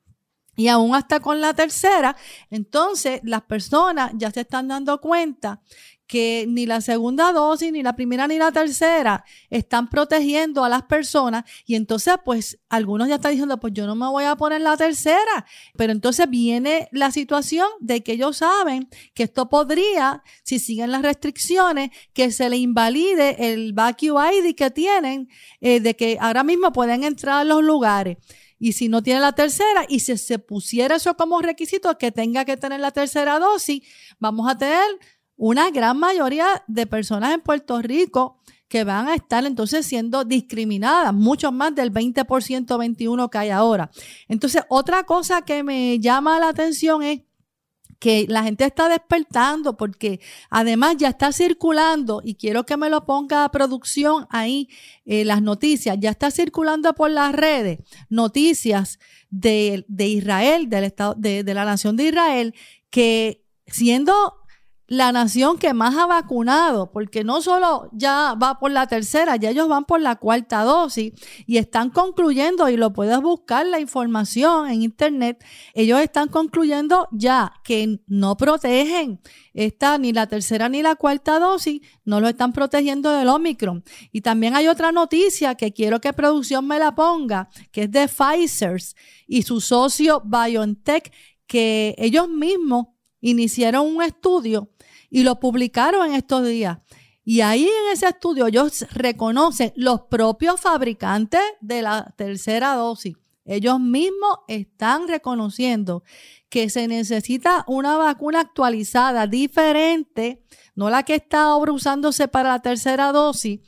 y 0.56 0.68
aún 0.68 0.96
hasta 0.96 1.20
con 1.20 1.42
la 1.42 1.54
tercera, 1.54 2.16
entonces 2.50 3.22
las 3.24 3.44
personas 3.44 4.12
ya 4.16 4.32
se 4.32 4.42
están 4.42 4.68
dando 4.68 5.02
cuenta 5.02 5.62
que 6.08 6.46
ni 6.48 6.66
la 6.66 6.82
segunda 6.82 7.32
dosis, 7.32 7.72
ni 7.72 7.82
la 7.82 7.96
primera, 7.96 8.28
ni 8.28 8.38
la 8.38 8.52
tercera 8.52 9.26
están 9.50 9.90
protegiendo 9.90 10.64
a 10.64 10.70
las 10.70 10.84
personas. 10.84 11.46
Y 11.66 11.76
entonces, 11.76 12.16
pues, 12.24 12.60
algunos 12.70 13.08
ya 13.08 13.16
están 13.16 13.32
diciendo, 13.32 13.60
pues 13.60 13.74
yo 13.74 13.88
no 13.88 13.96
me 13.96 14.08
voy 14.08 14.26
a 14.26 14.36
poner 14.36 14.62
la 14.62 14.78
tercera. 14.78 15.46
Pero 15.76 15.92
entonces 15.92 16.30
viene 16.30 16.88
la 16.92 17.12
situación 17.12 17.68
de 17.80 18.04
que 18.04 18.14
ellos 18.14 18.38
saben 18.38 18.88
que 19.14 19.24
esto 19.24 19.50
podría, 19.50 20.22
si 20.44 20.60
siguen 20.60 20.92
las 20.92 21.02
restricciones, 21.02 21.90
que 22.14 22.32
se 22.32 22.50
le 22.50 22.58
invalide 22.58 23.52
el 23.52 23.74
vacuum 23.74 24.20
ID 24.20 24.56
que 24.56 24.70
tienen, 24.70 25.30
eh, 25.62 25.80
de 25.80 25.96
que 25.96 26.18
ahora 26.20 26.44
mismo 26.44 26.72
pueden 26.72 27.04
entrar 27.04 27.42
a 27.42 27.44
los 27.44 27.64
lugares. 27.64 28.18
Y 28.66 28.74
si 28.74 28.90
no 28.90 29.04
tiene 29.04 29.20
la 29.20 29.34
tercera, 29.34 29.86
y 29.88 30.00
si 30.00 30.18
se 30.18 30.40
pusiera 30.40 30.96
eso 30.96 31.16
como 31.16 31.40
requisito 31.40 31.96
que 32.00 32.12
tenga 32.12 32.46
que 32.46 32.58
tener 32.58 32.80
la 32.80 32.90
tercera 32.90 33.38
dosis, 33.38 33.84
vamos 34.18 34.50
a 34.50 34.58
tener 34.58 34.84
una 35.36 35.70
gran 35.70 36.00
mayoría 36.00 36.64
de 36.66 36.88
personas 36.88 37.36
en 37.36 37.42
Puerto 37.42 37.80
Rico 37.84 38.40
que 38.68 38.84
van 38.84 39.08
a 39.08 39.14
estar 39.14 39.46
entonces 39.46 39.86
siendo 39.86 40.24
discriminadas, 40.26 41.14
mucho 41.14 41.52
más 41.52 41.76
del 41.76 41.94
20%, 41.94 42.80
21 42.80 43.30
que 43.30 43.38
hay 43.38 43.52
ahora. 43.52 43.92
Entonces, 44.28 44.64
otra 44.68 45.04
cosa 45.04 45.44
que 45.44 45.62
me 45.62 46.00
llama 46.00 46.40
la 46.40 46.50
atención 46.50 47.04
es 47.04 47.22
que 48.00 48.26
la 48.28 48.44
gente 48.44 48.66
está 48.66 48.90
despertando 48.90 49.78
porque 49.78 50.20
además 50.50 50.98
ya 50.98 51.10
está 51.10 51.32
circulando, 51.32 52.22
y 52.24 52.36
quiero 52.36 52.66
que 52.66 52.78
me 52.78 52.90
lo 52.90 53.06
ponga 53.06 53.46
a 53.46 53.52
producción 53.52 54.28
ahí, 54.30 54.70
eh, 55.06 55.26
las 55.26 55.42
noticias, 55.42 55.98
ya 56.00 56.10
está 56.10 56.32
circulando 56.32 56.94
por 56.94 57.12
las 57.12 57.34
redes 57.34 57.80
noticias 58.10 59.00
de, 59.30 59.86
Israel, 59.98 60.70
del 60.70 60.84
estado, 60.86 61.16
de, 61.18 61.44
de 61.44 61.54
la 61.54 61.66
nación 61.66 61.96
de 61.98 62.06
Israel, 62.06 62.56
que 62.90 63.44
siendo 63.68 64.45
la 64.88 65.12
nación 65.12 65.58
que 65.58 65.74
más 65.74 65.96
ha 65.96 66.06
vacunado, 66.06 66.92
porque 66.92 67.24
no 67.24 67.42
solo 67.42 67.90
ya 67.92 68.36
va 68.42 68.60
por 68.60 68.72
la 68.72 68.88
tercera, 68.88 69.36
ya 69.36 69.50
ellos 69.50 69.68
van 69.68 69.86
por 69.86 70.00
la 70.00 70.16
cuarta 70.18 70.64
dosis 70.64 71.14
y 71.48 71.58
están 71.58 71.90
concluyendo, 71.90 72.70
y 72.70 72.78
lo 72.78 72.94
puedes 72.94 73.20
buscar 73.22 73.66
la 73.66 73.80
información 73.80 74.70
en 74.70 74.84
internet, 74.84 75.44
ellos 75.74 76.00
están 76.00 76.28
concluyendo 76.28 77.08
ya 77.12 77.54
que 77.64 78.00
no 78.08 78.38
protegen 78.38 79.20
esta 79.54 79.98
ni 79.98 80.14
la 80.14 80.28
tercera 80.28 80.70
ni 80.70 80.82
la 80.82 80.96
cuarta 80.96 81.40
dosis, 81.40 81.82
no 82.04 82.20
lo 82.20 82.28
están 82.28 82.54
protegiendo 82.54 83.12
del 83.12 83.30
Omicron. 83.30 83.84
Y 84.12 84.22
también 84.22 84.56
hay 84.56 84.68
otra 84.68 84.92
noticia 84.92 85.56
que 85.56 85.74
quiero 85.74 86.02
que 86.02 86.14
producción 86.14 86.68
me 86.68 86.78
la 86.78 86.94
ponga, 86.94 87.50
que 87.72 87.84
es 87.84 87.92
de 87.92 88.08
Pfizer 88.08 88.82
y 89.28 89.44
su 89.44 89.62
socio 89.62 90.22
BioNTech, 90.26 91.12
que 91.48 91.96
ellos 91.98 92.28
mismos 92.28 92.88
iniciaron 93.22 93.88
un 93.88 94.04
estudio 94.04 94.70
y 95.10 95.24
lo 95.24 95.40
publicaron 95.40 96.08
en 96.10 96.16
estos 96.16 96.46
días. 96.48 96.80
Y 97.24 97.42
ahí 97.42 97.64
en 97.64 97.94
ese 97.94 98.08
estudio 98.08 98.48
ellos 98.48 98.86
reconocen 98.92 99.74
los 99.76 100.02
propios 100.02 100.62
fabricantes 100.62 101.42
de 101.60 101.82
la 101.82 102.14
tercera 102.16 102.76
dosis. 102.76 103.16
Ellos 103.46 103.80
mismos 103.80 104.40
están 104.48 105.08
reconociendo 105.08 106.04
que 106.50 106.70
se 106.70 106.88
necesita 106.88 107.64
una 107.68 107.96
vacuna 107.98 108.42
actualizada, 108.42 109.28
diferente, 109.28 110.44
no 110.74 110.90
la 110.90 111.04
que 111.04 111.16
está 111.16 111.44
ahora 111.44 111.72
usándose 111.72 112.28
para 112.28 112.50
la 112.50 112.62
tercera 112.62 113.12
dosis. 113.12 113.60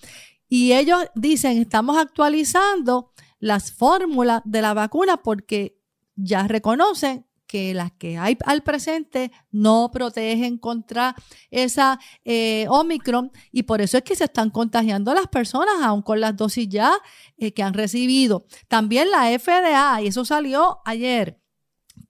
Y 0.50 0.74
ellos 0.74 1.06
dicen, 1.14 1.58
estamos 1.58 1.98
actualizando 1.98 3.12
las 3.40 3.72
fórmulas 3.72 4.42
de 4.46 4.62
la 4.62 4.74
vacuna 4.74 5.18
porque 5.18 5.80
ya 6.16 6.48
reconocen 6.48 7.27
que 7.48 7.74
las 7.74 7.92
que 7.94 8.18
hay 8.18 8.38
al 8.46 8.62
presente 8.62 9.32
no 9.52 9.90
protegen 9.92 10.58
contra 10.58 11.16
esa 11.50 12.00
eh, 12.26 12.66
Omicron 12.70 13.32
y 13.52 13.64
por 13.64 13.82
eso 13.82 13.98
es 13.98 14.04
que 14.04 14.16
se 14.16 14.26
están 14.26 14.50
contagiando 14.50 15.14
las 15.14 15.28
personas 15.28 15.76
aún 15.82 16.02
con 16.02 16.20
las 16.20 16.36
dosis 16.36 16.68
ya 16.70 16.94
eh, 17.38 17.54
que 17.54 17.64
han 17.64 17.74
recibido. 17.74 18.46
También 18.68 19.10
la 19.10 19.28
FDA, 19.40 20.02
y 20.02 20.08
eso 20.08 20.26
salió 20.26 20.80
ayer, 20.86 21.40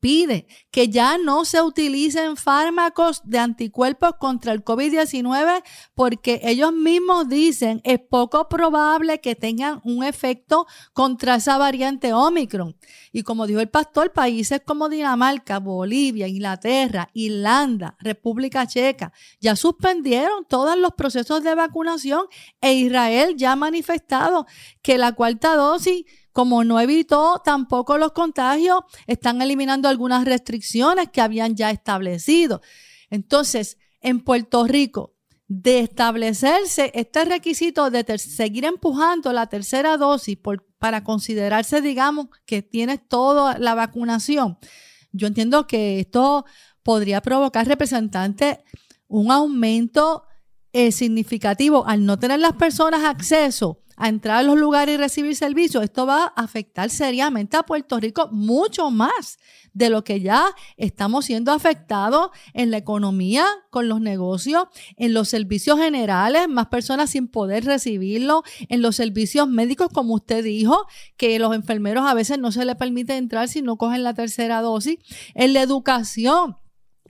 pide 0.07 0.47
que 0.71 0.87
ya 0.87 1.17
no 1.17 1.43
se 1.43 1.61
utilicen 1.61 2.37
fármacos 2.37 3.21
de 3.25 3.39
anticuerpos 3.39 4.11
contra 4.17 4.53
el 4.53 4.63
COVID-19 4.63 5.63
porque 5.95 6.39
ellos 6.43 6.71
mismos 6.71 7.27
dicen 7.27 7.81
es 7.83 7.99
poco 7.99 8.47
probable 8.47 9.19
que 9.19 9.35
tengan 9.35 9.81
un 9.83 10.05
efecto 10.05 10.65
contra 10.93 11.35
esa 11.35 11.57
variante 11.57 12.13
Omicron. 12.13 12.77
Y 13.11 13.23
como 13.23 13.47
dijo 13.47 13.59
el 13.59 13.67
pastor, 13.67 14.13
países 14.13 14.61
como 14.65 14.87
Dinamarca, 14.87 15.59
Bolivia, 15.59 16.29
Inglaterra, 16.29 17.09
Irlanda, 17.13 17.97
República 17.99 18.65
Checa 18.65 19.11
ya 19.41 19.57
suspendieron 19.57 20.45
todos 20.47 20.77
los 20.77 20.91
procesos 20.93 21.43
de 21.43 21.53
vacunación 21.53 22.27
e 22.61 22.75
Israel 22.75 23.35
ya 23.35 23.51
ha 23.51 23.55
manifestado 23.57 24.45
que 24.81 24.97
la 24.97 25.11
cuarta 25.11 25.57
dosis 25.57 26.05
como 26.37 26.63
no 26.63 26.79
evitó 26.79 27.41
tampoco 27.43 27.97
los 27.97 28.11
contagios, 28.11 28.81
están 29.07 29.41
eliminando 29.41 29.89
algunas 29.89 30.23
restricciones 30.23 31.09
que 31.09 31.19
habían 31.19 31.55
ya 31.55 31.71
establecido. 31.71 32.61
Entonces, 33.09 33.79
en 34.01 34.19
Puerto 34.19 34.67
Rico, 34.67 35.15
de 35.47 35.79
establecerse 35.79 36.91
este 36.93 37.25
requisito 37.25 37.89
de 37.89 38.19
seguir 38.19 38.65
empujando 38.65 39.33
la 39.33 39.47
tercera 39.47 39.97
dosis 39.97 40.37
para 40.77 41.03
considerarse, 41.03 41.81
digamos, 41.81 42.27
que 42.45 42.61
tienes 42.61 42.99
toda 43.07 43.57
la 43.57 43.73
vacunación, 43.73 44.59
yo 45.11 45.25
entiendo 45.25 45.65
que 45.65 46.01
esto 46.01 46.45
podría 46.83 47.19
provocar, 47.23 47.65
representante, 47.65 48.63
un 49.07 49.31
aumento 49.31 50.21
eh, 50.71 50.91
significativo 50.91 51.87
al 51.87 52.05
no 52.05 52.19
tener 52.19 52.39
las 52.39 52.53
personas 52.53 53.05
acceso 53.05 53.81
a 53.97 54.07
entrar 54.09 54.37
a 54.37 54.43
los 54.43 54.57
lugares 54.57 54.95
y 54.95 54.97
recibir 54.97 55.35
servicios, 55.35 55.83
esto 55.83 56.05
va 56.05 56.25
a 56.35 56.43
afectar 56.43 56.89
seriamente 56.89 57.57
a 57.57 57.63
Puerto 57.63 57.99
Rico 57.99 58.29
mucho 58.31 58.91
más 58.91 59.39
de 59.73 59.89
lo 59.89 60.03
que 60.03 60.21
ya 60.21 60.45
estamos 60.77 61.25
siendo 61.25 61.51
afectados 61.51 62.29
en 62.53 62.71
la 62.71 62.77
economía, 62.77 63.45
con 63.69 63.87
los 63.87 64.01
negocios, 64.01 64.65
en 64.95 65.13
los 65.13 65.29
servicios 65.29 65.79
generales, 65.79 66.47
más 66.47 66.67
personas 66.67 67.11
sin 67.11 67.27
poder 67.27 67.65
recibirlo, 67.65 68.43
en 68.69 68.81
los 68.81 68.95
servicios 68.95 69.47
médicos, 69.47 69.89
como 69.93 70.15
usted 70.15 70.43
dijo, 70.43 70.87
que 71.15 71.37
los 71.37 71.53
enfermeros 71.53 72.07
a 72.07 72.13
veces 72.13 72.39
no 72.39 72.51
se 72.51 72.65
les 72.65 72.75
permite 72.75 73.17
entrar 73.17 73.49
si 73.49 73.61
no 73.61 73.77
cogen 73.77 74.03
la 74.03 74.13
tercera 74.13 74.61
dosis, 74.61 74.97
en 75.35 75.53
la 75.53 75.61
educación 75.61 76.57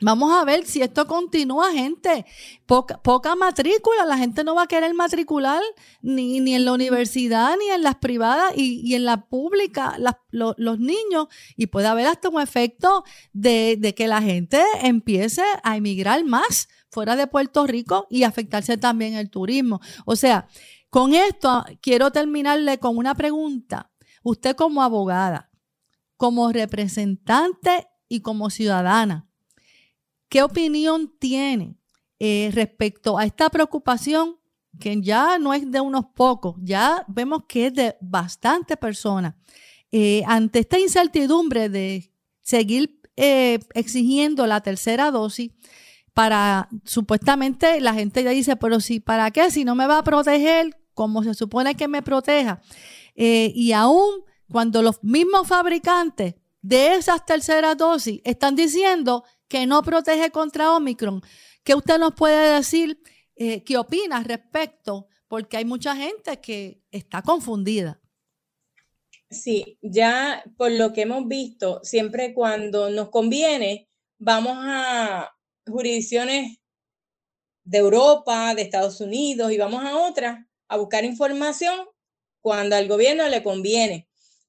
Vamos 0.01 0.31
a 0.31 0.45
ver 0.45 0.65
si 0.65 0.81
esto 0.81 1.07
continúa, 1.07 1.71
gente. 1.71 2.25
Poca, 2.65 3.35
matrícula, 3.35 4.05
la 4.05 4.17
gente 4.17 4.43
no 4.43 4.55
va 4.55 4.63
a 4.63 4.67
querer 4.67 4.93
matricular 4.93 5.61
ni, 6.01 6.39
ni 6.39 6.53
en 6.53 6.65
la 6.65 6.73
universidad, 6.73 7.55
ni 7.57 7.69
en 7.69 7.81
las 7.81 7.95
privadas 7.95 8.53
y, 8.55 8.93
en 8.93 9.05
la 9.05 9.25
pública, 9.25 9.97
los 10.31 10.79
niños. 10.79 11.27
Y 11.55 11.67
puede 11.67 11.87
haber 11.87 12.07
hasta 12.07 12.29
un 12.29 12.41
efecto 12.41 13.03
de, 13.33 13.77
de, 13.79 13.95
que 13.95 14.07
la 14.07 14.21
gente 14.21 14.63
empiece 14.81 15.43
a 15.63 15.77
emigrar 15.77 16.23
más 16.25 16.67
fuera 16.89 17.15
de 17.15 17.27
Puerto 17.27 17.65
Rico 17.65 18.07
y 18.09 18.23
afectarse 18.23 18.77
también 18.77 19.15
el 19.15 19.29
turismo. 19.29 19.81
O 20.05 20.15
sea, 20.15 20.47
con 20.89 21.13
esto 21.13 21.65
quiero 21.81 22.11
terminarle 22.11 22.77
con 22.77 22.97
una 22.97 23.15
pregunta. 23.15 23.91
Usted 24.23 24.55
como 24.55 24.83
abogada, 24.83 25.49
como 26.17 26.51
representante 26.51 27.87
y 28.07 28.21
como 28.21 28.49
ciudadana, 28.49 29.26
¿Qué 30.29 30.43
opinión 30.43 31.13
tiene 31.19 31.77
eh, 32.19 32.49
respecto 32.53 33.17
a 33.17 33.25
esta 33.25 33.49
preocupación 33.49 34.37
que 34.79 35.01
ya 35.01 35.39
no 35.39 35.53
es 35.53 35.69
de 35.71 35.81
unos 35.81 36.05
pocos, 36.13 36.55
ya 36.61 37.05
vemos 37.07 37.43
que 37.47 37.67
es 37.67 37.73
de 37.73 37.95
bastantes 38.01 38.77
personas? 38.77 39.35
Eh, 39.91 40.21
ante 40.27 40.59
esta 40.59 40.77
incertidumbre 40.77 41.69
de 41.69 42.11
seguir 42.41 43.01
eh, 43.15 43.59
exigiendo 43.73 44.45
la 44.47 44.61
tercera 44.61 45.11
dosis, 45.11 45.51
para 46.13 46.67
supuestamente 46.83 47.79
la 47.79 47.93
gente 47.93 48.23
ya 48.23 48.31
dice, 48.31 48.55
pero 48.55 48.79
si, 48.79 48.99
¿para 48.99 49.29
qué? 49.31 49.51
Si 49.51 49.63
no 49.63 49.75
me 49.75 49.87
va 49.87 49.99
a 49.99 50.03
proteger 50.03 50.77
como 50.93 51.23
se 51.23 51.35
supone 51.35 51.75
que 51.75 51.87
me 51.87 52.01
proteja. 52.01 52.59
y 53.15 53.71
aún 53.71 54.23
cuando 54.51 54.81
los 54.81 55.03
mismos 55.03 55.47
fabricantes 55.47 56.35
de 56.67 56.95
esas 56.95 57.25
terceras 57.25 57.77
dosis 57.77 58.19
están 58.25 58.57
diciendo 58.57 59.23
que 59.47 59.65
no 59.65 59.81
protege 59.83 60.31
contra 60.31 60.75
Omicron. 60.75 61.21
¿Qué 61.63 61.73
usted 61.75 61.97
nos 61.97 62.13
puede 62.13 62.55
decir? 62.55 63.01
Eh, 63.37 63.63
¿Qué 63.63 63.77
opina 63.77 64.21
respecto? 64.21 65.07
Porque 65.29 65.55
hay 65.55 65.63
mucha 65.63 65.95
gente 65.95 66.41
que 66.41 66.81
está 66.91 67.21
confundida. 67.21 68.01
Sí, 69.29 69.77
ya 69.81 70.43
por 70.57 70.71
lo 70.71 70.91
que 70.91 71.03
hemos 71.03 71.25
visto, 71.27 71.79
siempre 71.83 72.33
cuando 72.33 72.89
nos 72.89 73.09
conviene, 73.09 73.89
vamos 74.19 74.57
a 74.59 75.33
jurisdicciones 75.65 76.57
de 77.63 77.77
Europa, 77.77 78.53
de 78.55 78.63
Estados 78.63 78.99
Unidos 78.99 79.53
y 79.53 79.57
vamos 79.57 79.85
a 79.85 79.97
otras 79.97 80.45
a 80.67 80.75
buscar 80.75 81.05
información 81.05 81.77
cuando 82.41 82.75
al 82.75 82.89
gobierno 82.89 83.27
le 83.29 83.41
conviene. 83.41 84.06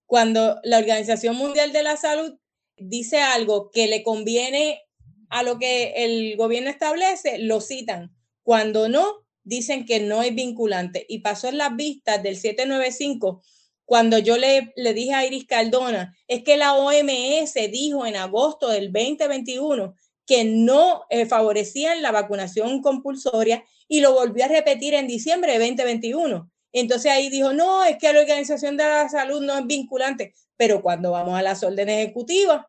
Cuando 0.08 0.58
la 0.64 0.78
Organización 0.78 1.36
Mundial 1.36 1.70
de 1.70 1.82
la 1.82 1.98
Salud 1.98 2.38
dice 2.78 3.18
algo 3.18 3.70
que 3.70 3.88
le 3.88 4.02
conviene 4.02 4.80
a 5.28 5.42
lo 5.42 5.58
que 5.58 5.92
el 5.98 6.34
gobierno 6.38 6.70
establece, 6.70 7.36
lo 7.36 7.60
citan. 7.60 8.16
Cuando 8.42 8.88
no, 8.88 9.26
dicen 9.44 9.84
que 9.84 10.00
no 10.00 10.22
es 10.22 10.34
vinculante. 10.34 11.04
Y 11.10 11.18
pasó 11.18 11.48
en 11.48 11.58
las 11.58 11.76
vistas 11.76 12.22
del 12.22 12.38
795, 12.38 13.42
cuando 13.84 14.18
yo 14.18 14.38
le, 14.38 14.72
le 14.76 14.94
dije 14.94 15.12
a 15.12 15.26
Iris 15.26 15.44
Cardona, 15.44 16.16
es 16.26 16.42
que 16.42 16.56
la 16.56 16.72
OMS 16.72 17.52
dijo 17.70 18.06
en 18.06 18.16
agosto 18.16 18.70
del 18.70 18.90
2021 18.90 19.94
que 20.24 20.46
no 20.46 21.02
eh, 21.10 21.26
favorecían 21.26 22.00
la 22.00 22.12
vacunación 22.12 22.80
compulsoria 22.80 23.62
y 23.88 24.00
lo 24.00 24.14
volvió 24.14 24.46
a 24.46 24.48
repetir 24.48 24.94
en 24.94 25.06
diciembre 25.06 25.52
de 25.52 25.66
2021. 25.66 26.50
Entonces 26.72 27.10
ahí 27.10 27.30
dijo, 27.30 27.52
no, 27.52 27.84
es 27.84 27.96
que 27.98 28.12
la 28.12 28.20
Organización 28.20 28.76
de 28.76 28.84
la 28.84 29.08
Salud 29.08 29.40
no 29.42 29.58
es 29.58 29.66
vinculante, 29.66 30.34
pero 30.56 30.82
cuando 30.82 31.12
vamos 31.12 31.38
a 31.38 31.42
las 31.42 31.62
órdenes 31.62 32.04
ejecutivas, 32.04 32.66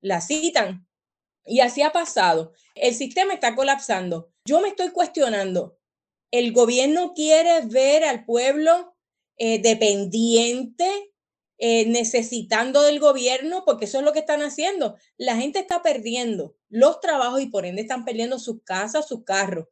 la 0.00 0.20
citan. 0.20 0.86
Y 1.44 1.60
así 1.60 1.82
ha 1.82 1.92
pasado. 1.92 2.52
El 2.74 2.94
sistema 2.94 3.32
está 3.34 3.54
colapsando. 3.54 4.30
Yo 4.44 4.60
me 4.60 4.68
estoy 4.68 4.90
cuestionando, 4.90 5.78
¿el 6.30 6.52
gobierno 6.52 7.12
quiere 7.14 7.62
ver 7.66 8.04
al 8.04 8.24
pueblo 8.24 8.96
eh, 9.36 9.60
dependiente, 9.60 11.12
eh, 11.58 11.86
necesitando 11.86 12.82
del 12.82 12.98
gobierno? 12.98 13.62
Porque 13.64 13.84
eso 13.84 13.98
es 13.98 14.04
lo 14.04 14.12
que 14.12 14.18
están 14.18 14.42
haciendo. 14.42 14.96
La 15.16 15.36
gente 15.36 15.60
está 15.60 15.82
perdiendo 15.82 16.56
los 16.68 17.00
trabajos 17.00 17.40
y 17.40 17.46
por 17.46 17.64
ende 17.64 17.82
están 17.82 18.04
perdiendo 18.04 18.38
sus 18.40 18.62
casas, 18.64 19.06
sus 19.06 19.24
carros. 19.24 19.66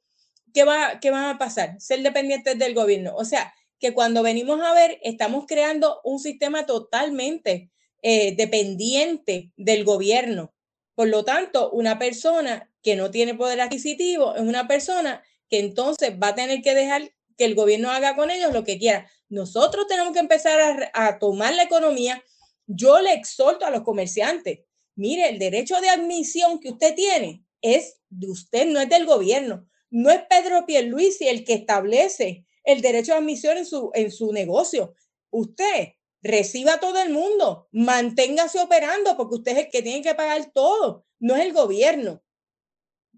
¿Qué 0.53 0.63
va, 0.65 1.01
qué 1.01 1.11
va 1.11 1.31
a 1.31 1.39
pasar? 1.39 1.81
Ser 1.81 2.03
dependientes 2.03 2.57
del 2.57 2.75
gobierno. 2.75 3.17
O 3.17 3.25
sea, 3.25 3.53
que 3.85 3.93
cuando 3.93 4.23
venimos 4.23 4.63
a 4.63 4.73
ver, 4.73 4.99
estamos 5.03 5.45
creando 5.47 6.01
un 6.05 6.19
sistema 6.19 6.65
totalmente 6.65 7.71
eh, 8.01 8.35
dependiente 8.35 9.53
del 9.59 9.85
gobierno. 9.85 10.55
Por 10.95 11.09
lo 11.09 11.23
tanto, 11.23 11.71
una 11.71 11.99
persona 11.99 12.73
que 12.83 12.97
no 12.97 13.11
tiene 13.11 13.35
poder 13.35 13.61
adquisitivo 13.61 14.37
es 14.37 14.41
una 14.41 14.67
persona 14.67 15.23
que 15.51 15.59
entonces 15.59 16.13
va 16.13 16.29
a 16.29 16.35
tener 16.35 16.63
que 16.63 16.75
dejar 16.75 17.13
que 17.37 17.45
el 17.45 17.55
gobierno 17.55 17.91
haga 17.91 18.17
con 18.17 18.31
ellos 18.31 18.55
lo 18.55 18.65
que 18.65 18.79
quiera. 18.79 19.07
Nosotros 19.29 19.87
tenemos 19.87 20.15
que 20.15 20.21
empezar 20.21 20.91
a, 20.95 21.19
tomar 21.19 21.55
la 21.55 21.65
economía. 21.65 22.25
Yo 22.67 23.03
le 23.03 23.13
exhorto 23.13 23.67
a 23.67 23.71
los 23.71 23.83
comerciantes, 23.83 24.61
mire, 24.95 25.29
el 25.29 25.39
derecho 25.39 25.79
de 25.83 25.91
admisión 25.91 26.59
que 26.59 26.71
usted 26.71 26.95
tiene 26.95 27.45
es 27.61 28.01
de 28.09 28.31
usted, 28.31 28.65
no 28.65 28.81
es 28.81 28.89
del 28.89 29.05
gobierno. 29.05 29.69
No 29.91 30.11
es 30.11 30.23
Pedro 30.23 30.65
Pierluisi 30.65 31.29
el 31.29 31.45
que 31.45 31.53
establece 31.53 32.47
el 32.65 32.81
derecho 32.81 33.13
de 33.13 33.19
admisión 33.19 33.59
en 33.59 33.67
su, 33.67 33.91
en 33.95 34.11
su 34.11 34.33
negocio. 34.33 34.95
Usted 35.31 35.95
reciba 36.23 36.75
a 36.75 36.81
todo 36.81 37.01
el 37.01 37.11
mundo, 37.11 37.69
manténgase 37.71 38.59
operando 38.61 39.17
porque 39.17 39.37
usted 39.37 39.53
es 39.53 39.59
el 39.67 39.71
que 39.71 39.83
tiene 39.83 40.03
que 40.03 40.15
pagar 40.15 40.51
todo, 40.53 41.05
no 41.19 41.37
es 41.37 41.43
el 41.43 41.53
gobierno. 41.53 42.23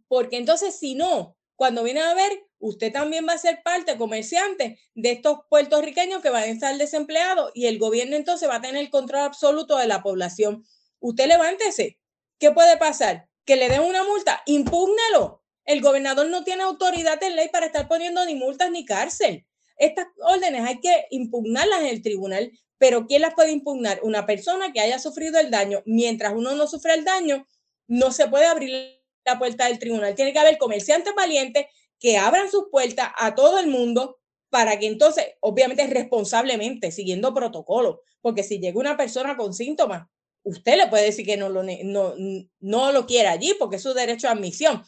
Porque 0.08 0.36
entonces, 0.36 0.76
si 0.78 0.94
no, 0.94 1.36
cuando 1.54 1.82
viene 1.82 2.00
a 2.00 2.14
ver, 2.14 2.46
usted 2.58 2.92
también 2.92 3.26
va 3.28 3.34
a 3.34 3.38
ser 3.38 3.62
parte, 3.62 3.96
comerciante, 3.96 4.78
de 4.94 5.12
estos 5.12 5.38
puertorriqueños 5.48 6.22
que 6.22 6.30
van 6.30 6.44
a 6.44 6.46
estar 6.46 6.76
desempleados 6.76 7.50
y 7.54 7.66
el 7.66 7.78
gobierno 7.78 8.16
entonces 8.16 8.48
va 8.48 8.56
a 8.56 8.60
tener 8.60 8.80
el 8.80 8.90
control 8.90 9.22
absoluto 9.22 9.78
de 9.78 9.86
la 9.86 10.02
población. 10.02 10.64
Usted 11.00 11.26
levántese. 11.28 11.98
¿Qué 12.38 12.50
puede 12.50 12.76
pasar? 12.76 13.28
Que 13.44 13.56
le 13.56 13.68
den 13.68 13.82
una 13.82 14.04
multa, 14.04 14.42
impúgnalo. 14.46 15.42
El 15.66 15.82
gobernador 15.82 16.28
no 16.28 16.44
tiene 16.44 16.62
autoridad 16.62 17.22
en 17.22 17.36
ley 17.36 17.48
para 17.52 17.66
estar 17.66 17.88
poniendo 17.88 18.24
ni 18.24 18.34
multas 18.34 18.70
ni 18.70 18.84
cárcel. 18.84 19.44
Estas 19.76 20.06
órdenes 20.22 20.62
hay 20.64 20.80
que 20.80 21.06
impugnarlas 21.10 21.80
en 21.80 21.88
el 21.88 22.02
tribunal 22.02 22.50
pero 22.78 23.06
¿quién 23.06 23.22
las 23.22 23.34
puede 23.34 23.52
impugnar? 23.52 24.00
Una 24.02 24.26
persona 24.26 24.72
que 24.72 24.80
haya 24.80 24.98
sufrido 24.98 25.38
el 25.38 25.50
daño. 25.50 25.82
Mientras 25.86 26.34
uno 26.34 26.54
no 26.54 26.66
sufre 26.66 26.94
el 26.94 27.04
daño, 27.04 27.46
no 27.86 28.12
se 28.12 28.28
puede 28.28 28.46
abrir 28.46 29.00
la 29.24 29.38
puerta 29.38 29.66
del 29.66 29.78
tribunal. 29.78 30.14
Tiene 30.14 30.32
que 30.32 30.38
haber 30.38 30.58
comerciantes 30.58 31.14
valientes 31.14 31.66
que 31.98 32.18
abran 32.18 32.50
sus 32.50 32.66
puertas 32.70 33.10
a 33.16 33.34
todo 33.34 33.58
el 33.58 33.68
mundo 33.68 34.18
para 34.50 34.78
que 34.78 34.86
entonces, 34.86 35.24
obviamente 35.40 35.86
responsablemente, 35.86 36.92
siguiendo 36.92 37.34
protocolo, 37.34 38.02
porque 38.20 38.42
si 38.42 38.58
llega 38.58 38.78
una 38.78 38.96
persona 38.96 39.36
con 39.36 39.54
síntomas, 39.54 40.06
usted 40.42 40.76
le 40.76 40.86
puede 40.86 41.06
decir 41.06 41.26
que 41.26 41.36
no 41.36 41.48
lo, 41.48 41.62
no, 41.62 42.14
no 42.60 42.92
lo 42.92 43.06
quiere 43.06 43.28
allí 43.28 43.54
porque 43.58 43.76
es 43.76 43.82
su 43.82 43.92
derecho 43.92 44.28
a 44.28 44.32
admisión, 44.32 44.84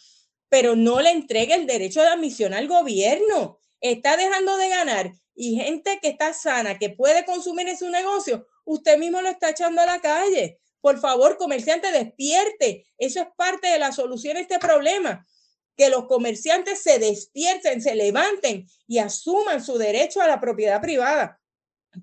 pero 0.48 0.76
no 0.76 1.00
le 1.00 1.10
entregue 1.10 1.54
el 1.54 1.66
derecho 1.66 2.00
de 2.00 2.08
admisión 2.08 2.54
al 2.54 2.68
gobierno. 2.68 3.58
Está 3.80 4.16
dejando 4.16 4.56
de 4.56 4.68
ganar 4.68 5.12
y 5.34 5.54
gente 5.54 6.00
que 6.02 6.08
está 6.08 6.32
sana, 6.32 6.78
que 6.78 6.90
puede 6.90 7.24
consumir 7.24 7.68
en 7.68 7.78
su 7.78 7.88
negocio, 7.88 8.46
usted 8.64 8.98
mismo 8.98 9.22
lo 9.22 9.28
está 9.28 9.50
echando 9.50 9.80
a 9.80 9.86
la 9.86 10.00
calle. 10.00 10.58
Por 10.80 10.98
favor, 10.98 11.36
comerciante, 11.36 11.92
despierte. 11.92 12.86
Eso 12.98 13.20
es 13.20 13.28
parte 13.36 13.68
de 13.68 13.78
la 13.78 13.92
solución 13.92 14.36
a 14.36 14.40
este 14.40 14.58
problema. 14.58 15.24
Que 15.76 15.90
los 15.90 16.06
comerciantes 16.06 16.82
se 16.82 16.98
despierten, 16.98 17.80
se 17.80 17.94
levanten 17.94 18.66
y 18.88 18.98
asuman 18.98 19.62
su 19.62 19.78
derecho 19.78 20.20
a 20.20 20.26
la 20.26 20.40
propiedad 20.40 20.80
privada. 20.80 21.40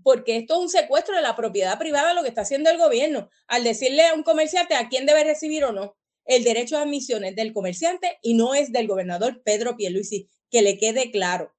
Porque 0.02 0.38
esto 0.38 0.56
es 0.56 0.60
un 0.62 0.70
secuestro 0.70 1.18
de 1.18 1.22
la 1.22 1.36
propiedad 1.36 1.78
privada, 1.78 2.14
lo 2.14 2.24
que 2.24 2.30
está 2.30 2.42
haciendo 2.42 2.70
el 2.70 2.78
gobierno, 2.78 3.30
al 3.48 3.66
decirle 3.66 4.08
a 4.08 4.14
un 4.14 4.24
comerciante 4.24 4.76
a 4.76 4.88
quién 4.88 5.06
debe 5.06 5.26
recibir 5.26 5.66
o 5.66 5.74
no. 5.74 5.98
El 6.26 6.44
derecho 6.44 6.78
a 6.78 6.82
admisión 6.82 7.24
es 7.24 7.36
del 7.36 7.54
comerciante 7.54 8.18
y 8.22 8.34
no 8.34 8.56
es 8.56 8.72
del 8.72 8.88
gobernador 8.88 9.42
Pedro 9.44 9.78
Pierluisi. 9.78 10.30
Que 10.52 10.62
le 10.62 10.78
quede 10.78 11.12
claro 11.12 11.52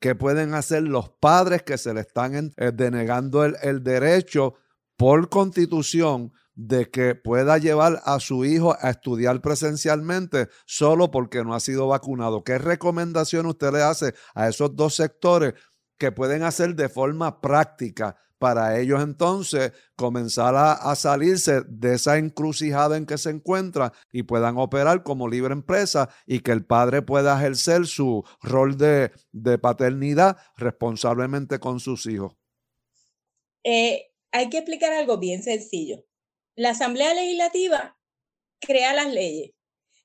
que 0.00 0.14
pueden 0.14 0.54
hacer 0.54 0.82
los 0.82 1.10
padres 1.10 1.62
que 1.62 1.78
se 1.78 1.94
le 1.94 2.00
están 2.00 2.52
eh, 2.56 2.72
denegando 2.72 3.44
el, 3.44 3.82
derecho 3.82 4.54
por 4.96 5.28
constitución 5.28 6.32
de 6.54 6.90
que 6.90 7.14
pueda 7.14 7.58
llevar 7.58 8.00
a 8.04 8.18
su 8.20 8.44
hijo 8.44 8.76
a 8.80 8.90
estudiar 8.90 9.40
presencialmente 9.42 10.48
solo 10.64 11.10
porque 11.10 11.44
no 11.44 11.54
ha 11.54 11.60
sido 11.60 11.88
vacunado. 11.88 12.44
¿Qué 12.44 12.58
recomendación 12.58 13.46
usted 13.46 13.72
le 13.72 13.82
hace 13.82 14.14
a 14.34 14.48
esos 14.48 14.74
dos 14.74 14.94
sectores 14.94 15.54
que 15.98 16.12
pueden 16.12 16.42
hacer 16.42 16.74
de 16.74 16.88
forma 16.88 17.40
práctica 17.40 18.16
para 18.38 18.78
ellos 18.78 19.02
entonces 19.02 19.72
comenzar 19.96 20.54
a, 20.56 20.94
salirse 20.94 21.62
de 21.68 21.94
esa 21.94 22.18
encrucijada 22.18 22.96
en 22.96 23.06
que 23.06 23.18
se 23.18 23.30
encuentra 23.30 23.92
y 24.12 24.24
puedan 24.24 24.58
operar 24.58 25.02
como 25.02 25.28
libre 25.28 25.52
empresa 25.52 26.08
y 26.26 26.40
que 26.40 26.52
el 26.52 26.64
padre 26.64 27.02
pueda 27.02 27.36
ejercer 27.36 27.86
su 27.86 28.24
rol 28.42 28.76
de, 28.76 29.10
paternidad 29.58 30.36
responsablemente 30.56 31.58
con 31.58 31.80
sus 31.80 32.06
hijos. 32.06 32.34
Eh, 33.64 34.12
hay 34.32 34.48
que 34.48 34.58
explicar 34.58 34.92
algo 34.92 35.18
bien 35.18 35.42
sencillo. 35.42 36.04
La 36.54 36.70
Asamblea 36.70 37.14
Legislativa 37.14 37.98
crea 38.60 38.94
las 38.94 39.12
leyes. 39.12 39.52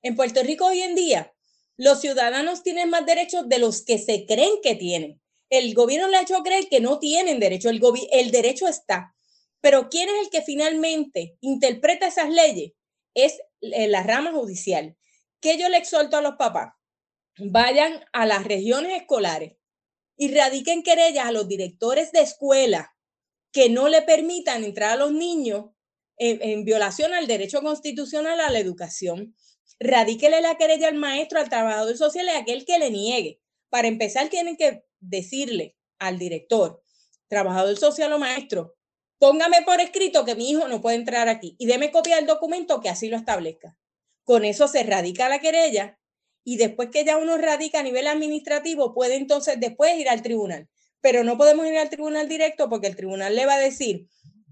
En 0.02 0.16
Puerto 0.16 0.42
Rico 0.42 0.66
hoy 0.66 0.80
en 0.80 0.94
día, 0.94 1.34
los 1.76 2.00
ciudadanos 2.00 2.62
tienen 2.62 2.90
más 2.90 3.06
derechos 3.06 3.48
de 3.48 3.58
los 3.58 3.84
que 3.84 3.98
se 3.98 4.26
creen 4.26 4.54
que 4.62 4.74
tienen 4.74 5.21
el 5.52 5.74
gobierno 5.74 6.08
le 6.08 6.16
ha 6.16 6.22
hecho 6.22 6.42
creer 6.42 6.68
que 6.70 6.80
no 6.80 6.98
tienen 6.98 7.38
derecho, 7.38 7.68
el, 7.68 7.78
el 8.10 8.30
derecho 8.30 8.66
está. 8.66 9.14
Pero 9.60 9.90
¿quién 9.90 10.08
es 10.08 10.14
el 10.24 10.30
que 10.30 10.40
finalmente 10.40 11.36
interpreta 11.42 12.06
esas 12.06 12.30
leyes? 12.30 12.72
Es 13.14 13.38
eh, 13.60 13.86
la 13.86 14.02
rama 14.02 14.32
judicial. 14.32 14.96
Que 15.42 15.58
yo 15.58 15.68
le 15.68 15.76
exhorto 15.76 16.16
a 16.16 16.22
los 16.22 16.36
papás, 16.36 16.72
vayan 17.36 18.02
a 18.14 18.24
las 18.24 18.44
regiones 18.44 18.98
escolares 18.98 19.56
y 20.16 20.34
radiquen 20.34 20.82
querellas 20.82 21.26
a 21.26 21.32
los 21.32 21.46
directores 21.48 22.12
de 22.12 22.22
escuela 22.22 22.96
que 23.52 23.68
no 23.68 23.90
le 23.90 24.00
permitan 24.00 24.64
entrar 24.64 24.92
a 24.92 24.96
los 24.96 25.12
niños 25.12 25.66
en, 26.16 26.40
en 26.40 26.64
violación 26.64 27.12
al 27.12 27.26
derecho 27.26 27.60
constitucional 27.60 28.40
a 28.40 28.50
la 28.50 28.58
educación. 28.58 29.36
Radíquele 29.78 30.40
la 30.40 30.56
querella 30.56 30.88
al 30.88 30.94
maestro, 30.94 31.40
al 31.40 31.50
trabajador 31.50 31.98
social 31.98 32.24
y 32.24 32.30
a 32.30 32.38
aquel 32.38 32.64
que 32.64 32.78
le 32.78 32.90
niegue. 32.90 33.40
Para 33.68 33.88
empezar, 33.88 34.30
tienen 34.30 34.56
que 34.56 34.84
decirle 35.02 35.76
al 35.98 36.18
director, 36.18 36.82
trabajador 37.28 37.76
social 37.76 38.12
o 38.12 38.18
maestro, 38.18 38.74
póngame 39.18 39.62
por 39.62 39.80
escrito 39.80 40.24
que 40.24 40.34
mi 40.34 40.50
hijo 40.50 40.66
no 40.68 40.80
puede 40.80 40.96
entrar 40.96 41.28
aquí 41.28 41.54
y 41.58 41.66
deme 41.66 41.92
copia 41.92 42.16
del 42.16 42.26
documento 42.26 42.80
que 42.80 42.88
así 42.88 43.08
lo 43.08 43.16
establezca. 43.16 43.76
Con 44.24 44.44
eso 44.44 44.68
se 44.68 44.82
radica 44.82 45.28
la 45.28 45.40
querella 45.40 45.98
y 46.44 46.56
después 46.56 46.88
que 46.90 47.04
ya 47.04 47.16
uno 47.18 47.38
radica 47.38 47.80
a 47.80 47.82
nivel 47.82 48.06
administrativo, 48.06 48.94
puede 48.94 49.16
entonces 49.16 49.60
después 49.60 49.96
ir 49.96 50.08
al 50.08 50.22
tribunal. 50.22 50.68
Pero 51.00 51.24
no 51.24 51.36
podemos 51.36 51.66
ir 51.66 51.76
al 51.78 51.90
tribunal 51.90 52.28
directo 52.28 52.68
porque 52.68 52.86
el 52.86 52.96
tribunal 52.96 53.34
le 53.34 53.46
va 53.46 53.54
a 53.54 53.60
decir, 53.60 54.08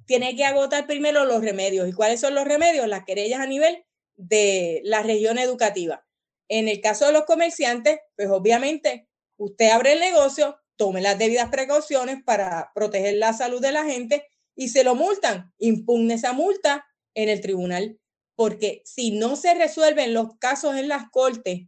tiene 0.07 0.35
que 0.35 0.45
agotar 0.45 0.87
primero 0.87 1.25
los 1.25 1.41
remedios. 1.41 1.89
¿Y 1.89 1.93
cuáles 1.93 2.21
son 2.21 2.35
los 2.35 2.45
remedios? 2.45 2.89
Las 2.89 3.05
querellas 3.05 3.41
a 3.41 3.47
nivel 3.47 3.85
de 4.17 4.81
la 4.85 5.03
región 5.03 5.39
educativa. 5.39 6.05
En 6.49 6.69
el 6.69 6.81
caso 6.81 7.07
de 7.07 7.13
los 7.13 7.25
comerciantes, 7.25 7.99
pues 8.17 8.29
obviamente 8.29 9.09
Usted 9.41 9.71
abre 9.71 9.95
el 9.95 10.01
negocio, 10.01 10.61
tome 10.77 11.01
las 11.01 11.19
debidas 11.19 11.49
precauciones 11.49 12.23
para 12.23 12.73
proteger 12.75 13.15
la 13.15 13.33
salud 13.33 13.59
de 13.59 13.73
la 13.73 13.85
gente 13.85 14.27
y 14.55 14.69
se 14.69 14.85
lo 14.85 14.95
multan. 14.95 15.51
Impugne 15.57 16.13
esa 16.13 16.35
multa 16.35 16.87
en 17.15 17.31
el 17.31 17.41
tribunal, 17.41 17.99
porque 18.37 18.83
si 18.85 19.13
no 19.13 19.37
se 19.37 19.55
resuelven 19.55 20.13
los 20.13 20.37
casos 20.39 20.77
en 20.77 20.89
las 20.89 21.05
cortes, 21.11 21.63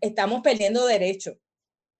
estamos 0.00 0.40
perdiendo 0.40 0.86
derechos. 0.86 1.36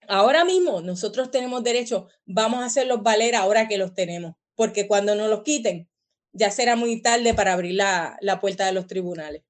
Ahora 0.08 0.46
mismo 0.46 0.80
nosotros 0.80 1.30
tenemos 1.30 1.62
derecho, 1.62 2.08
vamos 2.24 2.60
a 2.60 2.64
hacerlos 2.64 3.02
valer 3.02 3.34
ahora 3.34 3.68
que 3.68 3.76
los 3.76 3.92
tenemos, 3.92 4.32
porque 4.54 4.88
cuando 4.88 5.14
nos 5.14 5.28
los 5.28 5.42
quiten, 5.42 5.90
ya 6.32 6.50
será 6.50 6.74
muy 6.74 7.02
tarde 7.02 7.34
para 7.34 7.52
abrir 7.52 7.74
la, 7.74 8.16
la 8.22 8.40
puerta 8.40 8.64
de 8.64 8.72
los 8.72 8.86
tribunales. 8.86 9.42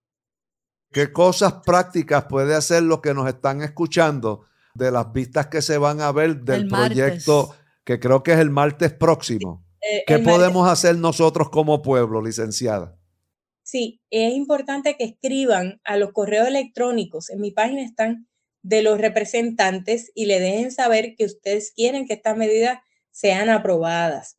¿Qué 0.90 1.12
cosas 1.12 1.54
prácticas 1.64 2.24
puede 2.24 2.56
hacer 2.56 2.82
los 2.82 3.00
que 3.00 3.14
nos 3.14 3.28
están 3.28 3.62
escuchando 3.62 4.48
de 4.74 4.90
las 4.90 5.12
vistas 5.12 5.46
que 5.48 5.62
se 5.62 5.78
van 5.78 6.00
a 6.00 6.12
ver 6.12 6.40
del 6.40 6.68
proyecto 6.68 7.54
que 7.84 7.98
creo 7.98 8.22
que 8.22 8.32
es 8.32 8.38
el 8.38 8.50
martes 8.50 8.92
próximo. 8.92 9.64
Eh, 9.80 10.04
¿Qué 10.06 10.18
podemos 10.20 10.68
hacer 10.68 10.96
nosotros 10.96 11.50
como 11.50 11.82
pueblo, 11.82 12.22
licenciada? 12.22 12.96
Sí, 13.62 14.00
es 14.10 14.32
importante 14.34 14.96
que 14.96 15.04
escriban 15.04 15.80
a 15.84 15.96
los 15.96 16.12
correos 16.12 16.46
electrónicos. 16.48 17.30
En 17.30 17.40
mi 17.40 17.50
página 17.50 17.82
están 17.82 18.28
de 18.62 18.82
los 18.82 19.00
representantes 19.00 20.12
y 20.14 20.26
le 20.26 20.40
dejen 20.40 20.70
saber 20.70 21.16
que 21.16 21.24
ustedes 21.24 21.72
quieren 21.72 22.06
que 22.06 22.14
estas 22.14 22.36
medidas 22.36 22.78
sean 23.10 23.50
aprobadas. 23.50 24.38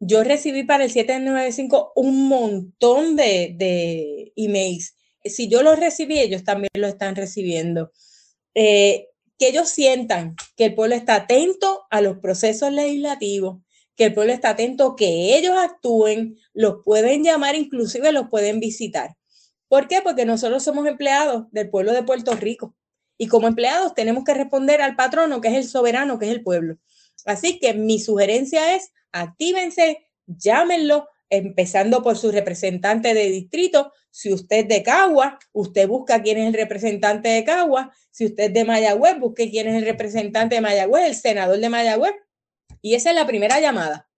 Yo 0.00 0.24
recibí 0.24 0.64
para 0.64 0.84
el 0.84 0.90
795 0.90 1.92
un 1.94 2.28
montón 2.28 3.14
de, 3.14 3.54
de 3.56 4.32
emails. 4.34 4.96
Si 5.24 5.48
yo 5.48 5.62
los 5.62 5.78
recibí, 5.78 6.18
ellos 6.18 6.42
también 6.42 6.70
lo 6.74 6.88
están 6.88 7.14
recibiendo. 7.14 7.92
Eh, 8.54 9.08
que 9.42 9.48
ellos 9.48 9.70
sientan 9.70 10.36
que 10.56 10.66
el 10.66 10.76
pueblo 10.76 10.94
está 10.94 11.16
atento 11.16 11.82
a 11.90 12.00
los 12.00 12.18
procesos 12.18 12.70
legislativos, 12.70 13.60
que 13.96 14.04
el 14.04 14.14
pueblo 14.14 14.32
está 14.32 14.50
atento, 14.50 14.94
que 14.94 15.36
ellos 15.36 15.56
actúen, 15.58 16.38
los 16.54 16.76
pueden 16.84 17.24
llamar, 17.24 17.56
inclusive 17.56 18.12
los 18.12 18.28
pueden 18.28 18.60
visitar. 18.60 19.16
¿Por 19.66 19.88
qué? 19.88 20.00
Porque 20.00 20.24
nosotros 20.26 20.62
somos 20.62 20.86
empleados 20.86 21.46
del 21.50 21.70
pueblo 21.70 21.92
de 21.92 22.04
Puerto 22.04 22.36
Rico 22.36 22.76
y 23.18 23.26
como 23.26 23.48
empleados 23.48 23.96
tenemos 23.96 24.22
que 24.22 24.32
responder 24.32 24.80
al 24.80 24.94
patrono, 24.94 25.40
que 25.40 25.48
es 25.48 25.54
el 25.54 25.64
soberano, 25.64 26.20
que 26.20 26.26
es 26.26 26.30
el 26.30 26.44
pueblo. 26.44 26.78
Así 27.26 27.58
que 27.58 27.74
mi 27.74 27.98
sugerencia 27.98 28.76
es, 28.76 28.92
actívense, 29.10 30.06
llámenlo, 30.28 31.08
empezando 31.32 32.02
por 32.02 32.18
su 32.18 32.30
representante 32.30 33.14
de 33.14 33.30
distrito. 33.30 33.90
Si 34.10 34.30
usted 34.30 34.58
es 34.58 34.68
de 34.68 34.82
Cagua, 34.82 35.38
usted 35.52 35.88
busca 35.88 36.22
quién 36.22 36.36
es 36.36 36.46
el 36.46 36.52
representante 36.52 37.30
de 37.30 37.42
Cagua. 37.42 37.90
Si 38.10 38.26
usted 38.26 38.44
es 38.44 38.52
de 38.52 38.64
Mayagüez, 38.66 39.18
busque 39.18 39.50
quién 39.50 39.66
es 39.66 39.76
el 39.76 39.86
representante 39.86 40.56
de 40.56 40.60
Mayagüez, 40.60 41.06
el 41.06 41.14
senador 41.14 41.58
de 41.58 41.70
Mayagüez. 41.70 42.12
Y 42.82 42.96
esa 42.96 43.10
es 43.10 43.16
la 43.16 43.26
primera 43.26 43.60
llamada. 43.60 44.10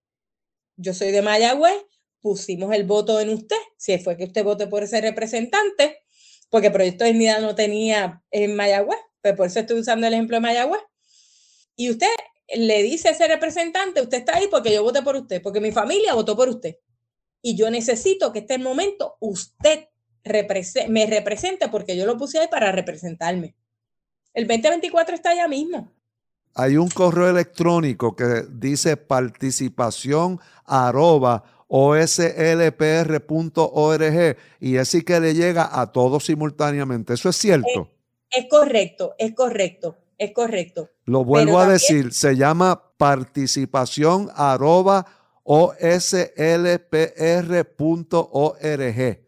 Yo 0.75 0.93
soy 0.93 1.11
de 1.11 1.21
Mayagüez, 1.21 1.85
pusimos 2.19 2.75
el 2.75 2.83
voto 2.83 3.21
en 3.21 3.29
usted, 3.29 3.55
si 3.77 3.97
fue 3.97 4.17
que 4.17 4.25
usted 4.25 4.43
vote 4.43 4.67
por 4.67 4.83
ese 4.83 4.99
representante, 4.99 5.99
porque 6.49 6.69
Proyecto 6.69 7.05
de 7.05 7.11
Dignidad 7.11 7.39
no 7.39 7.55
tenía 7.55 8.21
en 8.29 8.57
Mayagüez, 8.57 8.99
pues 9.21 9.35
por 9.35 9.47
eso 9.47 9.61
estoy 9.61 9.79
usando 9.79 10.05
el 10.05 10.13
ejemplo 10.13 10.35
de 10.35 10.41
Mayagüez. 10.41 10.81
Y 11.77 11.91
usted 11.91 12.13
le 12.53 12.83
dice 12.83 13.07
a 13.07 13.11
ese 13.11 13.25
representante, 13.29 14.01
usted 14.01 14.17
está 14.17 14.35
ahí 14.35 14.49
porque 14.51 14.73
yo 14.73 14.83
voté 14.83 15.01
por 15.01 15.15
usted, 15.15 15.41
porque 15.41 15.61
mi 15.61 15.71
familia 15.71 16.13
votó 16.13 16.35
por 16.35 16.49
usted 16.49 16.75
y 17.45 17.55
yo 17.55 17.69
necesito 17.69 18.33
que 18.33 18.39
este 18.39 18.57
momento 18.57 19.17
usted 19.19 19.89
me 20.89 21.05
represente 21.05 21.69
porque 21.69 21.95
yo 21.95 22.07
lo 22.07 22.17
puse 22.17 22.39
ahí 22.39 22.47
para 22.49 22.71
representarme. 22.71 23.53
El 24.33 24.47
2024 24.47 25.13
está 25.13 25.29
allá 25.29 25.47
mismo. 25.47 25.91
Hay 26.55 26.75
un 26.75 26.89
correo 26.89 27.29
electrónico 27.29 28.15
que 28.15 28.45
dice 28.49 28.97
participación 28.97 30.39
arroba 30.65 31.43
oslpr.org 31.67 32.07
y 34.59 34.77
así 34.77 35.03
que 35.03 35.19
le 35.19 35.35
llega 35.35 35.69
a 35.79 35.91
todos 35.91 36.25
simultáneamente. 36.25 37.13
¿Eso 37.13 37.29
es 37.29 37.35
cierto? 37.35 37.91
Es, 38.31 38.47
correcto, 38.49 39.13
es 39.19 39.35
correcto, 39.35 39.99
es 40.17 40.31
correcto. 40.31 40.89
Lo 41.03 41.23
vuelvo 41.23 41.59
a 41.59 41.67
decir, 41.67 42.11
se 42.11 42.35
llama 42.35 42.95
participación 42.97 44.31
arroba 44.33 45.05
oslpr.org. 45.45 46.89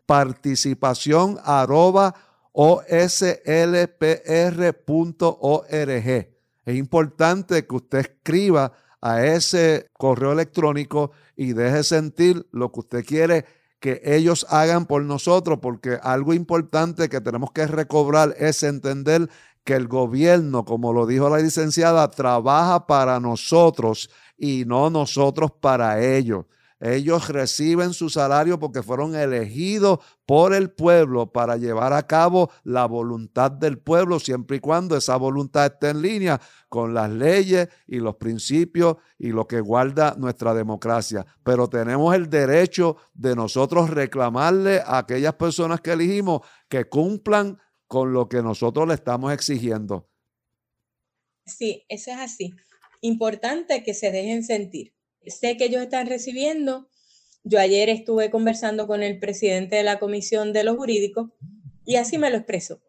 Participación 0.05 1.37
arroba 1.43 2.15
oslpr.org. 2.51 3.17
Es 6.65 6.75
importante 6.75 7.65
que 7.65 7.75
usted 7.75 7.99
escriba 7.99 8.73
a 8.99 9.23
ese 9.23 9.87
correo 9.93 10.33
electrónico 10.33 11.11
y 11.35 11.53
deje 11.53 11.83
sentir 11.83 12.47
lo 12.51 12.71
que 12.71 12.79
usted 12.79 13.05
quiere 13.05 13.45
que 13.79 14.01
ellos 14.03 14.45
hagan 14.49 14.87
por 14.87 15.03
nosotros, 15.03 15.59
porque 15.61 15.99
algo 16.01 16.33
importante 16.33 17.09
que 17.09 17.21
tenemos 17.21 17.51
que 17.51 17.67
recobrar 17.67 18.35
es 18.39 18.63
entender 18.63 19.29
que 19.67 19.73
el 19.73 19.89
gobierno, 19.89 20.63
como 20.63 20.93
lo 20.93 21.05
dijo 21.05 21.29
la 21.29 21.39
licenciada, 21.39 22.09
trabaja 22.09 22.87
para 22.87 23.19
nosotros 23.19 24.09
y 24.37 24.63
no 24.65 24.89
nosotros 24.89 25.51
para 25.59 26.01
ellos. 26.01 26.45
Ellos 26.79 27.27
reciben 27.27 27.91
su 27.91 28.09
salario 28.09 28.59
porque 28.59 28.81
fueron 28.81 29.13
elegidos 29.13 29.99
por 30.25 30.53
el 30.53 30.69
pueblo 30.69 31.33
para 31.33 31.57
llevar 31.57 31.91
a 31.91 32.07
cabo 32.07 32.49
la 32.63 32.85
voluntad 32.85 33.51
del 33.51 33.77
pueblo, 33.77 34.21
siempre 34.21 34.57
y 34.57 34.59
cuando 34.61 34.95
esa 34.95 35.17
voluntad 35.17 35.65
esté 35.65 35.89
en 35.89 36.01
línea 36.01 36.39
con 36.69 36.93
las 36.93 37.09
leyes 37.09 37.67
y 37.87 37.97
los 37.97 38.15
principios 38.15 38.95
y 39.19 39.33
lo 39.33 39.47
que 39.47 39.59
guarda 39.59 40.15
nuestra 40.17 40.53
democracia. 40.53 41.25
Pero 41.43 41.67
tenemos 41.67 42.15
el 42.15 42.29
derecho 42.29 42.95
de 43.13 43.35
nosotros 43.35 43.89
reclamarle 43.89 44.79
a 44.79 44.99
aquellas 44.99 45.33
personas 45.33 45.81
que 45.81 45.91
elegimos 45.91 46.39
que 46.69 46.85
cumplan 46.85 47.57
con 47.87 48.13
lo 48.13 48.29
que 48.29 48.41
nosotros 48.41 48.87
le 48.87 48.93
estamos 48.93 49.33
exigiendo. 49.33 50.09
Sí, 51.45 51.85
eso 51.87 52.11
es 52.11 52.17
así 52.17 52.53
importante 53.01 53.83
que 53.83 53.93
se 53.93 54.11
dejen 54.11 54.43
sentir. 54.43 54.93
Sé 55.25 55.57
que 55.57 55.65
ellos 55.65 55.81
están 55.81 56.07
recibiendo. 56.07 56.89
Yo 57.43 57.59
ayer 57.59 57.89
estuve 57.89 58.29
conversando 58.29 58.87
con 58.87 59.03
el 59.03 59.19
presidente 59.19 59.77
de 59.77 59.83
la 59.83 59.99
Comisión 59.99 60.53
de 60.53 60.63
los 60.63 60.77
Jurídicos 60.77 61.29
y 61.85 61.95
así 61.95 62.17
me 62.17 62.29
lo 62.29 62.37
expreso, 62.37 62.81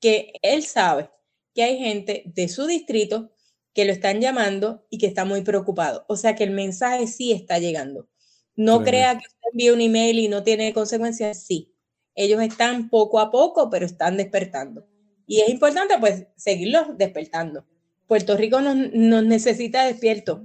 que 0.00 0.32
él 0.42 0.64
sabe 0.64 1.10
que 1.54 1.62
hay 1.62 1.78
gente 1.78 2.24
de 2.26 2.48
su 2.48 2.66
distrito 2.66 3.30
que 3.72 3.84
lo 3.84 3.92
están 3.92 4.20
llamando 4.20 4.86
y 4.90 4.98
que 4.98 5.06
está 5.06 5.24
muy 5.24 5.42
preocupado. 5.42 6.04
O 6.08 6.16
sea 6.16 6.34
que 6.34 6.44
el 6.44 6.50
mensaje 6.50 7.06
sí 7.06 7.32
está 7.32 7.58
llegando. 7.58 8.08
No 8.56 8.82
crea 8.82 9.18
que 9.18 9.26
usted 9.26 9.48
envía 9.52 9.72
un 9.72 9.80
email 9.80 10.18
y 10.18 10.28
no 10.28 10.44
tiene 10.44 10.72
consecuencias. 10.72 11.44
Sí, 11.44 11.73
ellos 12.14 12.42
están 12.42 12.88
poco 12.88 13.20
a 13.20 13.30
poco, 13.30 13.70
pero 13.70 13.86
están 13.86 14.16
despertando. 14.16 14.86
Y 15.26 15.40
es 15.40 15.48
importante 15.48 15.94
pues 15.98 16.26
seguirlos 16.36 16.98
despertando. 16.98 17.64
Puerto 18.06 18.36
Rico 18.36 18.60
nos, 18.60 18.76
necesita 19.24 19.84
despiertos 19.84 20.40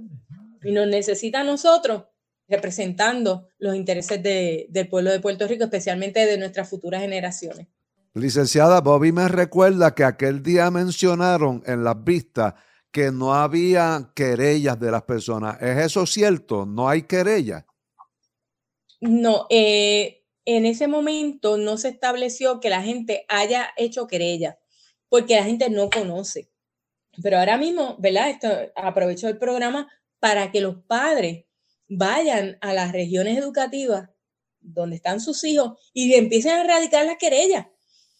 y 0.62 0.72
nos 0.72 0.86
necesita 0.86 1.40
a 1.40 1.44
nosotros 1.44 2.04
representando 2.48 3.48
los 3.58 3.76
intereses 3.76 4.20
del 4.22 4.88
pueblo 4.88 5.10
de 5.12 5.20
Puerto 5.20 5.46
Rico, 5.46 5.64
especialmente 5.64 6.26
de 6.26 6.36
nuestras 6.36 6.68
futuras 6.68 7.00
generaciones. 7.00 7.68
Licenciada, 8.14 8.80
Bobby 8.80 9.12
me 9.12 9.28
recuerda 9.28 9.94
que 9.94 10.02
aquel 10.02 10.42
día 10.42 10.68
mencionaron 10.70 11.62
en 11.64 11.84
las 11.84 12.02
vistas 12.02 12.54
que 12.90 13.12
no 13.12 13.34
había 13.34 14.10
querellas 14.16 14.80
de 14.80 14.90
las 14.90 15.02
personas. 15.02 15.62
¿Es 15.62 15.78
eso 15.78 16.04
cierto? 16.06 16.66
¿No 16.66 16.88
hay 16.88 17.02
querellas? 17.02 17.64
No, 19.00 19.46
eh, 19.48 20.19
en 20.44 20.66
ese 20.66 20.88
momento 20.88 21.56
no 21.56 21.76
se 21.76 21.88
estableció 21.88 22.60
que 22.60 22.70
la 22.70 22.82
gente 22.82 23.24
haya 23.28 23.70
hecho 23.76 24.06
querella, 24.06 24.58
porque 25.08 25.36
la 25.36 25.44
gente 25.44 25.70
no 25.70 25.90
conoce. 25.90 26.50
Pero 27.22 27.38
ahora 27.38 27.56
mismo, 27.56 27.96
¿verdad? 27.98 28.30
Esto, 28.30 28.48
aprovecho 28.74 29.28
el 29.28 29.38
programa 29.38 29.88
para 30.18 30.50
que 30.50 30.60
los 30.60 30.76
padres 30.86 31.44
vayan 31.88 32.58
a 32.60 32.72
las 32.72 32.92
regiones 32.92 33.36
educativas 33.38 34.08
donde 34.60 34.96
están 34.96 35.20
sus 35.20 35.42
hijos 35.44 35.78
y 35.92 36.14
empiecen 36.14 36.52
a 36.52 36.60
erradicar 36.62 37.04
las 37.04 37.16
querellas 37.16 37.66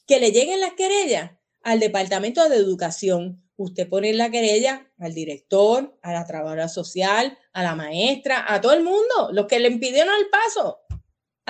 que 0.06 0.18
le 0.18 0.32
lleguen 0.32 0.60
las 0.60 0.72
querellas 0.72 1.32
al 1.62 1.78
Departamento 1.78 2.48
de 2.48 2.56
Educación. 2.56 3.44
Usted 3.56 3.88
pone 3.88 4.12
la 4.14 4.30
querella 4.30 4.90
al 4.98 5.14
director, 5.14 5.98
a 6.02 6.12
la 6.12 6.26
trabajadora 6.26 6.68
social, 6.68 7.38
a 7.52 7.62
la 7.62 7.76
maestra, 7.76 8.52
a 8.52 8.60
todo 8.60 8.72
el 8.72 8.82
mundo, 8.82 9.30
los 9.32 9.46
que 9.46 9.60
le 9.60 9.68
impidieron 9.68 10.14
el 10.18 10.28
paso 10.30 10.80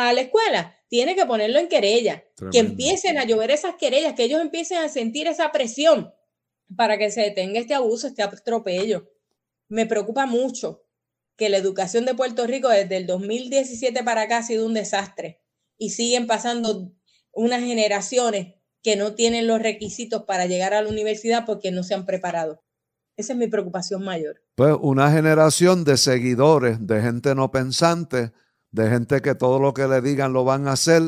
a 0.09 0.12
la 0.12 0.22
escuela, 0.22 0.76
tiene 0.88 1.14
que 1.14 1.26
ponerlo 1.26 1.59
en 1.59 1.68
querella, 1.68 2.24
que 2.51 2.59
empiecen 2.59 3.18
a 3.18 3.24
llover 3.24 3.51
esas 3.51 3.76
querellas, 3.76 4.14
que 4.14 4.24
ellos 4.24 4.40
empiecen 4.40 4.78
a 4.78 4.88
sentir 4.88 5.26
esa 5.26 5.53
presión 5.53 6.12
para 6.76 6.98
que 6.98 7.11
se 7.11 7.20
detenga 7.20 7.61
este 7.61 7.74
abuso, 7.74 8.07
este 8.07 8.22
atropello. 8.22 9.11
Me 9.68 9.86
preocupa 9.86 10.26
mucho 10.26 10.84
que 11.36 11.48
la 11.48 11.57
educación 11.57 12.05
de 12.05 12.14
Puerto 12.14 12.46
Rico 12.46 12.68
desde 12.68 12.96
el 12.96 13.07
2017 13.07 14.03
para 14.03 14.22
acá 14.22 14.38
ha 14.38 14.42
sido 14.42 14.66
un 14.66 14.74
desastre 14.74 15.42
y 15.78 15.90
siguen 15.90 16.26
pasando 16.26 16.92
unas 17.32 17.61
generaciones 17.61 18.55
que 18.82 18.96
no 18.96 19.14
tienen 19.14 19.46
los 19.46 19.61
requisitos 19.61 20.24
para 20.24 20.46
llegar 20.46 20.74
a 20.74 20.82
la 20.82 20.88
universidad 20.88 21.46
porque 21.46 21.70
no 21.70 21.82
se 21.82 21.94
han 21.94 22.07
preparado. 22.07 22.62
Esa 23.16 23.34
es 23.34 23.38
mi 23.38 23.48
preocupación 23.48 24.03
mayor. 24.03 24.42
Pues 24.55 24.74
una 24.80 25.12
generación 25.12 25.84
de 25.84 25.96
seguidores, 25.96 26.86
de 26.86 27.03
gente 27.03 27.34
no 27.34 27.51
pensante, 27.51 28.32
de 28.72 28.88
gente 28.88 29.20
que 29.20 29.34
todo 29.34 29.58
lo 29.58 29.74
que 29.74 29.86
le 29.86 30.00
digan 30.00 30.32
lo 30.32 30.44
van 30.44 30.68
a 30.68 30.72
hacer 30.72 31.02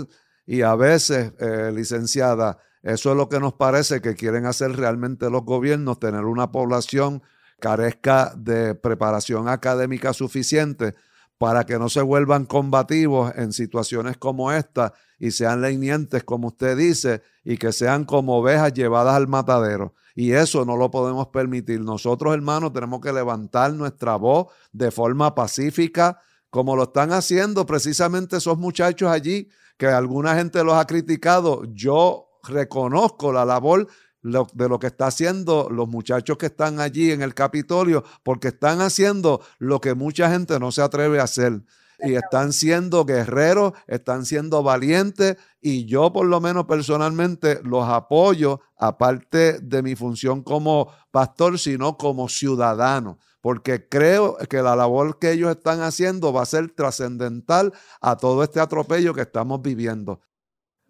y 0.47 0.63
a 0.63 0.75
veces, 0.75 1.33
eh, 1.39 1.71
licenciada, 1.75 2.59
eso 2.83 3.13
es 3.13 3.17
lo 3.17 3.29
que 3.29 3.39
nos 3.39 3.55
parece 3.55 4.01
que 4.01 4.15
quieren 4.15 4.47
hacer 4.47 4.77
realmente 4.77 5.31
los 5.31 5.45
gobiernos, 5.45 6.01
tener 6.01 6.25
una 6.25 6.51
población 6.51 7.23
carezca 7.61 8.35
de 8.37 8.75
preparación 8.75 9.49
académica 9.49 10.13
suficiente 10.13 10.97
para 11.39 11.65
que 11.65 11.79
no 11.79 11.89
se 11.89 12.03
vuelvan 12.03 12.45
combativos 12.45 13.33
en 13.37 13.53
situaciones 13.53 14.17
como 14.17 14.53
esta 14.53 14.95
y 15.19 15.31
sean 15.31 15.61
lenientes, 15.61 16.25
como 16.25 16.49
usted 16.49 16.77
dice, 16.77 17.23
y 17.45 17.57
que 17.57 17.73
sean 17.73 18.05
como 18.05 18.39
ovejas 18.39 18.73
llevadas 18.75 19.15
al 19.15 19.29
matadero. 19.29 19.95
Y 20.15 20.33
eso 20.33 20.65
no 20.65 20.77
lo 20.77 20.91
podemos 20.91 21.29
permitir. 21.29 21.81
Nosotros, 21.81 22.35
hermanos, 22.35 22.73
tenemos 22.73 23.01
que 23.01 23.13
levantar 23.13 23.73
nuestra 23.73 24.17
voz 24.17 24.49
de 24.73 24.91
forma 24.91 25.35
pacífica, 25.35 26.19
como 26.53 26.77
lo 26.77 26.83
están 26.83 27.13
haciendo 27.13 27.65
precisamente 27.65 28.37
esos 28.37 28.59
muchachos 28.59 29.11
allí, 29.11 29.49
que 29.79 29.87
alguna 29.87 30.35
gente 30.35 30.63
los 30.63 30.75
ha 30.75 30.87
criticado. 30.87 31.65
Yo 31.73 32.29
reconozco 32.43 33.33
la 33.33 33.47
labor 33.47 33.89
de 34.23 34.69
lo 34.69 34.79
que 34.79 34.89
está 34.89 35.07
haciendo 35.07 35.69
los 35.71 35.89
muchachos 35.89 36.37
que 36.37 36.47
están 36.47 36.79
allí 36.79 37.11
en 37.11 37.23
el 37.23 37.33
Capitolio, 37.33 38.05
porque 38.23 38.49
están 38.49 38.83
haciendo 38.83 39.41
lo 39.59 39.81
que 39.81 39.95
mucha 39.95 40.31
gente 40.31 40.61
no 40.61 40.73
se 40.73 40.83
atreve 40.83 41.21
a 41.21 41.25
hacer. 41.25 41.63
Y 42.01 42.17
están 42.17 42.53
siendo 42.53 43.07
guerreros, 43.07 43.73
están 43.87 44.27
siendo 44.27 44.63
valientes 44.63 45.39
y 45.59 45.87
yo 45.87 46.13
por 46.13 46.27
lo 46.27 46.39
menos 46.43 46.67
personalmente 46.67 47.61
los 47.65 47.89
apoyo, 47.89 48.61
aparte 48.77 49.59
de 49.61 49.83
mi 49.83 49.97
función 49.97 50.43
como 50.43 50.93
pastor, 51.11 51.59
sino 51.59 51.97
como 51.97 52.29
ciudadano, 52.29 53.19
porque 53.43 53.89
creo 53.89 54.39
que 54.49 54.63
la 54.63 54.77
labor 54.77 55.19
que 55.19 55.33
ellos 55.33 55.51
están 55.51 55.83
haciendo 55.83 56.33
va 56.33 56.43
a 56.43 56.47
ser 56.47 56.71
trascendental 56.71 57.75
a 58.01 58.17
todo 58.17 58.43
este 58.45 58.61
atropello 58.61 59.13
que 59.13 59.23
estamos 59.23 59.61
viviendo. 59.61 60.21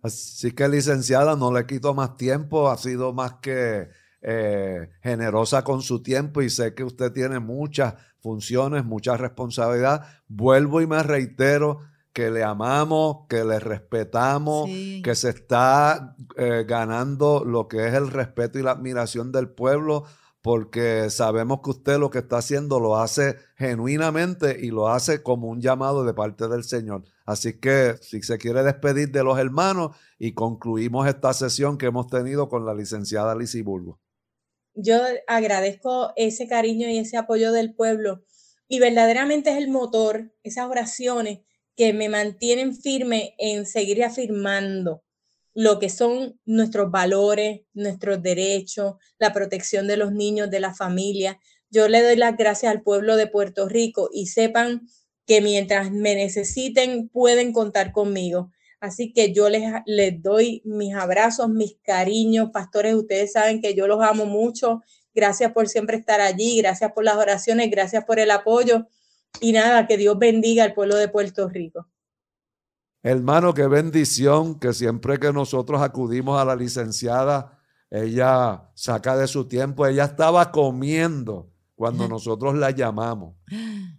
Así 0.03 0.53
que, 0.53 0.69
licenciada, 0.69 1.35
no 1.35 1.51
le 1.51 1.67
quito 1.67 1.95
más 1.95 2.17
tiempo, 2.17 2.69
ha 2.69 2.77
sido 2.77 3.15
más 3.15 3.35
que 3.41 3.89
eh, 4.21 4.91
generosa 5.03 5.65
con 5.65 5.81
su 5.81 6.03
tiempo 6.03 6.43
y 6.43 6.51
sé 6.51 6.75
que 6.75 6.85
usted 6.85 7.11
tiene 7.11 7.41
muchas 7.41 7.95
funciones, 8.21 8.85
mucha 8.85 9.17
responsabilidad. 9.17 10.07
Vuelvo 10.29 10.83
y 10.83 10.87
me 10.87 11.03
reitero 11.03 11.81
que 12.13 12.31
le 12.31 12.45
amamos, 12.45 13.27
que 13.31 13.45
le 13.45 13.61
respetamos, 13.61 14.69
que 15.03 15.15
se 15.15 15.31
está 15.31 16.15
eh, 16.37 16.67
ganando 16.69 17.45
lo 17.47 17.67
que 17.67 17.89
es 17.89 17.95
el 17.95 18.09
respeto 18.11 18.59
y 18.59 18.63
la 18.63 18.73
admiración 18.73 19.33
del 19.33 19.49
pueblo 19.49 20.05
porque 20.43 21.09
sabemos 21.09 21.61
que 21.63 21.71
usted 21.71 21.99
lo 21.99 22.11
que 22.11 22.19
está 22.19 22.39
haciendo 22.39 22.81
lo 22.81 22.97
hace 22.97 23.37
genuinamente 23.57 24.59
y 24.61 24.71
lo 24.71 24.89
hace 24.89 25.23
como 25.23 25.49
un 25.49 25.61
llamado 25.61 26.05
de 26.05 26.15
parte 26.15 26.49
del 26.49 26.65
Señor. 26.65 27.05
Así 27.25 27.61
que 27.61 27.95
si 28.01 28.21
se 28.23 28.39
quiere 28.39 28.65
despedir 28.65 29.13
de 29.13 29.23
los 29.23 29.39
hermanos 29.39 29.97
y 30.19 30.35
concluimos 30.35 31.07
esta 31.07 31.33
sesión 31.33 31.79
que 31.79 31.87
hemos 31.87 32.09
tenido 32.09 32.49
con 32.49 32.67
la 32.67 32.75
licenciada 32.75 33.37
Lizy 33.37 33.63
Bulbo. 33.63 34.01
Yo 34.75 34.99
agradezco 35.29 36.13
ese 36.17 36.49
cariño 36.49 36.89
y 36.89 36.99
ese 36.99 37.17
apoyo 37.17 37.53
del 37.53 37.75
pueblo 37.75 38.25
y 38.67 38.81
verdaderamente 38.81 39.51
es 39.51 39.59
el 39.59 39.69
motor, 39.69 40.33
esas 40.43 40.69
oraciones 40.69 41.41
que 41.77 41.93
me 41.93 42.09
mantienen 42.09 42.75
firme 42.75 43.35
en 43.39 43.65
seguir 43.65 44.03
afirmando 44.03 45.05
lo 45.55 45.79
que 45.79 45.89
son 45.89 46.39
nuestros 46.45 46.91
valores, 46.91 47.63
nuestros 47.75 48.23
derechos, 48.23 48.95
la 49.19 49.33
protección 49.33 49.87
de 49.87 49.97
los 49.97 50.13
niños, 50.13 50.51
de 50.51 50.61
la 50.61 50.75
familia. 50.75 51.39
Yo 51.71 51.89
le 51.89 52.03
doy 52.03 52.17
las 52.17 52.37
gracias 52.37 52.73
al 52.73 52.83
pueblo 52.83 53.17
de 53.17 53.27
Puerto 53.27 53.69
Rico 53.69 54.09
y 54.13 54.27
sepan 54.27 54.87
que 55.27 55.41
mientras 55.41 55.91
me 55.91 56.15
necesiten 56.15 57.09
pueden 57.09 57.53
contar 57.53 57.93
conmigo. 57.93 58.51
Así 58.81 59.13
que 59.13 59.33
yo 59.33 59.49
les, 59.49 59.63
les 59.87 60.21
doy 60.23 60.63
mis 60.65 60.95
abrazos, 60.95 61.49
mis 61.49 61.77
cariños, 61.83 62.51
pastores, 62.53 62.95
ustedes 62.95 63.33
saben 63.33 63.61
que 63.61 63.75
yo 63.75 63.87
los 63.87 64.03
amo 64.03 64.27
mucho. 64.27 64.81
Gracias 65.15 65.53
por 65.53 65.69
siempre 65.69 65.97
estar 65.99 66.21
allí, 66.21 66.59
gracias 66.59 66.93
por 66.93 67.05
las 67.05 67.17
oraciones, 67.17 67.71
gracias 67.71 68.05
por 68.05 68.19
el 68.19 68.31
apoyo 68.31 68.89
y 69.41 69.53
nada, 69.53 69.87
que 69.87 69.97
Dios 69.97 70.19
bendiga 70.19 70.65
al 70.65 70.75
pueblo 70.75 70.97
de 70.97 71.09
Puerto 71.09 71.49
Rico. 71.49 71.89
Hermano, 73.05 73.53
qué 73.53 73.67
bendición 73.67 74.61
que 74.61 74.73
siempre 74.73 75.19
que 75.19 75.33
nosotros 75.33 75.83
acudimos 75.83 76.41
a 76.41 76.45
la 76.45 76.55
licenciada, 76.55 77.59
ella 77.91 78.71
saca 78.75 79.17
de 79.17 79.27
su 79.27 79.49
tiempo, 79.49 79.87
ella 79.87 80.05
estaba 80.05 80.53
comiendo 80.53 81.51
cuando 81.75 82.07
nosotros 82.09 82.55
la 82.55 82.71
llamamos. 82.71 83.35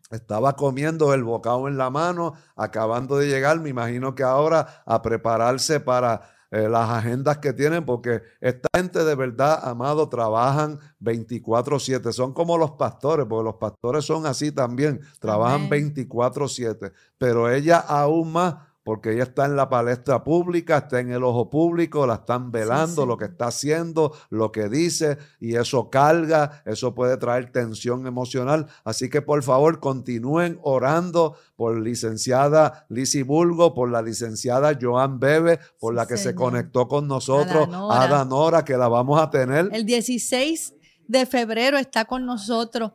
Estaba 0.10 0.56
comiendo 0.56 1.14
el 1.14 1.24
bocado 1.26 1.68
en 1.68 1.78
la 1.78 1.90
mano, 1.90 2.34
acabando 2.56 3.18
de 3.18 3.28
llegar, 3.28 3.60
me 3.60 3.70
imagino 3.70 4.16
que 4.16 4.24
ahora 4.24 4.84
a 4.86 5.02
prepararse 5.02 5.82
para 5.82 6.22
eh, 6.50 6.70
las 6.70 6.90
agendas 6.90 7.40
que 7.40 7.52
tienen, 7.52 7.84
porque 7.84 8.22
esta 8.40 8.70
gente 8.74 9.04
de 9.04 9.16
verdad, 9.16 9.68
amado, 9.68 10.08
trabajan 10.08 10.80
24/7. 11.02 12.14
Son 12.14 12.32
como 12.32 12.58
los 12.58 12.72
pastores, 12.72 13.26
porque 13.28 13.44
los 13.44 13.56
pastores 13.56 14.06
son 14.06 14.28
así 14.28 14.52
también, 14.52 15.02
trabajan 15.20 15.68
24/7. 15.68 16.94
Pero 17.18 17.50
ella 17.50 17.80
aún 17.80 18.32
más 18.32 18.56
porque 18.84 19.14
ella 19.14 19.24
está 19.24 19.46
en 19.46 19.56
la 19.56 19.70
palestra 19.70 20.24
pública, 20.24 20.78
está 20.78 21.00
en 21.00 21.12
el 21.12 21.24
ojo 21.24 21.50
público, 21.50 22.06
la 22.06 22.16
están 22.16 22.52
velando 22.52 23.06
lo 23.06 23.18
que 23.18 23.26
está 23.26 23.48
haciendo, 23.48 24.14
lo 24.30 24.52
que 24.52 24.68
dice, 24.68 25.18
y 25.40 25.56
eso 25.56 25.90
carga, 25.90 26.62
eso 26.66 26.94
puede 26.94 27.18
traer 27.18 27.52
tensión 27.52 28.06
emocional. 28.08 28.68
Así 28.84 29.10
que 29.10 29.22
por 29.22 29.42
favor 29.44 29.80
continúen 29.80 30.60
orando 30.62 31.38
por 31.56 31.80
licenciada 31.80 32.86
Lizzie 32.90 33.24
Bulgo, 33.24 33.74
por 33.74 33.90
la 33.90 34.02
licenciada 34.02 34.78
Joan 34.80 35.20
Bebe, 35.20 35.60
por 35.80 35.94
la 35.94 36.06
que 36.06 36.18
se 36.18 36.36
conectó 36.36 36.88
con 36.88 37.08
nosotros, 37.08 37.70
Ada 37.90 38.26
Nora, 38.26 38.66
que 38.66 38.78
la 38.78 38.90
vamos 38.90 39.22
a 39.22 39.30
tener. 39.30 39.70
El 39.72 39.86
16 39.86 40.74
de 41.08 41.26
febrero 41.26 41.78
está 41.78 42.06
con 42.06 42.26
nosotros 42.26 42.92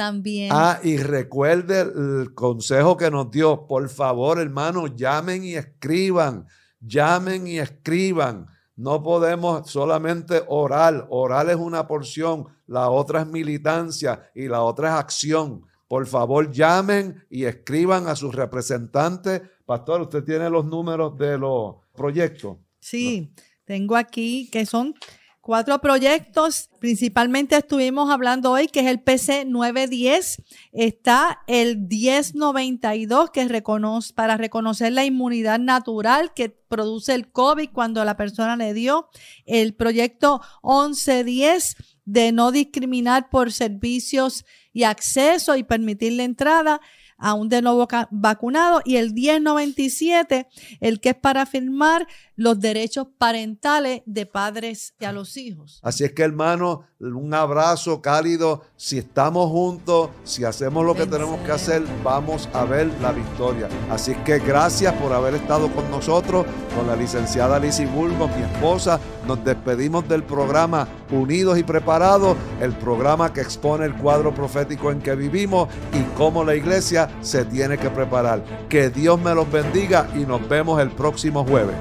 también. 0.00 0.48
Ah, 0.50 0.80
y 0.82 0.96
recuerde 0.96 1.82
el 1.82 2.32
consejo 2.32 2.96
que 2.96 3.10
nos 3.10 3.30
dio. 3.30 3.66
Por 3.66 3.86
favor, 3.90 4.40
hermanos, 4.40 4.96
llamen 4.96 5.44
y 5.44 5.56
escriban. 5.56 6.46
Llamen 6.80 7.46
y 7.46 7.58
escriban. 7.58 8.46
No 8.76 9.02
podemos 9.02 9.70
solamente 9.70 10.42
orar. 10.48 11.06
Orar 11.10 11.50
es 11.50 11.56
una 11.56 11.86
porción, 11.86 12.46
la 12.66 12.88
otra 12.88 13.20
es 13.20 13.26
militancia 13.26 14.30
y 14.34 14.48
la 14.48 14.62
otra 14.62 14.88
es 14.88 14.94
acción. 14.94 15.66
Por 15.86 16.06
favor, 16.06 16.50
llamen 16.50 17.22
y 17.28 17.44
escriban 17.44 18.06
a 18.06 18.16
sus 18.16 18.34
representantes. 18.34 19.42
Pastor, 19.66 20.00
usted 20.00 20.24
tiene 20.24 20.48
los 20.48 20.64
números 20.64 21.18
de 21.18 21.36
los 21.36 21.74
proyectos. 21.94 22.56
Sí, 22.78 23.34
tengo 23.66 23.96
aquí 23.96 24.48
que 24.50 24.64
son 24.64 24.94
cuatro 25.50 25.80
proyectos. 25.80 26.70
Principalmente 26.78 27.56
estuvimos 27.56 28.08
hablando 28.08 28.52
hoy 28.52 28.68
que 28.68 28.78
es 28.78 28.86
el 28.86 29.00
PC 29.00 29.46
910. 29.46 30.42
Está 30.70 31.40
el 31.48 31.76
1092 31.88 33.30
que 33.32 33.40
es 33.40 34.12
para 34.12 34.36
reconocer 34.36 34.92
la 34.92 35.04
inmunidad 35.04 35.58
natural 35.58 36.32
que 36.34 36.50
produce 36.50 37.14
el 37.14 37.32
COVID 37.32 37.70
cuando 37.72 38.04
la 38.04 38.16
persona 38.16 38.54
le 38.54 38.74
dio. 38.74 39.08
El 39.44 39.74
proyecto 39.74 40.40
1110 40.62 41.74
de 42.04 42.30
no 42.30 42.52
discriminar 42.52 43.28
por 43.28 43.50
servicios 43.50 44.44
y 44.72 44.84
acceso 44.84 45.56
y 45.56 45.64
permitir 45.64 46.12
la 46.12 46.22
entrada 46.22 46.80
a 47.20 47.34
un 47.34 47.48
de 47.48 47.62
nuevo 47.62 47.86
vacunado 48.10 48.80
y 48.84 48.96
el 48.96 49.12
1097, 49.12 50.48
el 50.80 51.00
que 51.00 51.10
es 51.10 51.14
para 51.14 51.44
firmar 51.44 52.08
los 52.40 52.58
derechos 52.58 53.06
parentales 53.18 54.00
de 54.06 54.24
padres 54.24 54.94
y 54.98 55.04
a 55.04 55.12
los 55.12 55.36
hijos. 55.36 55.78
Así 55.82 56.04
es 56.04 56.12
que 56.12 56.22
hermano, 56.22 56.86
un 56.98 57.34
abrazo 57.34 58.00
cálido. 58.00 58.62
Si 58.76 58.96
estamos 58.96 59.50
juntos, 59.50 60.08
si 60.24 60.44
hacemos 60.44 60.86
lo 60.86 60.94
que 60.94 61.04
tenemos 61.04 61.38
que 61.40 61.52
hacer, 61.52 61.82
vamos 62.02 62.48
a 62.54 62.64
ver 62.64 62.90
la 63.02 63.12
victoria. 63.12 63.68
Así 63.90 64.14
que 64.24 64.38
gracias 64.38 64.94
por 64.94 65.12
haber 65.12 65.34
estado 65.34 65.70
con 65.70 65.90
nosotros, 65.90 66.46
con 66.74 66.86
la 66.86 66.96
licenciada 66.96 67.58
Lizzie 67.58 67.84
Burgos, 67.84 68.34
mi 68.34 68.42
esposa. 68.42 68.98
Nos 69.26 69.44
despedimos 69.44 70.08
del 70.08 70.22
programa 70.22 70.88
Unidos 71.10 71.58
y 71.58 71.62
Preparados, 71.62 72.38
el 72.62 72.72
programa 72.72 73.34
que 73.34 73.42
expone 73.42 73.84
el 73.84 73.94
cuadro 73.96 74.34
profético 74.34 74.90
en 74.90 75.02
que 75.02 75.14
vivimos 75.14 75.68
y 75.92 76.02
cómo 76.16 76.42
la 76.42 76.54
iglesia 76.54 77.10
se 77.20 77.44
tiene 77.44 77.76
que 77.76 77.90
preparar. 77.90 78.42
Que 78.70 78.88
Dios 78.88 79.20
me 79.20 79.34
los 79.34 79.52
bendiga 79.52 80.08
y 80.16 80.20
nos 80.20 80.48
vemos 80.48 80.80
el 80.80 80.90
próximo 80.90 81.44
jueves. 81.44 81.76